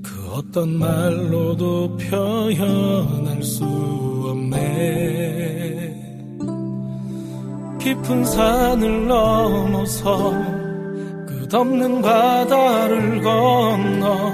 [0.04, 3.66] 그 어떤 말로도 표현할 수
[4.30, 5.96] 없네.
[7.80, 10.34] 깊은 산을 넘어서
[11.26, 14.34] 끝없는 바다를 건너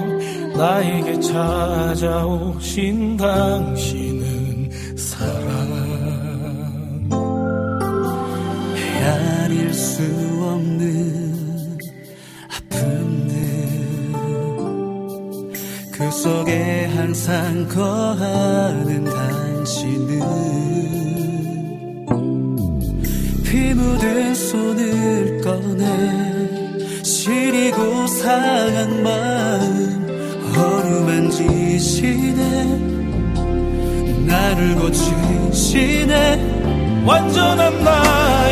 [0.54, 5.65] 나에게 찾아오신 당신은 사랑
[9.96, 10.02] 수
[10.42, 11.78] 없는
[12.52, 13.32] 아픔들.
[15.90, 20.20] 그 속에 항상 거하는 당신은
[23.42, 30.06] 피 묻은 손을 꺼내 시리고 상한 마음
[30.58, 32.40] 어루만지시네.
[34.26, 36.56] 나를 고치시네.
[37.06, 38.45] 완전한 나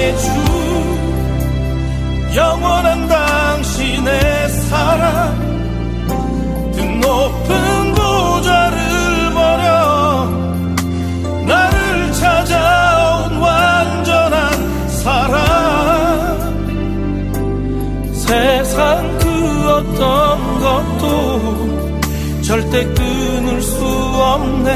[22.74, 24.72] 절대 끊을 수 없네.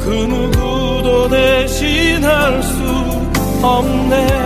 [0.00, 2.82] 그 누구도 대신할 수
[3.62, 4.45] 없네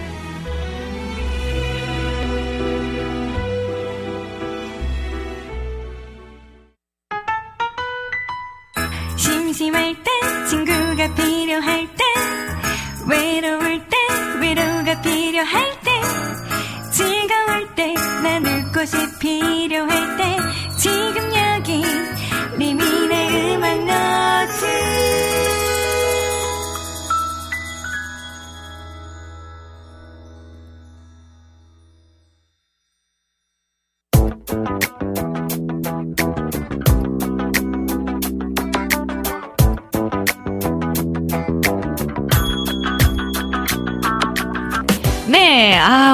[20.83, 21.20] 때지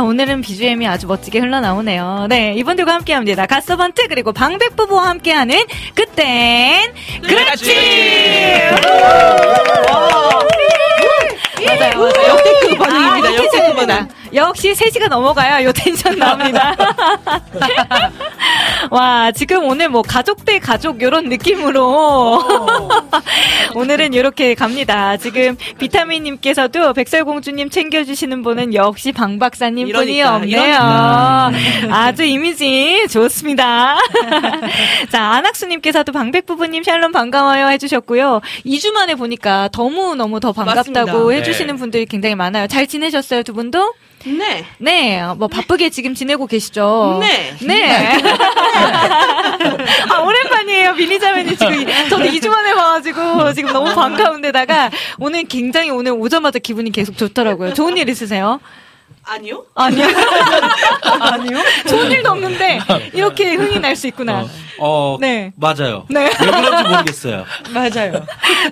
[0.07, 2.27] 오늘은 BGM이 아주 멋지게 흘러나오네요.
[2.29, 3.45] 네, 이분들과 함께 합니다.
[3.45, 5.57] 가서번트, 그리고 방백부부와 함께하는
[5.93, 6.93] 그땐,
[7.27, 7.75] 그렇지!
[11.65, 12.29] 맞아요, 맞아요.
[12.29, 14.07] 역대급 반응입니다, 아, 역대급 반응.
[14.33, 16.75] 역시 3시가 넘어가야 요 텐션 나옵니다.
[18.91, 22.41] 와, 지금 오늘 뭐 가족 대 가족 요런 느낌으로
[23.75, 25.17] 오늘은 이렇게 갑니다.
[25.17, 30.47] 지금 비타민 님께서도 백설공주님 챙겨 주시는 분은 역시 방 박사님 뿐이 없네요.
[30.47, 31.51] 이러니까.
[31.91, 33.97] 아주 이미지 좋습니다.
[35.11, 38.41] 자, 안학수 님께서도 방백 부부님 샬롬 반가워요 해 주셨고요.
[38.65, 41.29] 2주 만에 보니까 너무너무 더 반갑다고 맞습니다.
[41.31, 41.79] 해 주시는 네.
[41.79, 42.67] 분들이 굉장히 많아요.
[42.67, 43.93] 잘 지내셨어요, 두 분도?
[44.37, 44.65] 네.
[44.77, 47.19] 네, 뭐 바쁘게 지금 지내고 계시죠?
[47.21, 47.55] 네.
[47.61, 48.17] 네.
[50.09, 50.93] 아, 오랜만이에요.
[50.93, 51.73] 미니자매님 지금.
[51.81, 57.73] 이- 저도 2주 만에 봐가지고 지금 너무 반가운데다가 오늘 굉장히 오늘 오자마자 기분이 계속 좋더라고요.
[57.73, 58.59] 좋은 일 있으세요?
[59.29, 59.65] 아니요?
[59.75, 60.05] 아니요.
[61.19, 61.57] 아니요.
[61.89, 62.79] 좋은 일도 없는데
[63.13, 64.45] 이렇게 흥이 날 수 있구나.
[64.79, 65.51] 어, 네.
[65.55, 66.05] 맞아요.
[66.07, 66.25] 네.
[66.25, 67.45] 왜 그런지 모르겠어요.
[67.71, 68.25] 맞아요.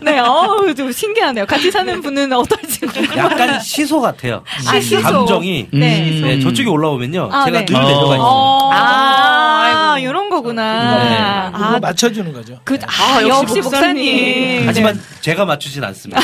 [0.03, 1.47] 네, 어우, 좀 신기하네요.
[1.47, 3.17] 같이 사는 분은 어떨지 궁금해요.
[3.17, 4.43] 약간 시소 같아요.
[4.67, 5.01] 아, 시소.
[5.01, 6.19] 감정이 네.
[6.21, 7.29] 네, 저쪽에 올라오면요.
[7.31, 7.65] 아, 제가 네.
[7.65, 8.21] 늘 내려가 있어요.
[8.21, 8.69] 어.
[8.71, 11.51] 아, 이런 거구나.
[11.55, 12.59] 그거 아, 맞춰주는 거죠.
[12.63, 14.63] 그, 아, 역시 목사님.
[14.67, 15.01] 하지만 네.
[15.21, 16.21] 제가 맞추진 않습니다.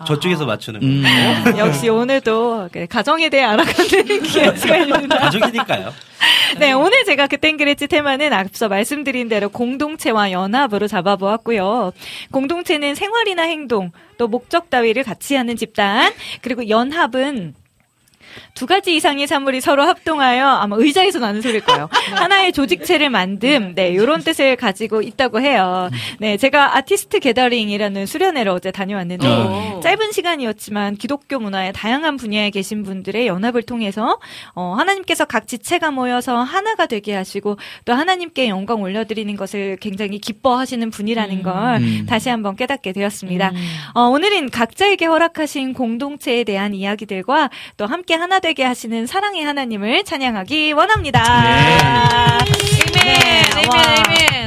[0.00, 0.94] 그래서 저쪽에서 맞추는 거예요.
[1.46, 1.58] 음.
[1.58, 3.74] 역시 오늘도 그 가정에 대해 알아가는
[4.24, 5.18] 기회입니다.
[5.18, 5.92] 가족이니까요.
[6.58, 11.92] 네, 오늘 제가 그땐 그랬지 테마는 앞서 말씀드린 대로 공동체와 연합으로 잡아보았고요.
[12.32, 16.12] 공동체는 생활이나 행동, 또 목적 따위를 같이 하는 집단,
[16.42, 17.54] 그리고 연합은
[18.54, 21.88] 두 가지 이상의 사물이 서로 합동하여 아마 의자에서 나는 소리일 거예요.
[22.14, 25.90] 하나의 조직체를 만듦, 네, 요런 뜻을 가지고 있다고 해요.
[26.18, 29.80] 네, 제가 아티스트 게더링이라는 수련회를 어제 다녀왔는데, 오.
[29.80, 34.18] 짧은 시간이었지만 기독교 문화의 다양한 분야에 계신 분들의 연합을 통해서,
[34.54, 40.90] 어, 하나님께서 각 지체가 모여서 하나가 되게 하시고, 또 하나님께 영광 올려드리는 것을 굉장히 기뻐하시는
[40.90, 42.06] 분이라는 걸 음.
[42.08, 43.52] 다시 한번 깨닫게 되었습니다.
[43.94, 50.72] 어, 오늘은 각자에게 허락하신 공동체에 대한 이야기들과 또 함께 하나 되게 하시는 사랑의 하나님을 찬양하기
[50.72, 51.22] 원합니다.
[52.94, 53.70] 네, 아멘,
[54.06, 54.40] 아멘.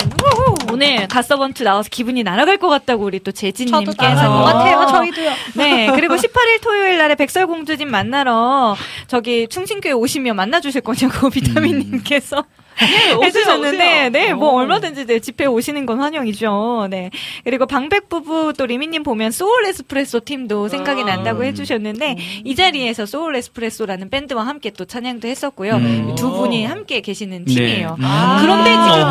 [0.71, 4.87] 오늘 갓서번트 나와서 기분이 날아갈 것 같다고 우리 또 재진님께서 날아갈 것 같아요.
[4.87, 5.31] 저희도요.
[5.55, 8.75] 네, 그리고 18일 토요일 날에 백설공주님 만나러
[9.07, 14.09] 저기 충신교회 오시면 만나주실 거냐고 비타민님께서 오세요, 해주셨는데, 오세요.
[14.09, 14.59] 네, 뭐 오.
[14.59, 16.87] 얼마든지 네, 집회 오시는 건 환영이죠.
[16.89, 17.09] 네.
[17.43, 23.35] 그리고 방백 부부 또 리민님 보면 소울 에스프레소 팀도 생각이 난다고 해주셨는데 이 자리에서 소울
[23.35, 25.73] 에스프레소라는 밴드와 함께 또 찬양도 했었고요.
[25.75, 26.15] 음.
[26.15, 27.53] 두 분이 함께 계시는 네.
[27.53, 27.97] 팀이에요.
[28.01, 28.39] 아.
[28.41, 29.03] 그런데 지금.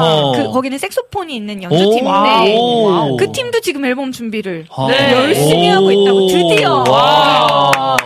[0.47, 1.63] 그 거기는 색소폰이 있는 오.
[1.65, 3.17] 연주팀인데 wow.
[3.17, 4.87] 그 팀도 지금 앨범 준비를 아.
[4.89, 7.97] 네, 열심히 하고 있다고 드디어 와.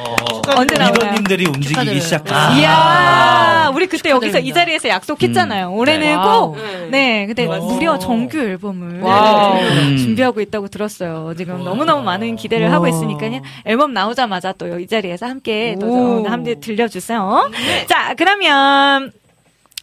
[0.56, 0.94] 언제 나오나요?
[0.94, 2.56] 리더님들이 움직이기 시작한.
[2.58, 3.45] 이야,
[3.76, 4.60] 우리 그때 여기서 이 축하드립니다.
[4.60, 5.72] 자리에서 약속했잖아요.
[5.72, 6.16] 올해는 네.
[6.16, 6.56] 꼭.
[6.90, 7.72] 네, 근데 wow.
[7.72, 9.58] 무려 정규 앨범을 wow.
[9.60, 9.96] 음.
[9.96, 11.34] 준비하고 있다고 들었어요.
[11.36, 13.40] 지금 너무너무 많은 기대를 하고 있으니까요.
[13.64, 17.50] 앨범 나오자마자 또 이 자리에서 함께 또 함께 들려주세요.
[17.86, 19.12] 자, 그러면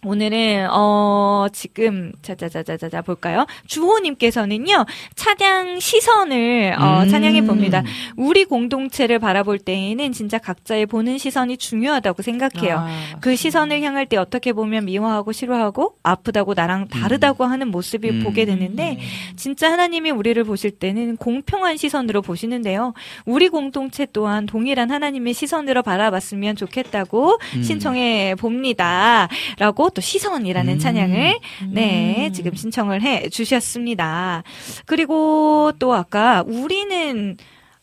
[0.05, 3.45] 오늘은 어 지금 자자자자자자 볼까요?
[3.67, 4.85] 주호님께서는요
[5.15, 7.07] 찬양 시선을 어, 음.
[7.07, 7.83] 찬양해 봅니다.
[8.17, 12.77] 우리 공동체를 바라볼 때에는 진짜 각자의 보는 시선이 중요하다고 생각해요.
[12.79, 12.89] 아,
[13.21, 18.23] 그 시선을 향할 때 어떻게 보면 미워하고 싫어하고 아프다고 나랑 다르다고 하는 모습을 음.
[18.23, 18.99] 보게 되는데
[19.35, 22.93] 진짜 하나님이 우리를 보실 때는 공평한 시선으로 보시는데요.
[23.25, 27.63] 우리 공동체 또한 동일한 하나님의 시선으로 바라봤으면 좋겠다고 음.
[27.63, 29.29] 신청해 봅니다.
[29.57, 30.79] 라고 또 시선이라는 음.
[30.79, 31.39] 찬양을
[31.71, 34.43] 네, 지금 신청을 해 주셨습니다.
[34.85, 37.37] 그리고 또 아까 우리는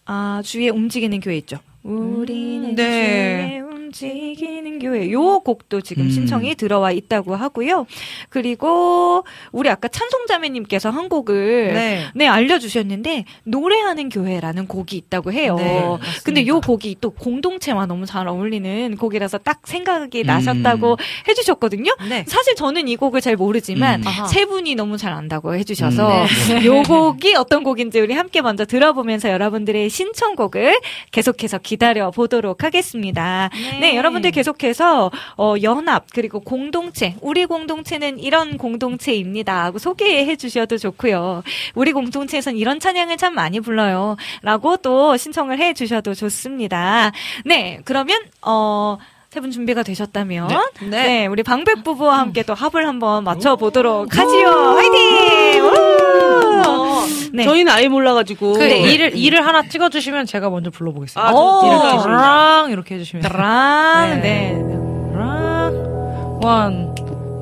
[0.06, 1.58] 아, 주위에 움직이는 교회 있죠.
[1.82, 3.60] 우리는 음, 네.
[3.60, 5.10] 주위에 움직이는 교회.
[5.10, 6.10] 요 곡도 지금 음.
[6.10, 7.86] 신청이 들어와 있다고 하고요.
[8.28, 12.06] 그리고 우리 아까 찬송자매님께서 한 곡을 네.
[12.14, 15.56] 네, 알려주셨는데, 노래하는 교회라는 곡이 있다고 해요.
[15.56, 15.82] 네.
[16.24, 20.26] 근데 요 곡이 또 공동체와 너무 잘 어울리는 곡이라서 딱 생각이 음.
[20.26, 20.96] 나셨다고
[21.28, 21.94] 해주셨거든요.
[22.08, 22.24] 네.
[22.26, 24.26] 사실 저는 이 곡을 잘 모르지만, 음.
[24.28, 26.64] 세 분이 너무 잘 안다고 해주셔서, 네.
[26.66, 30.78] 요 곡이 어떤 곡인지 우리 함께 먼저 들어보면서 여러분들의 신청곡을
[31.10, 33.50] 계속해서 기다려 보도록 하겠습니다.
[33.80, 39.64] 네, 여러분들 계속해서 어, 연합 그리고 공동체, 우리 공동체는 이런 공동체입니다.
[39.64, 41.42] 하고 소개해 주셔도 좋고요.
[41.74, 44.16] 우리 공동체에선 이런 찬양을 참 많이 불러요.
[44.42, 47.12] 라고 또 신청을 해 주셔도 좋습니다.
[47.44, 48.98] 네, 그러면 어.
[49.32, 51.26] 세 분 준비가 되셨다면 네, 네.
[51.26, 54.48] 우리 방백 부부와 함께 또 합을 한번 맞춰 보도록 하지요.
[54.48, 55.64] 화이팅!
[55.64, 57.30] 우!
[57.32, 57.44] 네.
[57.44, 58.54] 저희는 아예 몰라가지고.
[58.54, 58.66] 그래.
[58.66, 61.28] 네, 이를, 이를 하나 찍어주시면 제가 먼저 불러보겠습니다.
[61.28, 61.62] 아, 오.
[61.64, 62.70] 이렇게 해주시면.
[62.70, 63.24] 이렇게 해주시면.
[63.32, 64.50] 랑, 네.
[64.52, 65.16] 네.
[65.16, 66.40] 랑.
[66.42, 66.88] One,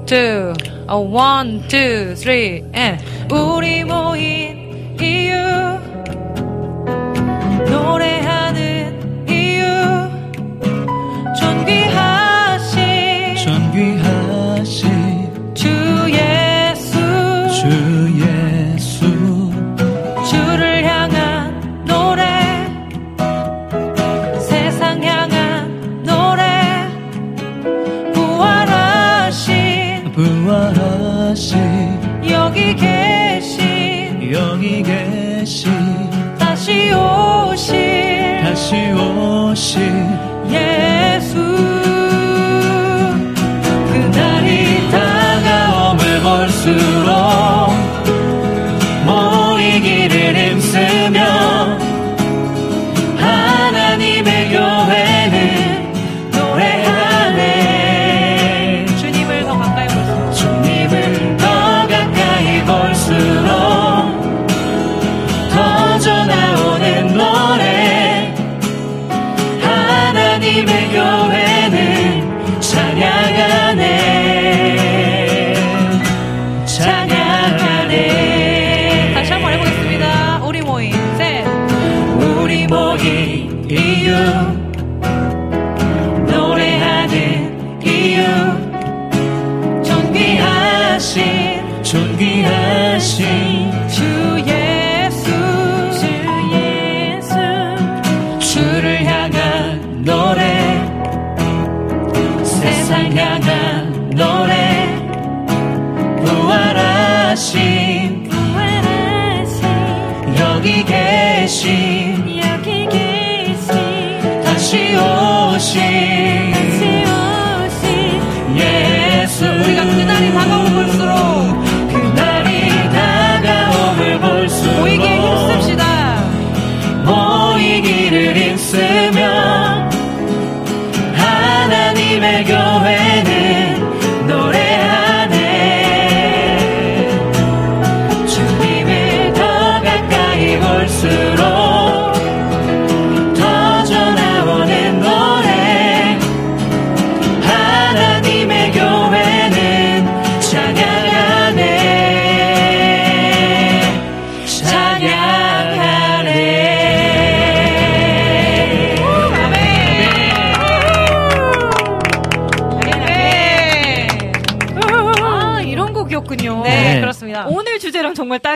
[0.05, 0.53] two,
[0.91, 3.03] a one, two, three, and.
[3.33, 5.39] 우리 모인 이유.
[7.71, 8.21] 노래
[38.69, 39.81] 다시 오실
[40.51, 41.68] 예수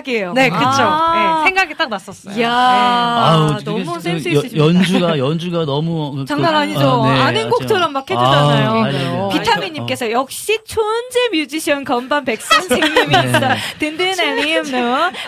[0.02, 0.32] 딱이에요.
[0.34, 0.62] 네, 그쵸.
[0.64, 1.42] 아.
[1.42, 2.34] 네, 생각이 딱 났었어요.
[2.36, 4.66] 이야, 아우, 너무 되게 센스 여- 있으십니다.
[4.66, 7.02] 연주가 연주가 너무 그- 장난 그- 아니죠.
[7.04, 8.70] 아, 네, 아는 곡처럼 막 해주잖아요.
[8.70, 9.28] 아, 알죠.
[9.32, 13.28] 비타민님께서 역시 천재 뮤지션 건반 백 선생님이 네.
[13.28, 13.40] 있어
[13.78, 14.78] 든든한 리음노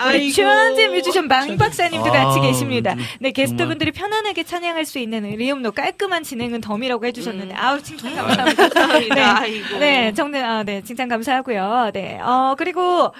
[0.08, 0.32] 우리.
[0.32, 2.94] 천재 뮤지션 망 박사님도 같이 아, 계십니다.
[2.94, 3.32] 네 정말.
[3.32, 8.62] 게스트분들이 편안하게 찬양할 수 있는 리음노 깔끔한 진행은 덤이라고 해주셨는데 아우 칭찬 감사합니다.
[8.64, 8.68] 음.
[8.70, 9.40] 감사합니다.
[9.40, 9.78] 네.
[9.78, 11.90] 네 정말 아, 네 칭찬 감사하고요.
[11.94, 13.12] 네, 어 그리고.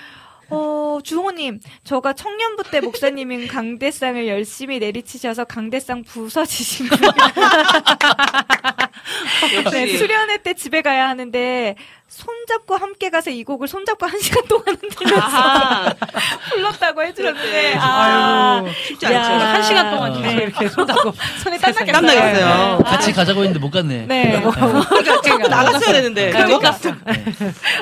[0.54, 6.98] 어, 주호님, 저가 청년부 때 목사님인 강대상을 열심히 내리치셔서 강대상 부서지신 분.
[9.72, 9.96] 네.
[9.96, 11.74] 수련회 때 집에 가야 하는데
[12.08, 14.78] 손잡고 함께 가서 이 곡을 손잡고 한 시간 동안
[15.16, 15.92] 아하.
[16.50, 17.74] 불렀다고 해주셨는데.
[17.76, 19.20] 아, 아유, 쉽지 야.
[19.20, 19.44] 않죠.
[19.44, 20.42] 한 시간 동안 계속 네.
[20.44, 21.12] 이렇게 손잡고
[21.42, 21.92] 손에 땀나겠어요.
[21.92, 22.78] 땀나겠어요.
[22.84, 24.06] 같이 가자고 했는데 못 갔네.
[24.06, 26.30] 네, 그러니까 나갔어야 되는데.
[26.30, 26.44] 네?
[26.46, 26.92] 못 갔어.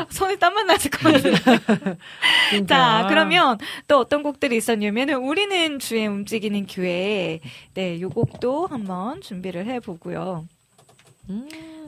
[0.09, 1.97] 손에 땀만 났을 것 같아요.
[2.67, 7.41] 자, 그러면 또 어떤 곡들이 있었냐면은 우리는 주에 움직이는 교회.
[7.75, 10.47] 네, 요 곡도 한번 준비를 해보고요.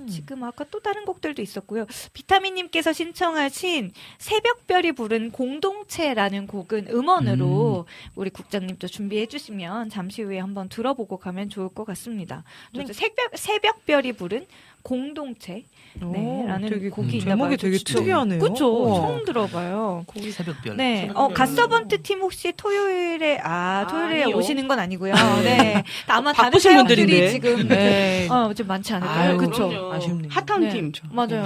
[0.08, 1.86] 지금 아까 또 다른 곡들도 있었고요.
[2.12, 11.16] 비타민님께서 신청하신 새벽별이 부른 공동체라는 곡은 음원으로 우리 국장님도 준비해 주시면 잠시 후에 한번 들어보고
[11.16, 12.44] 가면 좋을 것 같습니다.
[12.74, 14.46] 또 새벽, 새벽별이 부른
[14.82, 15.64] 공동체.
[16.00, 17.56] 네, 라는 되게 곡이 있나 제목이 봐요.
[17.56, 17.98] 되게 그쵸?
[17.98, 18.38] 특이하네요.
[18.40, 18.54] 그쵸?
[18.96, 20.04] 처음 들어봐요.
[20.32, 20.76] 새벽별.
[20.76, 21.10] 네.
[21.14, 24.36] 어, 갓서번트 팀 혹시 토요일에, 아, 토요일에 아니요.
[24.36, 25.14] 오시는 건 아니고요.
[25.44, 25.84] 네.
[26.08, 27.30] 아마 다른 바쁘신 사람들이 분들인데.
[27.30, 28.26] 지금, 네.
[28.28, 29.30] 어, 좀 많지 않을까요?
[29.30, 29.36] 아유?
[29.38, 29.92] 그럼요.
[29.92, 30.30] 아쉽네요.
[30.30, 30.68] 핫한 네.
[30.70, 30.92] 팀.
[31.12, 31.44] 맞아요.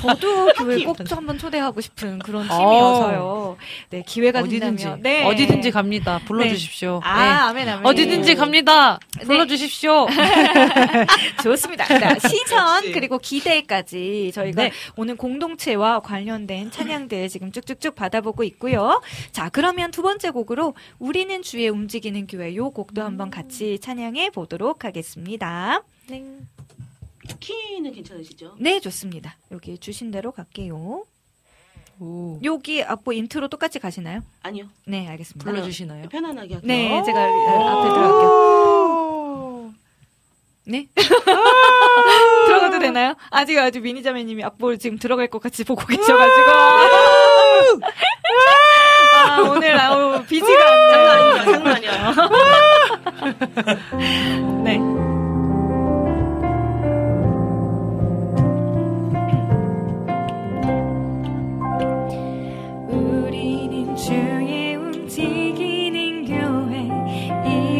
[0.00, 3.56] 저도 교회 꼭 한번 초대하고 싶은 그런 팀이어서요.
[3.90, 5.02] 네, 기회가 어디든지 된다면.
[5.02, 5.24] 네.
[5.24, 6.20] 어디든지 갑니다.
[6.26, 7.00] 불러주십시오.
[7.04, 7.30] 아, 네.
[7.30, 7.86] 아멘, 아멘.
[7.86, 8.98] 어디든지 갑니다.
[9.24, 10.08] 불러주십시오.
[11.42, 11.84] 좋습니다.
[11.86, 12.90] 자, 시선.
[12.92, 14.72] 그리고 기대 까지 저희가 네.
[14.96, 19.02] 오늘 공동체와 관련된 찬양들 지금 쭉쭉쭉 받아보고 있고요.
[19.30, 24.84] 자, 그러면 두 번째 곡으로 우리는 주에 움직이는 교회 요 곡도 한번 같이 찬양해 보도록
[24.84, 25.82] 하겠습니다.
[27.38, 28.56] 키는 괜찮으시죠?
[28.58, 29.36] 네, 좋습니다.
[29.50, 31.04] 여기 주신 대로 갈게요.
[32.00, 32.38] 오.
[32.42, 34.22] 여기 앞부 인트로 똑같이 가시나요?
[34.42, 34.66] 아니요.
[34.86, 35.48] 네, 알겠습니다.
[35.48, 36.08] 불러주시나요?
[36.08, 36.60] 편안하게 할게요.
[36.66, 39.21] 네, 제가 앞에 들어갈게요.
[40.64, 40.86] 네?
[42.46, 43.14] 들어가도 되나요?
[43.30, 46.50] 아직 아주 민희 자매님이 악보를 지금 들어갈 것 같이 보고 계셔가지고.
[49.14, 52.14] 아, 오늘 아우 BG가 장난 아니야, 장난 아니야.
[54.64, 54.78] 네.
[62.88, 66.88] 우리는 주의 움직이는 교회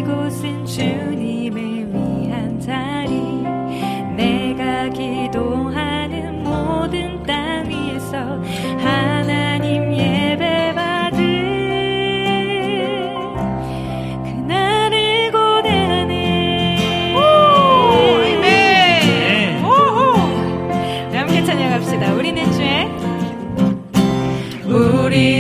[0.01, 1.22] 이곳은 주님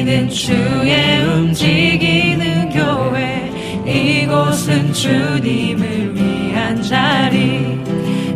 [0.03, 3.53] 우리는 주의 움직이는 교회
[3.87, 7.79] 이곳은 주님을 위한 자리.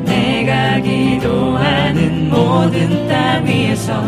[0.05, 4.01] 내가 기도하는 모든 땅 위에서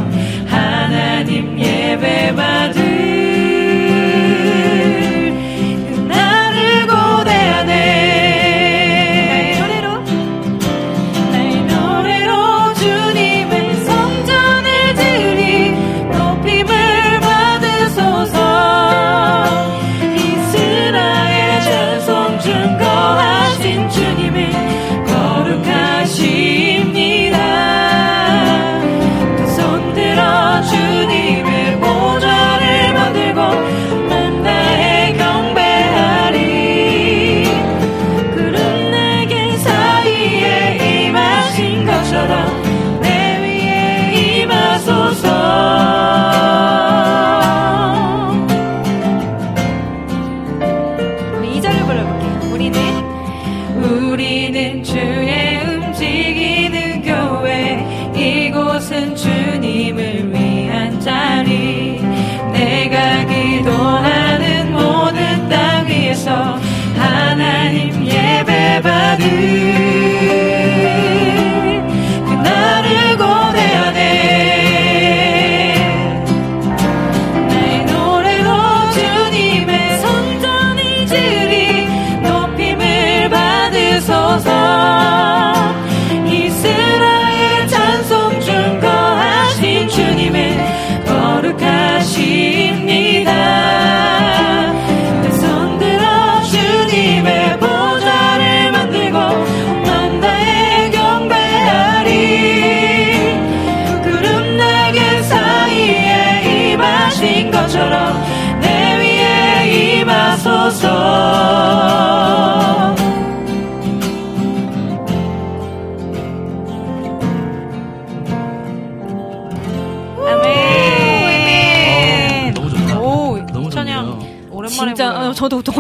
[0.46, 2.97] 하나님 예배 받을
[66.98, 68.07] 하나님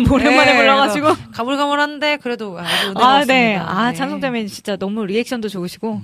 [0.12, 3.24] 오랜만에 네, 불러가지고 가물가물한데 그래도 아주 아.
[3.26, 3.56] 네.
[3.56, 3.96] 아, 네.
[3.96, 6.00] 찬송자매 진짜 너무 리액션도 좋으시고,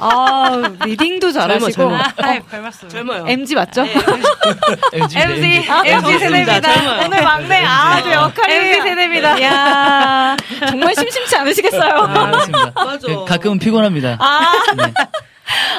[0.00, 2.32] 아, 리딩도 잘하시고, 젊어, 젊어.
[2.36, 2.88] 아, 별 말씀.
[2.88, 3.24] 젊어요.
[3.28, 3.82] MG 맞죠?
[4.92, 6.60] MG, MZ, 아, MZ 세대입니다.
[6.60, 7.06] 젊어요.
[7.06, 8.54] 오늘 막내, 아, 저 역할이.
[8.54, 9.38] MZ 세대입니다.
[9.38, 10.36] 이야,
[10.68, 11.94] 정말 심심치 않으시겠어요.
[11.94, 12.06] 아.
[12.74, 13.08] 맞아.
[13.08, 14.16] 예, 가끔은 피곤합니다.
[14.20, 14.92] 아, 네.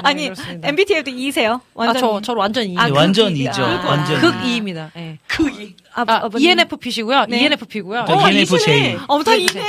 [0.04, 0.68] 아니, 그렇습니다.
[0.68, 1.54] MBTI도 2세요?
[1.60, 2.00] 아, 완전.
[2.02, 2.76] 저, 저 완전 E.
[2.78, 3.64] 아, 네, 극 완전 이- 이죠.
[3.64, 3.84] 아.
[3.86, 4.20] 완전.
[4.20, 4.90] 극 E입니다.
[4.98, 5.18] 예.
[5.28, 5.76] 크기.
[6.08, 6.30] 아, 아.
[6.38, 7.26] ENFP시고요.
[7.30, 7.40] 네.
[7.42, 8.06] ENFP고요.
[8.08, 8.98] 저 ENFJ.
[9.08, 9.62] 어, 다 2네.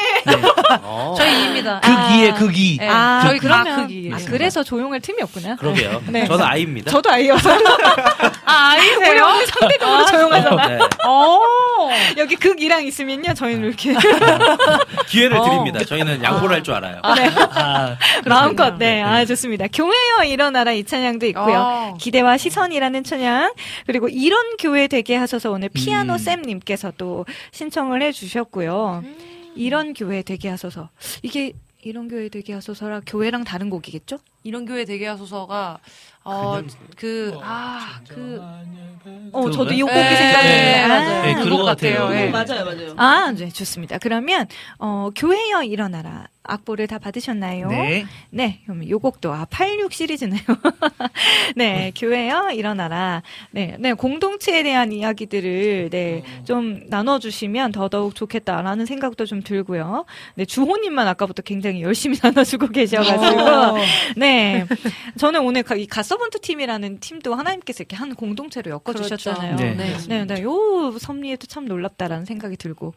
[0.82, 1.14] 어.
[1.18, 1.80] 저희 E입니다.
[1.80, 2.76] 극이에 극이.
[2.80, 2.88] 네.
[2.88, 4.10] 아, 저희 다 그러면, 극이.
[4.12, 5.56] 아, 그래서 조용할 틈이 없구나.
[5.56, 6.02] 그러게요.
[6.08, 6.26] 네.
[6.26, 6.90] 저는 아이입니다.
[6.90, 7.50] 저도 아이여서.
[8.44, 9.24] 아, 우리 아이세요?
[9.24, 10.68] 오늘 상대적으로 조용하잖아.
[10.68, 10.78] 네.
[11.08, 11.40] 오.
[12.18, 13.94] 여기 극이랑 있으면요, 저희는 이렇게.
[15.08, 15.44] 기회를 어.
[15.44, 15.84] 드립니다.
[15.84, 17.00] 저희는 양보를 할 줄 알아요.
[17.16, 17.30] 네.
[17.54, 17.96] 아,
[18.26, 19.02] 마음껏, 네.
[19.02, 19.66] 아, 좋습니다.
[19.72, 21.58] 교회여 일어나라 이 찬양도 있고요.
[21.58, 21.94] 어.
[21.98, 23.54] 기대와 시선이라는 찬양.
[23.86, 26.18] 그리고 이런 교회 되게 하셔서 오늘 피아노 음.
[26.20, 29.02] 쌤님께서 또 신청을 해 주셨고요.
[29.54, 30.90] 이런 교회 되게 하소서.
[31.22, 31.52] 이게
[31.82, 34.18] 이런 교회 되게 하소서라 교회랑 다른 곡이겠죠?
[34.42, 35.78] 이런 교회 되게 하소서가
[36.30, 36.62] 어,
[36.96, 38.40] 그, 아, 그,
[39.32, 40.02] 어, 저도 이 곡이 네.
[40.10, 40.88] 네, 아.
[40.88, 41.22] 맞아요.
[41.22, 41.94] 네, 그거 그런 것 같아요.
[42.04, 42.20] 같아요.
[42.26, 42.30] 예.
[42.30, 42.94] 맞아요, 맞아요.
[42.96, 43.98] 아, 네, 좋습니다.
[43.98, 44.46] 그러면,
[44.78, 46.26] 어, 교회여 일어나라.
[46.42, 47.68] 악보를 다 받으셨나요?
[47.68, 48.06] 네.
[48.30, 50.40] 네, 그럼 요 곡도, 아, 86 시리즈네요.
[51.54, 53.22] 네, 교회여 일어나라.
[53.50, 60.06] 네, 네, 공동체에 대한 이야기들을, 네, 좀 나눠주시면 더더욱 좋겠다라는 생각도 좀 들고요.
[60.34, 63.40] 네, 주호님만 아까부터 굉장히 열심히 나눠주고 계셔가지고.
[63.42, 63.76] 어.
[64.16, 64.66] 네.
[65.18, 69.56] 저는 오늘 가- 이 가서 번트 팀이라는 팀도 하나님께서 이렇게 한 공동체로 엮어 주셨잖아요.
[69.56, 69.76] 그렇죠.
[69.76, 69.96] 네.
[70.08, 72.94] 네, 네, 요 섭리에도 참 놀랍다라는 생각이 들고.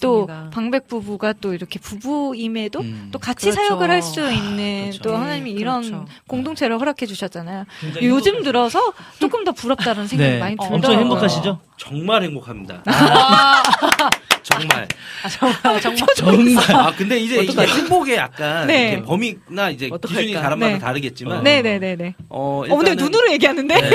[0.00, 0.50] 또 맞습니다.
[0.52, 3.08] 방백 부부가 또 이렇게 부부임에도 음.
[3.10, 3.60] 또 같이 그렇죠.
[3.60, 5.02] 사역을 할 수 있는 그렇죠.
[5.02, 6.04] 또 네, 하나님이 이런 그렇죠.
[6.28, 7.64] 공동체를 허락해 주셨잖아요.
[8.02, 10.38] 요즘 들어서 조금 더 부럽다는 생각이 네.
[10.38, 10.74] 많이 어, 들어요.
[10.76, 11.58] 엄청 행복하시죠?
[11.78, 12.82] 정말 행복합니다.
[12.86, 13.62] 아,
[14.42, 14.86] 정말.
[15.38, 16.76] 정말 정말 정말.
[16.76, 19.02] 아 근데 이제 이게 행복의 약간 네.
[19.02, 20.20] 범위나 이제 어떡할까?
[20.20, 20.78] 기준이 사람마다 네.
[20.78, 22.14] 다르겠지만 네네네 네.
[22.28, 23.74] 어, 어, 근데 일단은- 눈으로 얘기하는데?
[23.80, 23.90] 네,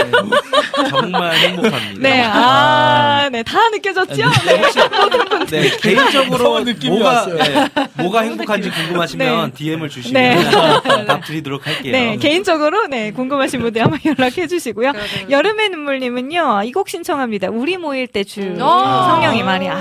[0.90, 2.00] 정말 행복합니다.
[2.00, 4.16] 네, 아, 네, 다 느껴졌죠?
[5.50, 7.36] 네, 개인적으로 이상한 느낌이 뭐가 왔어요.
[7.38, 9.54] 네, 뭐가 행복한지 궁금하시면 네.
[9.54, 10.50] DM을 주시면 네.
[11.06, 11.92] 답 드리도록 할게요.
[11.92, 14.92] 네, 개인적으로, 네, 궁금하신 분들 한번 연락해 주시고요.
[15.30, 17.50] 여름의 눈물님은요, 이 곡 신청합니다.
[17.50, 18.42] 우리 모일 때 주.
[18.42, 18.58] 오.
[18.58, 19.78] 성령이 말이, 아,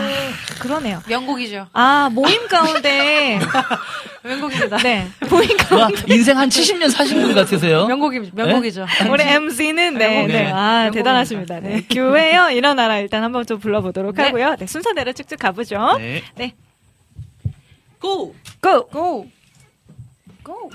[0.58, 1.00] 그러네요.
[1.06, 1.66] 명곡이죠.
[1.72, 3.38] 아, 모임 가운데.
[4.22, 4.76] 명곡입니다.
[4.78, 6.02] 네, 모임 와, 가운데.
[6.14, 7.86] 인생 한 70년 사신 분 같으세요?
[7.86, 8.86] 명곡이 명곡이 죠.
[9.10, 10.26] 우리 MC는, 네, 네.
[10.26, 11.60] 네, 아, 대단하십니다.
[11.60, 12.98] 네, 교회요, 일어나라.
[12.98, 14.22] 일단 한번 좀 불러보도록 네.
[14.24, 14.56] 하고요.
[14.58, 15.96] 네, 순서대로 쭉쭉 가보죠.
[15.98, 16.22] 네.
[16.36, 16.54] 네.
[17.98, 18.34] 고!
[18.60, 18.86] 고!
[18.86, 19.26] 고!
[20.42, 20.70] 고!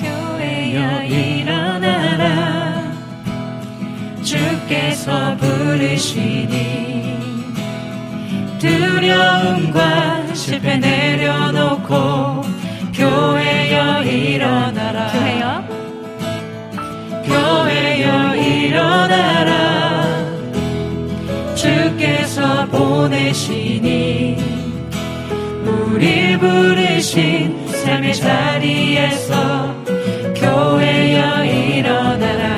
[0.00, 2.92] 교회여 일어나라
[4.22, 7.22] 주께서 부르시니
[8.60, 12.42] 두려움과 실패 내려놓고
[12.94, 15.12] 교회여 일어나라.
[15.12, 15.64] 교회여?
[17.24, 20.06] 교회여 일어나라.
[21.54, 24.36] 주께서 보내시니
[25.64, 29.74] 우리 부르신 삶의 자리에서
[30.34, 32.56] 교회여 일어나라.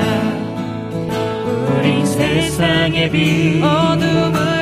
[1.77, 3.63] 우린 세상의 빛.
[3.63, 4.54] 어둠을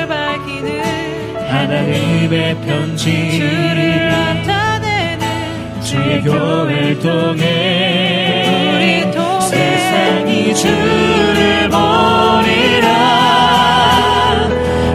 [1.74, 3.32] 하나님의 편지.
[3.32, 8.46] 주를 나타내는 주의 교회를 통해
[8.76, 12.88] 우리 통해 세상이 주를 보리라.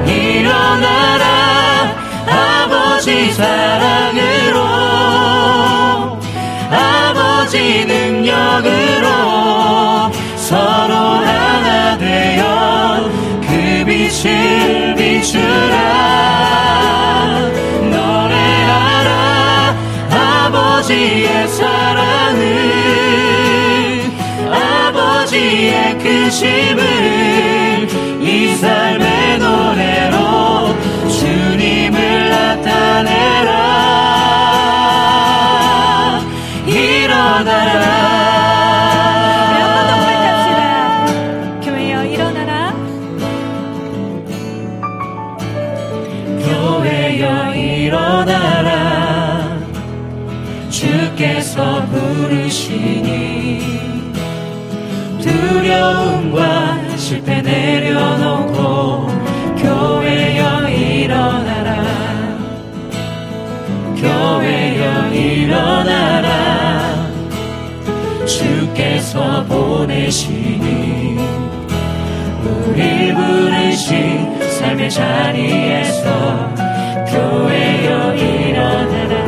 [0.08, 1.26] 일어나라.
[2.28, 4.60] 아버지 사랑으로.
[6.72, 9.10] 아버지 능력으로
[10.38, 11.49] 서로 그
[14.10, 15.78] 빛을 비추라.
[17.92, 19.10] 노래하라
[20.10, 22.42] 아버지의 사랑을
[24.52, 27.88] 아버지의 크심을
[28.20, 28.89] 이삶
[65.50, 67.10] 일어나라.
[68.28, 71.18] 주께서 보내시니
[72.68, 76.54] 우리 부르신 삶의 자리에서
[77.08, 79.26] 교회여 일어나라.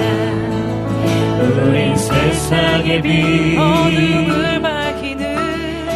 [1.40, 5.36] 우린 세상의 빛 어둠을 밝히는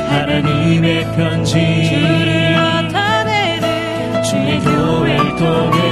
[0.09, 1.85] 하나님의 편지.
[1.85, 5.84] 주를 나타내는 주의 교회를 통해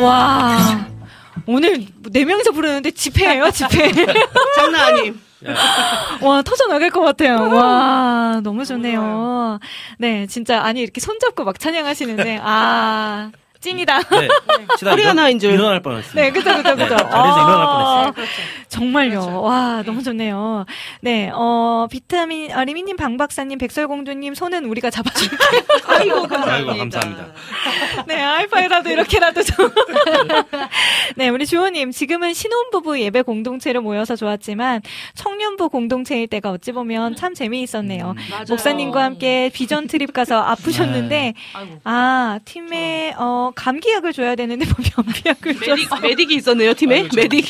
[0.00, 0.86] 와.
[1.46, 3.92] 오늘 네 명이서 부르는데 집회예요, 집회.
[4.56, 5.20] 장난 아님.
[6.40, 7.54] 와, 터져 나갈 것 같아요.
[7.54, 9.58] 와, 너무 좋네요.
[9.98, 13.30] 네, 진짜, 아니, 이렇게 손잡고 막 찬양하시는데, 아,
[13.60, 13.98] 찐이다.
[14.02, 14.28] 네.
[14.78, 15.52] 소리가 일어나- 나인 줄.
[15.52, 16.14] 일어날 뻔했어요.
[16.14, 16.96] 네, 그죠, 그죠, 네, 그죠.
[16.96, 18.06] 자리에서 일어날 뻔했어요.
[18.08, 18.12] 아,
[18.68, 19.42] 정말요.
[19.42, 20.64] 와, 너무 좋네요.
[21.02, 25.38] 네, 어, 비타민, 아, 리미님, 방박사님, 백설공주님, 손은 우리가 잡아줄게요.
[25.88, 27.26] 아이고, 아이고, 감사합니다.
[28.06, 29.70] 네, 하이파이라도 이렇게라도 좀.
[31.16, 34.80] 네, 우리 주호님, 지금은 신혼부부 예배 공동체로 모여서 좋았지만,
[35.14, 38.14] 청년부 공동체일 때가 어찌 보면 참 재미있었네요.
[38.30, 38.44] 맞아요.
[38.48, 41.34] 목사님과 함께 비전 트립 가서 아프셨는데,
[41.84, 45.96] 아, 팀에, 어, 감기약을 줘야 되는데, 뭐 변비약을 메딕, 줬어.
[46.02, 47.08] 메딕이 있었네요, 팀에?
[47.08, 47.44] 메딕.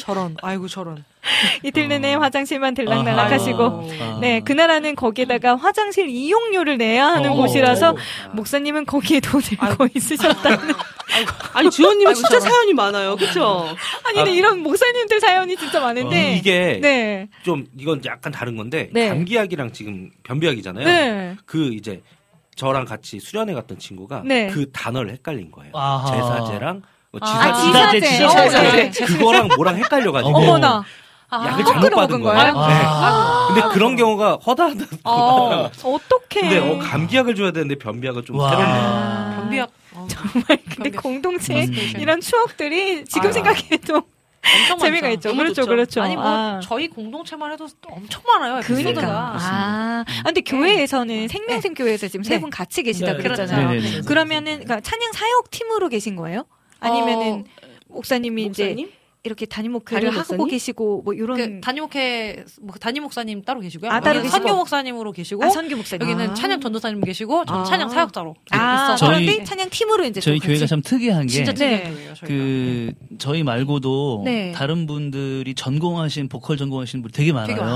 [0.00, 1.04] 저런, 아이고, 저런.
[1.62, 3.34] 이틀 내내 화장실만 들락날락 아하.
[3.34, 4.18] 하시고, 아이고.
[4.20, 7.34] 네, 그 나라는 거기에다가 화장실 이용료를 내야 하는 어.
[7.34, 7.96] 곳이라서,
[8.32, 10.74] 목사님은 거기에 돈을 거 있으셨다는.
[11.52, 12.50] 아니, 주원님은 아이고, 진짜 저런.
[12.50, 13.16] 사연이 많아요.
[13.16, 13.66] 그쵸?
[14.04, 16.32] 아니, 근데 이런 목사님들 사연이 진짜 많은데.
[16.32, 17.28] 어, 이게 네.
[17.42, 19.08] 좀 이건 약간 다른 건데 네.
[19.10, 20.84] 감기약이랑 지금 변비약이잖아요.
[20.84, 21.36] 네.
[21.44, 22.02] 그 이제
[22.56, 24.48] 저랑 같이 수련회 갔던 친구가 네.
[24.48, 25.72] 그 단어를 헷갈린 거예요.
[25.74, 26.06] 아하.
[26.12, 28.48] 제사제랑 뭐 아, 지사제, 지사제.
[28.48, 28.56] 지사제.
[28.56, 28.90] 어, 네.
[28.90, 30.84] 그거랑 뭐랑 헷갈려가지고 어머나.
[31.32, 32.52] 약을 아, 잘못 거꾸로 받은 거예요.
[32.52, 32.66] 거예요?
[32.68, 32.82] 네.
[32.84, 33.48] 아.
[33.48, 34.84] 근데 그런 경우가 허다하다.
[35.04, 36.40] 어, 어떡해.
[36.40, 38.50] 근데 어, 감기약을 줘야 되는데 변비약을 좀 와.
[38.50, 39.34] 새롭네요.
[39.36, 39.70] 변비약.
[40.08, 41.72] 정말 근데 공동체 음.
[41.98, 43.32] 이런 추억들이 지금 아.
[43.32, 44.02] 생각해도
[44.60, 45.28] 엄청 재미가 많죠.
[45.30, 45.36] 있죠.
[45.36, 45.68] 그렇죠, 좋죠.
[45.68, 46.02] 그렇죠.
[46.02, 46.60] 아니 뭐 아.
[46.62, 48.60] 저희 공동체만 해도 엄청 많아요.
[48.62, 48.90] 그러니까.
[48.90, 49.08] 에피소드가.
[49.08, 52.40] 아, 아, 근데 교회에서는 생명생 교회에서 지금 세 네.
[52.40, 53.68] 분 같이 계시다 네, 그랬잖아요.
[53.68, 53.82] 그렇죠.
[53.84, 54.06] 네, 네, 네.
[54.06, 56.44] 그러면은 그러니까 찬양 사역 팀으로 계신 거예요?
[56.80, 57.44] 아니면은
[57.88, 58.78] 목사님이 목사님?
[58.78, 58.92] 이제
[59.24, 60.48] 이렇게 담임 목회를 하고 목사님?
[60.48, 63.90] 계시고 뭐 이런 그 담임목회 뭐 담임 목사님 따로 계시고요.
[63.90, 64.46] 아, 따로 여기는 계시고.
[64.48, 66.02] 선교 목사님으로 계시고 아, 선교 목사님.
[66.06, 66.34] 여기는 아.
[66.34, 67.64] 찬양 전도사님 계시고 저는 아.
[67.64, 71.22] 찬양 사역자로 아, 있어서 그런데 저희- 찬양 팀으로 이제 저희 또 교회가 같이- 참 특이한
[71.26, 71.94] 게 진짜 네.
[72.22, 74.52] 그 저희 말고도 네.
[74.52, 77.46] 다른 분들이 전공하신 보컬 전공하신 분이 되게 많아요.
[77.46, 77.58] 되게.
[77.60, 77.74] 저희도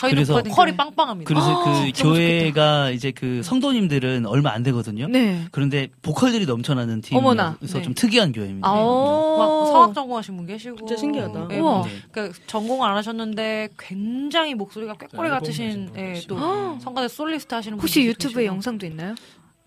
[0.00, 1.28] 그래서 보컬이 빵빵합니다.
[1.28, 5.06] 그래서 아, 그 교회가 이제 그 성도님들은 얼마 안 되거든요.
[5.08, 5.44] 네.
[5.50, 7.56] 그런데 보컬들이 넘쳐나는 어머나.
[7.58, 7.84] 팀이어서 네.
[7.84, 8.68] 좀 특이한 교회입니다.
[8.68, 11.48] 아, 막 서학 전공하신 분 계시고 진짜 신기하다.
[11.48, 11.72] 네, 우와.
[11.78, 16.20] 뭐, 그러니까 전공을 안 하셨는데 굉장히 목소리가 꾀꼬리 앨범 같으신 예.
[16.28, 16.38] 또
[16.80, 18.54] 성가대 솔리스트 하시는 혹시 유튜브에 계시고.
[18.54, 19.14] 영상도 있나요?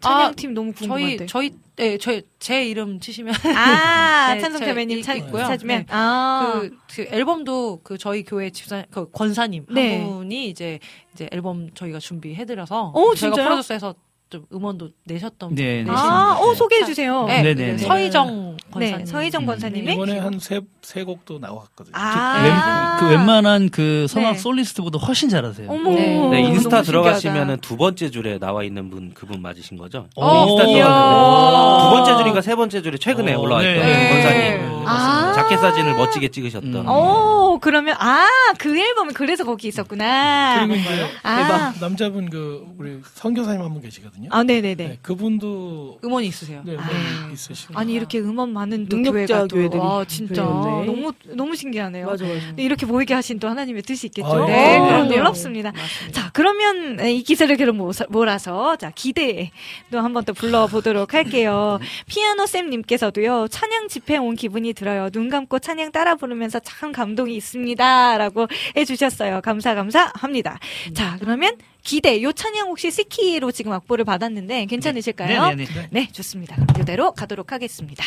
[0.03, 1.25] 아, 찬양팀 너무 저희 궁금한데.
[1.27, 5.43] 저희 예, 저희 제 이름 치시면 아, 네, 찬송 제 패배님 이- 찾, 있고요.
[5.45, 5.85] 찾으면 네.
[5.89, 6.59] 아.
[6.61, 9.99] 그, 그 앨범도 그 저희 교회 집사 그 권사님 네.
[10.01, 10.79] 한 분이 이제
[11.13, 13.45] 이제 앨범 저희가 준비해드려서 오, 저희가 진짜요?
[13.49, 13.95] 프로듀서해서
[14.29, 15.91] 좀 음원도 내셨던 네, 네.
[15.91, 17.25] 아, 어 소개해 주세요.
[17.25, 17.77] 네, 네, 네, 네, 네.
[17.79, 18.97] 서희정 권사님.
[18.99, 19.45] 네, 서희정 음.
[19.47, 21.93] 권사님이 이번에 한 세 세 곡도 나왔거든요.
[21.95, 22.97] 아.
[22.99, 24.37] 웬, 그 웬만한 그 성악 네.
[24.39, 25.69] 솔리스트보다 훨씬 잘하세요.
[25.69, 25.91] 어머.
[25.91, 26.29] 네.
[26.29, 30.07] 네, 인스타 들어가시면은 두 번째 줄에 나와 있는 분 그분 맞으신 거죠?
[30.15, 30.83] 어, 인스타 이야.
[30.83, 34.09] 들어갔는데 두 번째 줄인가 세 번째 줄에 최근에 어, 올라와 있던 네.
[34.09, 35.33] 권사님 아.
[35.35, 36.87] 자켓 사진을 멋지게 찍으셨던 음.
[36.87, 38.25] 오, 그러면 아,
[38.57, 40.65] 그 앨범이 그래서 거기 있었구나.
[40.67, 41.73] 그리고 이제 아.
[41.79, 44.18] 남자분 그 우리 선교사님 한 분 계시거든요.
[44.29, 44.87] 아, 네, 네, 네.
[44.87, 46.61] 네, 그분도 음원이 있으세요.
[46.65, 47.29] 네, 네, 아.
[47.31, 47.77] 있으시고.
[47.77, 50.85] 아니 이렇게 음원 많은 또 능력자 교회들이 와 진짜 교회였네.
[50.85, 52.05] 너무 너무 신기하네요.
[52.05, 52.51] 맞아, 맞아.
[52.55, 54.27] 네, 이렇게 보이게 하신 또 하나님의 뜻이 있겠죠.
[54.27, 54.87] 아유, 네, 그럼요.
[54.89, 55.71] 그럼 놀랍습니다.
[56.11, 59.51] 자, 그러면 네, 이 기세를 그럼 몰아서 자 기대에
[59.91, 61.79] 또 한번 또 불러보도록 할게요.
[62.07, 65.09] 피아노 쌤님께서도요 찬양 집회 온 기분이 들어요.
[65.09, 69.41] 눈 감고 찬양 따라 부르면서 참 감동이 있습니다라고 해주셨어요.
[69.41, 70.59] 감사 감사합니다.
[70.93, 75.55] 자, 그러면 기대 요 찬양 혹시 시키로 지금 악보를 받았는데 괜찮으실까요?
[75.55, 75.87] 네, 네, 네.
[75.91, 76.55] 네, 좋습니다.
[76.55, 78.05] 그럼 이대로 가도록 하겠습니다.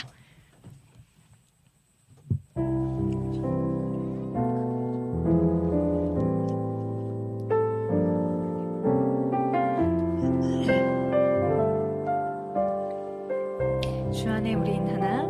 [14.13, 15.23] 주 안에 우린 하나.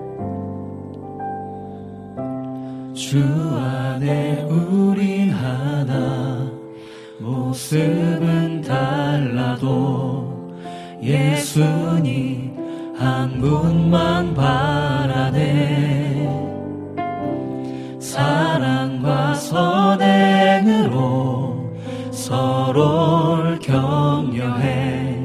[2.95, 6.32] 주 안에 우린 하나
[7.23, 10.53] 모습은 달라도
[11.01, 12.53] 예수님
[12.99, 16.29] 한 분만 바라네.
[18.01, 20.93] 사랑과 선행으로
[22.11, 25.21] 서로를 격려해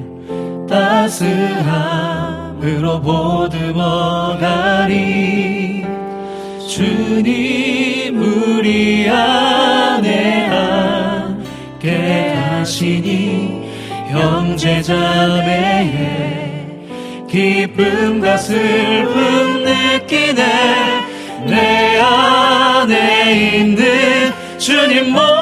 [0.70, 1.42] 따스함으로
[3.02, 5.84] 보듬어 가리.
[6.68, 10.48] 주님 우리 안에
[11.78, 13.70] 함께 하시니
[14.10, 14.98] 형제자매의
[17.30, 20.44] 기쁨과 슬픔 느끼네
[21.46, 25.37] 내 안에 있는 주님 모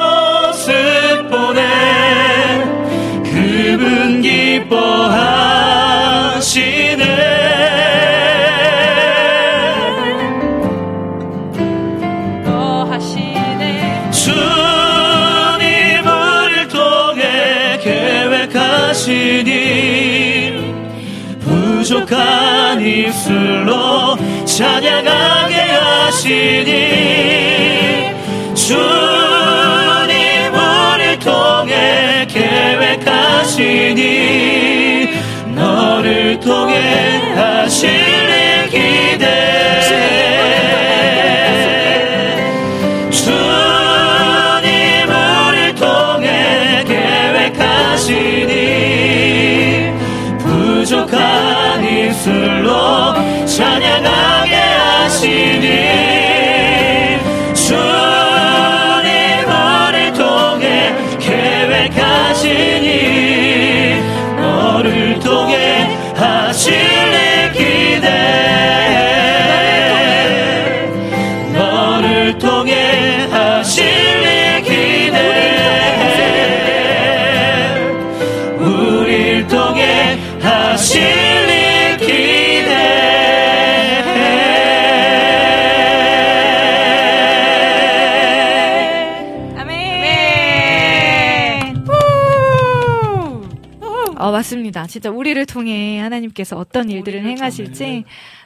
[23.06, 26.72] 입술로 찬양하게 하시니
[28.54, 28.86] 주님
[30.52, 34.02] 우리를 통해 계획하시니
[35.54, 36.75] 너를 통해
[94.46, 94.86] 맞습니다.
[94.86, 98.04] 진짜 우리를 통해 하나님께서 어떤 일들을 행하실지 네,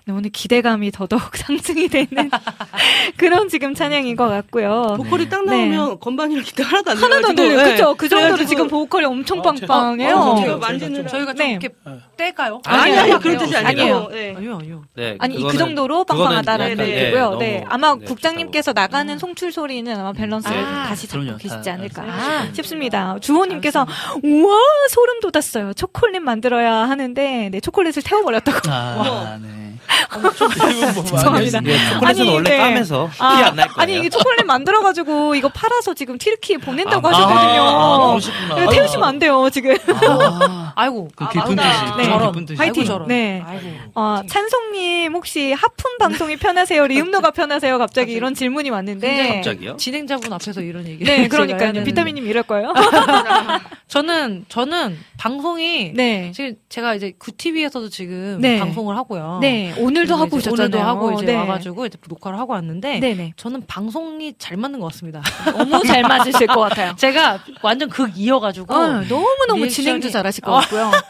[0.09, 2.09] 오늘 기대감이 더더욱 상승이 되는
[3.17, 4.95] 그런 지금 찬양인 것 같고요.
[4.97, 5.67] 보컬이 딱 네.
[5.67, 7.57] 나오면 건반이랑 기타 하나도 안 하나도 안 들려요.
[7.63, 7.71] 네.
[7.73, 7.95] 그쵸?
[7.97, 10.17] 그 정도로 그래가지고 지금 보컬이 엄청 어, 제- 빵빵해요.
[10.17, 11.51] 어, 제가 어, 만지는 저희가 좀 네.
[11.53, 11.69] 이렇게
[12.17, 12.61] 떼까요?
[12.65, 13.19] 아니, 아니요, 아니, 아니요.
[13.21, 13.69] 그런 뜻이 아니고.
[13.69, 14.09] 아니에요.
[14.11, 14.35] 네.
[14.37, 14.83] 아니요, 아니요.
[14.97, 16.05] 네, 아니 그 정도로
[16.79, 17.39] 약간, 얘기고요.
[17.41, 21.39] 예, 네, 너무, 아마 네, 국장님께서 나가는 송출 소리는 아마 밸런스를 아, 다시 잡고 그럼요.
[21.39, 23.17] 계시지 다- 않을까 아, 싶습니다.
[23.21, 23.87] 주호님께서
[24.23, 24.57] 우와
[24.91, 25.75] 소름 돋았어요.
[25.75, 28.71] 초콜릿 만들어야 하는데 네 초콜릿을 태워버렸다고.
[28.71, 29.70] 아, 네.
[31.05, 31.59] 죄송합니다.
[31.61, 32.59] 이게 초콜릿은 아니, 원래 네.
[32.59, 33.75] 까면서 티 아, 안날 거예요.
[33.77, 37.63] 아니 이게 초콜릿 만들어가지고 이거 팔아서 지금 튀르키에 보낸다고 아, 하셨거든요.
[37.63, 38.63] 아.
[38.63, 39.77] 이거 태우시면 안 돼요 지금.
[40.07, 41.09] 아, 아이고.
[41.15, 42.19] 그 깊은 아, 뜻이, 네.
[42.19, 42.59] 그 깊은 뜻이.
[42.59, 42.83] 화이팅.
[42.91, 43.07] 아이고.
[43.07, 43.43] 네.
[43.47, 43.69] 아이고.
[43.95, 46.87] 어, 찬송님 혹시 하품 방송이 편하세요?
[46.87, 47.79] 리음노가 편하세요?
[47.79, 49.35] 갑자기 이런 질문이 왔는데.
[49.37, 49.77] 갑자기요?
[49.77, 51.05] 진행자분 앞에서 이런 얘기.
[51.05, 51.85] 네, 그러니까요.
[51.85, 52.73] 비타민님 이럴 거예요.
[53.89, 56.31] 저는 저는 방송이 네.
[56.33, 58.59] 지금 제가 이제 구TV에서도 지금 네.
[58.59, 59.39] 방송을 하고요.
[59.41, 60.65] 네, 오늘도 하고 오셨잖아요.
[60.67, 61.35] 오늘도 하고 이제 네.
[61.37, 63.33] 와가지고 이제 녹화를 하고 왔는데 네네.
[63.37, 65.23] 저는 방송이 잘 맞는 것 같습니다.
[65.57, 66.95] 너무 잘 맞으실 것 같아요.
[66.97, 70.61] 제가 완전 극 이어가지고 어, 너무 너무 리액션이- 진행도 잘하실 것 어.
[70.61, 70.91] 같고요.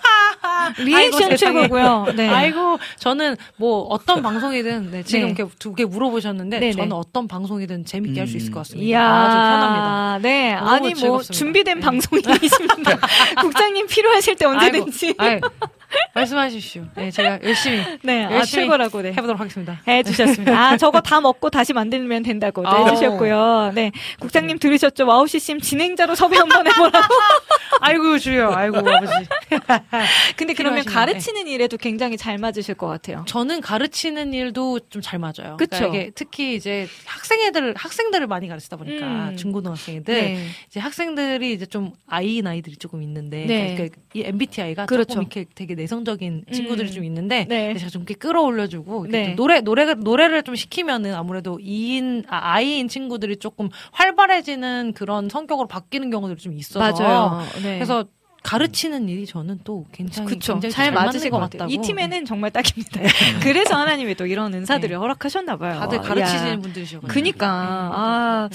[0.42, 0.82] 아이고,
[1.18, 1.36] 리액션.
[1.36, 2.06] 최고고요.
[2.16, 2.28] 네.
[2.28, 5.34] 아이고 저는 뭐 어떤 방송이든 네, 지금 네.
[5.34, 6.72] 이렇게 두 개 물어보셨는데 네네.
[6.72, 8.86] 저는 어떤 방송이든 재밌게 할수 있을 것 같습니다.
[8.88, 10.18] 이야, 아주 편합니다.
[10.22, 10.54] 네.
[10.54, 11.32] 너무 아니, 뭐, 즐겁습니다.
[11.38, 11.84] 준비된 네.
[11.86, 12.98] 방송이십니다.
[13.40, 15.14] 국장님 필요하실 때 언제든지.
[15.18, 15.68] 아이고, 아이,
[16.14, 16.84] 말씀하십시오.
[16.94, 19.10] 네, 제가 열심히 네, 아, 열심히 최고라고, 네.
[19.10, 19.80] 해보도록 하겠습니다.
[19.86, 20.52] 해주셨습니다.
[20.58, 22.88] 아, 저거 다 먹고 다시 만들면 된다고 네, 아우.
[22.88, 23.72] 해주셨고요.
[23.74, 23.92] 네.
[24.20, 25.06] 국장님 들으셨죠?
[25.06, 27.14] 와우 CCM 진행자로 섭외 한번 해보라고.
[27.80, 29.12] 아이고 주여, 아이고 아버지.
[30.36, 30.92] 근데 그러면 필요하시면, 네.
[30.92, 33.24] 가르치는 일에도 굉장히 잘 맞으실 것 같아요.
[33.26, 35.56] 저는 가르치는 일도 좀 잘 맞아요.
[35.56, 35.90] 그쵸?
[35.90, 39.36] 그러니까 특히 이제 학생애들 학생들을 많이 가르치다 보니까 음.
[39.36, 40.46] 중고등학생애들 네.
[40.68, 43.74] 이제 학생들이 이제 좀 아이 나이들이 조금 있는데 네.
[43.74, 45.14] 그러니까 이 MBTI가 그렇죠.
[45.14, 46.92] 조금 이렇게 되게 내성적인 친구들이 음.
[46.92, 47.74] 좀 있는데 네.
[47.74, 49.26] 제가 좀 이렇게 끌어올려주고 이렇게 네.
[49.28, 55.68] 좀 노래 노래 노래를 좀 시키면은 아무래도 이인 아, 아이인 친구들이 조금 활발해지는 그런 성격으로
[55.68, 57.40] 바뀌는 경우들이 좀 있어서 맞아요.
[57.62, 57.74] 네.
[57.74, 58.04] 그래서
[58.42, 60.54] 가르치는 일이 저는 또 굉장히 그쵸.
[60.54, 61.38] 굉장히 잘 맞는 맞으실 것.
[61.38, 61.82] 이 같다고.
[61.82, 63.00] 팀에는 정말 딱입니다.
[63.42, 65.78] 그래서 하나님이 또 이런 은사들을 허락하셨나 봐요.
[65.78, 66.02] 다들 야.
[66.02, 67.12] 가르치시는 분들이셔가지고.
[67.12, 67.48] 그니까
[67.92, 68.48] 아,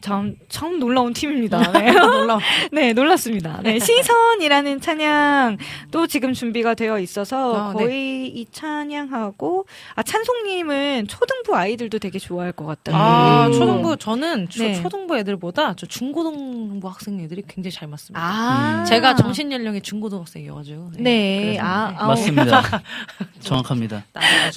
[0.00, 1.58] 참, 참 놀라운 팀입니다.
[1.72, 1.92] 네.
[2.72, 3.60] 네, 놀랐습니다.
[3.62, 5.58] 네, 시선이라는 찬양
[5.90, 7.84] 또 지금 준비가 되어 있어서 아, 네.
[7.84, 12.92] 거의 이 찬양하고 아 찬송님은 초등부 아이들도 되게 좋아할 것 같다.
[12.96, 13.52] 아, 음.
[13.52, 14.80] 초등부, 저는 초, 네.
[14.82, 18.20] 초등부 애들보다 저 중고등부 학생 애들이 굉장히 잘 맞습니다.
[18.20, 20.92] 아, 제가 정신 연령이 중고등학생이어가지고.
[20.98, 21.96] 네, 그래서, 아, 네.
[21.98, 22.08] 아우.
[22.08, 22.62] 맞습니다.
[23.40, 24.04] 정확합니다.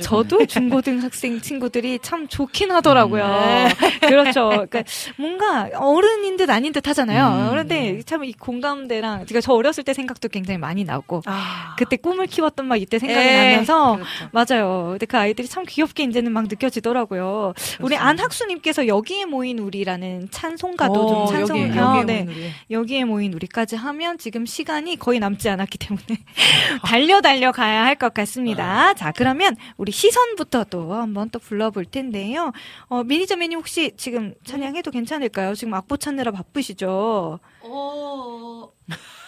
[0.01, 3.67] 저도 중고등학생 친구들이 참 좋긴 하더라고요.
[4.01, 4.49] 그렇죠.
[4.49, 4.83] 그러니까
[5.17, 7.45] 뭔가 어른인 듯 아닌 듯 하잖아요.
[7.45, 7.49] 음.
[7.51, 12.27] 그런데 참 이 공감대랑 제가 저 어렸을 때 생각도 굉장히 많이 나고 아, 그때 꿈을
[12.27, 14.59] 키웠던 막 이때 생각이 에, 나면서 그렇죠.
[14.61, 14.87] 맞아요.
[14.91, 17.53] 근데 그 아이들이 참 귀엽게 이제는 막 느껴지더라고요.
[17.79, 22.23] 우리 안학수님께서 여기에 모인 우리라는 찬송가도 어, 좀 찬송, 여기, 어, 여기에 네.
[22.23, 22.51] 모인 우리.
[22.69, 26.05] 여기에 모인 우리까지 하면 지금 시 간이 거의 남지 않았기 때문에
[26.85, 28.93] 달려 달려 가야 할 것 같습니다.
[28.95, 32.51] 자, 그러면 우리 시선부터 또 한번 또 불러볼 텐데요.
[32.87, 35.53] 어, 미니저맨이 혹시 지금 찬양해도 괜찮을까요?
[35.55, 37.39] 지금 악보 찾느라 바쁘시죠?
[37.61, 38.69] 어,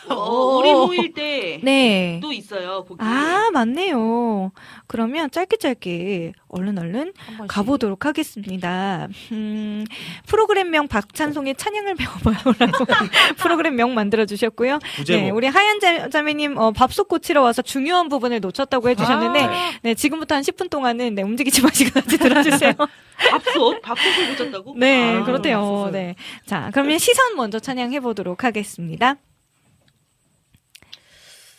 [0.09, 1.59] 어, 우리 모일 때.
[1.63, 2.19] 네.
[2.21, 3.03] 또 있어요, 보기.
[3.03, 4.51] 아, 맞네요.
[4.87, 7.13] 그러면 짧게 짧게 얼른 얼른
[7.47, 9.07] 가보도록 하겠습니다.
[9.31, 9.85] 음,
[10.27, 12.85] 프로그램명 박찬송의 찬양을 배워봐요라고
[13.37, 14.79] 프로그램명 만들어주셨고요.
[14.97, 15.23] 부제목.
[15.23, 19.71] 네, 우리 하얀 자, 자매님 어, 밥솥 고치러 와서 중요한 부분을 놓쳤다고 해주셨는데, 아.
[19.81, 22.73] 네, 지금부터 한 10분 동안은 네, 움직이지 마시고 같이 들어주세요.
[23.31, 23.81] 밥솥?
[23.81, 24.75] 밥솥을 고쳤다고?
[24.77, 25.89] 네, 아, 그렇대요.
[25.91, 26.15] 네.
[26.45, 29.15] 자, 그러면 시선 먼저 찬양해 보도록 하겠습니다.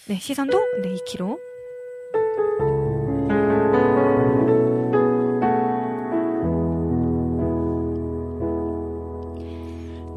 [0.06, 1.38] 네, 시선도 네, 2kg.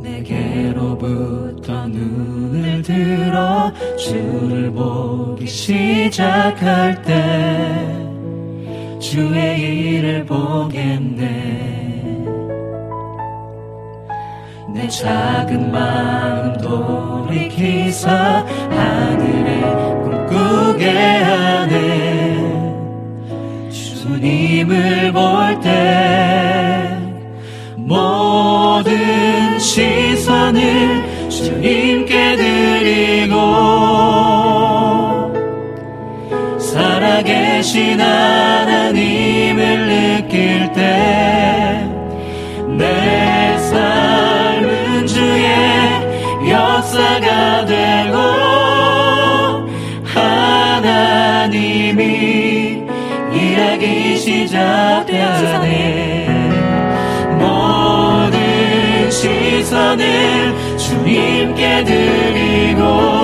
[0.02, 8.10] 내게로부터 눈을 들어 주를 보기 시작할 때
[9.00, 11.77] 주의 일을 보겠네
[14.78, 18.12] 내 작은 마음 돌이키사
[18.70, 19.62] 하늘에
[20.04, 22.38] 꿈꾸게 하네.
[23.72, 26.96] 주님을 볼 때
[27.76, 33.36] 모든 시선을 주님께 드리고
[36.60, 41.27] 살아계신 하나님을 느낄 때
[55.38, 56.28] 시작되네
[57.38, 63.17] 모든 시선을 주님께 드리고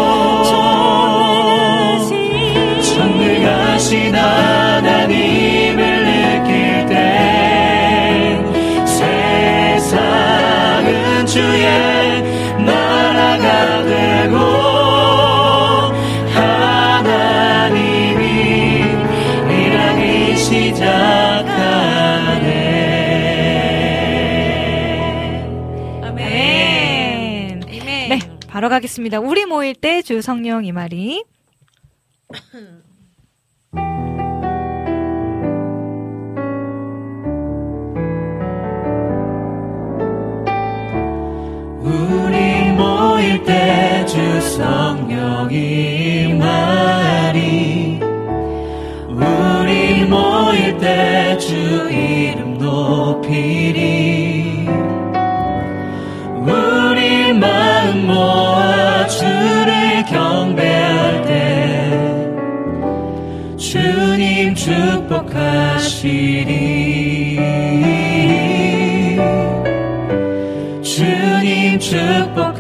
[28.74, 29.20] 바로 가겠습니다.
[29.20, 31.24] 우리 모일 때 주 성령 이말이.
[41.82, 48.00] 우리 모일 때 주 성령이 말이
[49.10, 51.56] 우리 모일 때 주
[51.90, 54.66] 이름 높이리
[56.38, 58.53] 우리 마음 주를
[60.14, 61.90] 경배할 때
[63.58, 66.14] 주님 축복하시리.
[70.82, 72.53] 주님 축복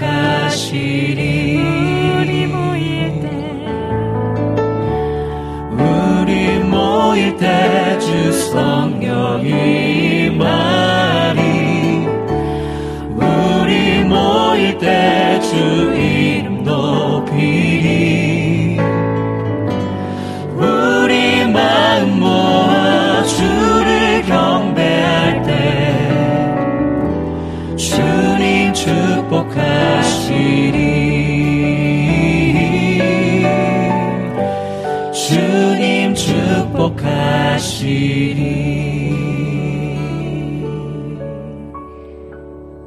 [37.53, 39.13] 하시리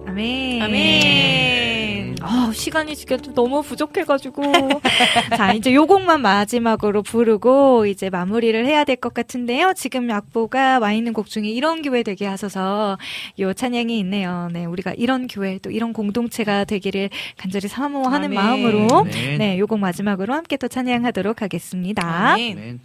[0.09, 0.62] 아멘.
[0.62, 2.16] 아멘.
[2.22, 4.43] 아, 시간이 지금 좀 너무 부족해가지고.
[5.36, 9.72] 자, 이제 요 곡만 마지막으로 부르고 이제 마무리를 해야 될 것 같은데요.
[9.76, 12.98] 지금 악보가 와 있는 곡 중에 이런 교회 되게 하소서
[13.38, 14.48] 요 찬양이 있네요.
[14.52, 18.34] 네, 우리가 이런 교회 또 이런 공동체가 되기를 간절히 사모하는 아멘.
[18.34, 19.38] 마음으로 아멘.
[19.38, 22.32] 네, 요 곡 마지막으로 함께 또 찬양하도록 하겠습니다.
[22.32, 22.80] 아멘.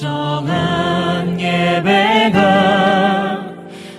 [0.00, 3.44] 진정한 예배가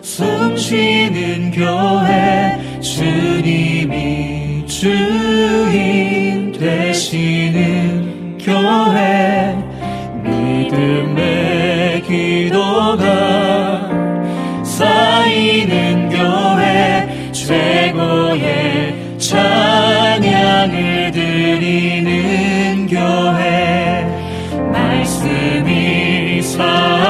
[0.01, 9.55] 숨쉬는 교회 주님이 주인 되시는 교회
[10.23, 13.87] 믿음의 기도가
[14.63, 24.03] 쌓이는 교회 최고의 찬양을 드리는 교회
[24.71, 25.60] 말씀
[26.53, 27.00] 이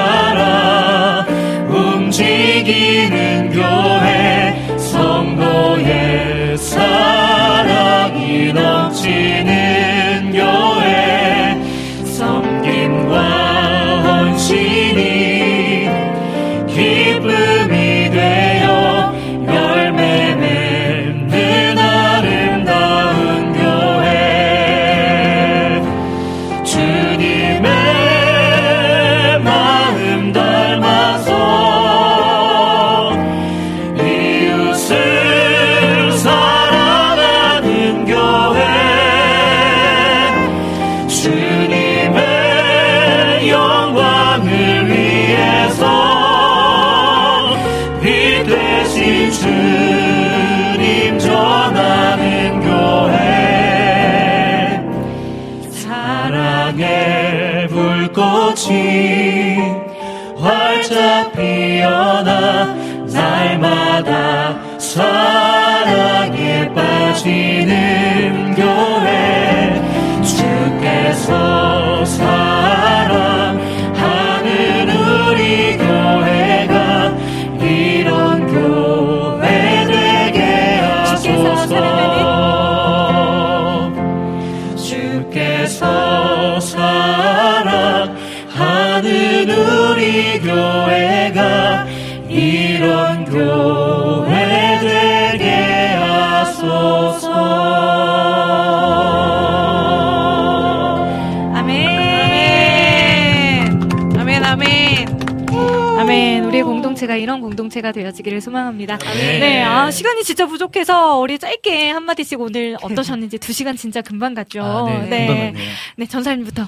[107.22, 108.98] 이런 공동체가 되어지기를 소망합니다.
[108.98, 109.39] 네.
[109.39, 114.64] 네, 아, 시간이 진짜 부족해서 우리 짧게 한마디씩 오늘 어떠셨는지 두 시간 진짜 금방 갔죠.
[114.64, 115.69] 아, 네, 금방 갔네요.
[115.98, 116.68] 네, 전사님부터.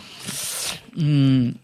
[0.99, 1.55] 음,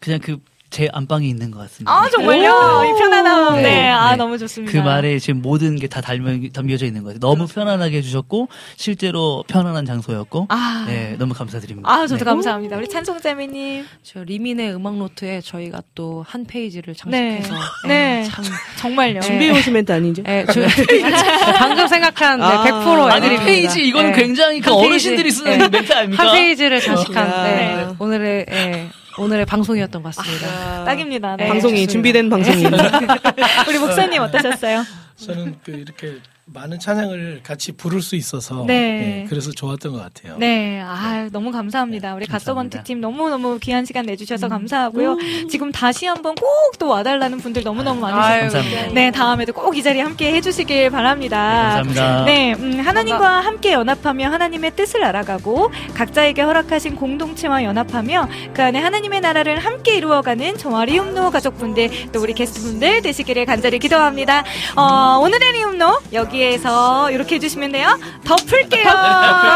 [0.00, 0.38] 그냥 그
[0.76, 1.90] 제 안방에 있는 것 같습니다.
[1.90, 2.42] 아, 정말요?
[2.84, 3.56] 이 편안함.
[3.56, 4.16] 네, 네, 아, 네.
[4.16, 4.70] 너무 좋습니다.
[4.70, 7.18] 그 말에 지금 모든 게 다 담겨져 있는 거예요.
[7.18, 10.84] 너무 편안하게 해주셨고 실제로 편안한 장소였고, 아.
[10.86, 11.90] 네, 너무 감사드립니다.
[11.90, 12.24] 아, 저도 네.
[12.26, 12.76] 감사합니다.
[12.76, 13.86] 우리 찬송자매님.
[14.02, 17.40] 저 리민의 음악 노트에 저희가 또 한 페이지를 네.
[17.40, 17.54] 장식해서
[17.86, 18.24] 네.
[18.30, 18.44] 참
[18.78, 19.20] 정말요.
[19.20, 20.22] 준비해 오신 멘트 아니죠?
[20.24, 20.60] 네, 저-
[21.58, 22.64] 방금 생각한 네, 아.
[22.64, 23.36] 100% 아니.
[23.38, 25.68] 페이지 이거는 굉장히 그한 페이지, 어르신들이 쓰는 네.
[25.68, 26.22] 멘트 아닙니까?
[26.26, 27.42] 한 페이지를 장식한 야.
[27.44, 28.88] 네, 오늘의 예,
[29.18, 30.84] 오늘의 방송이었던 것 같습니다.
[30.84, 31.36] 딱입니다.
[31.36, 31.48] 네.
[31.48, 32.64] 방송이 준비된 방송이.
[33.68, 34.84] 우리 목사님 어떠셨어요?
[35.16, 36.18] 저는 그 이렇게
[36.48, 39.22] 많은 찬양을 같이 부를 수 있어서 네.
[39.24, 40.38] 예, 그래서 좋았던 것 같아요.
[40.38, 42.14] 네, 아 너무 감사합니다.
[42.14, 45.16] 우리 갓서번트 팀 너무 너무 귀한 시간 내주셔서 감사하고요.
[45.50, 46.46] 지금 다시 한번 꼭
[46.78, 48.92] 또 와달라는 분들 너무 너무 감사합니다.
[48.92, 51.78] 네 다음에도 꼭 이 자리 함께 해주시길 바랍니다.
[51.78, 52.24] 네, 감사합니다.
[52.24, 59.20] 네, 음, 하나님과 함께 연합하며 하나님의 뜻을 알아가고 각자에게 허락하신 공동체와 연합하며 그 안에 하나님의
[59.20, 64.44] 나라를 함께 이루어가는 저와 리움노 가족분들 또 우리 게스트분들 되시기를 간절히 기도합니다.
[64.76, 67.98] 어, 오늘의 리움노 여기 여기에서 이렇게 해주시면 돼요.
[68.24, 68.84] 덮을게요.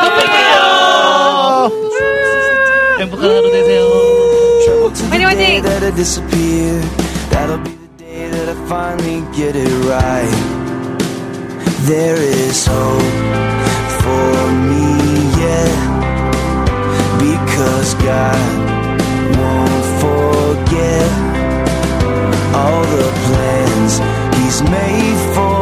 [0.02, 0.60] 덮을게요.
[2.98, 3.84] 행복한 하루 되세요.
[5.10, 5.62] 화이팅 화이팅.
[11.86, 13.02] There is hope
[14.00, 14.84] for me,
[15.40, 15.72] yeah.
[17.18, 18.38] Because God
[19.34, 21.10] won't forget
[22.54, 23.98] all the plans
[24.36, 25.59] He's made for.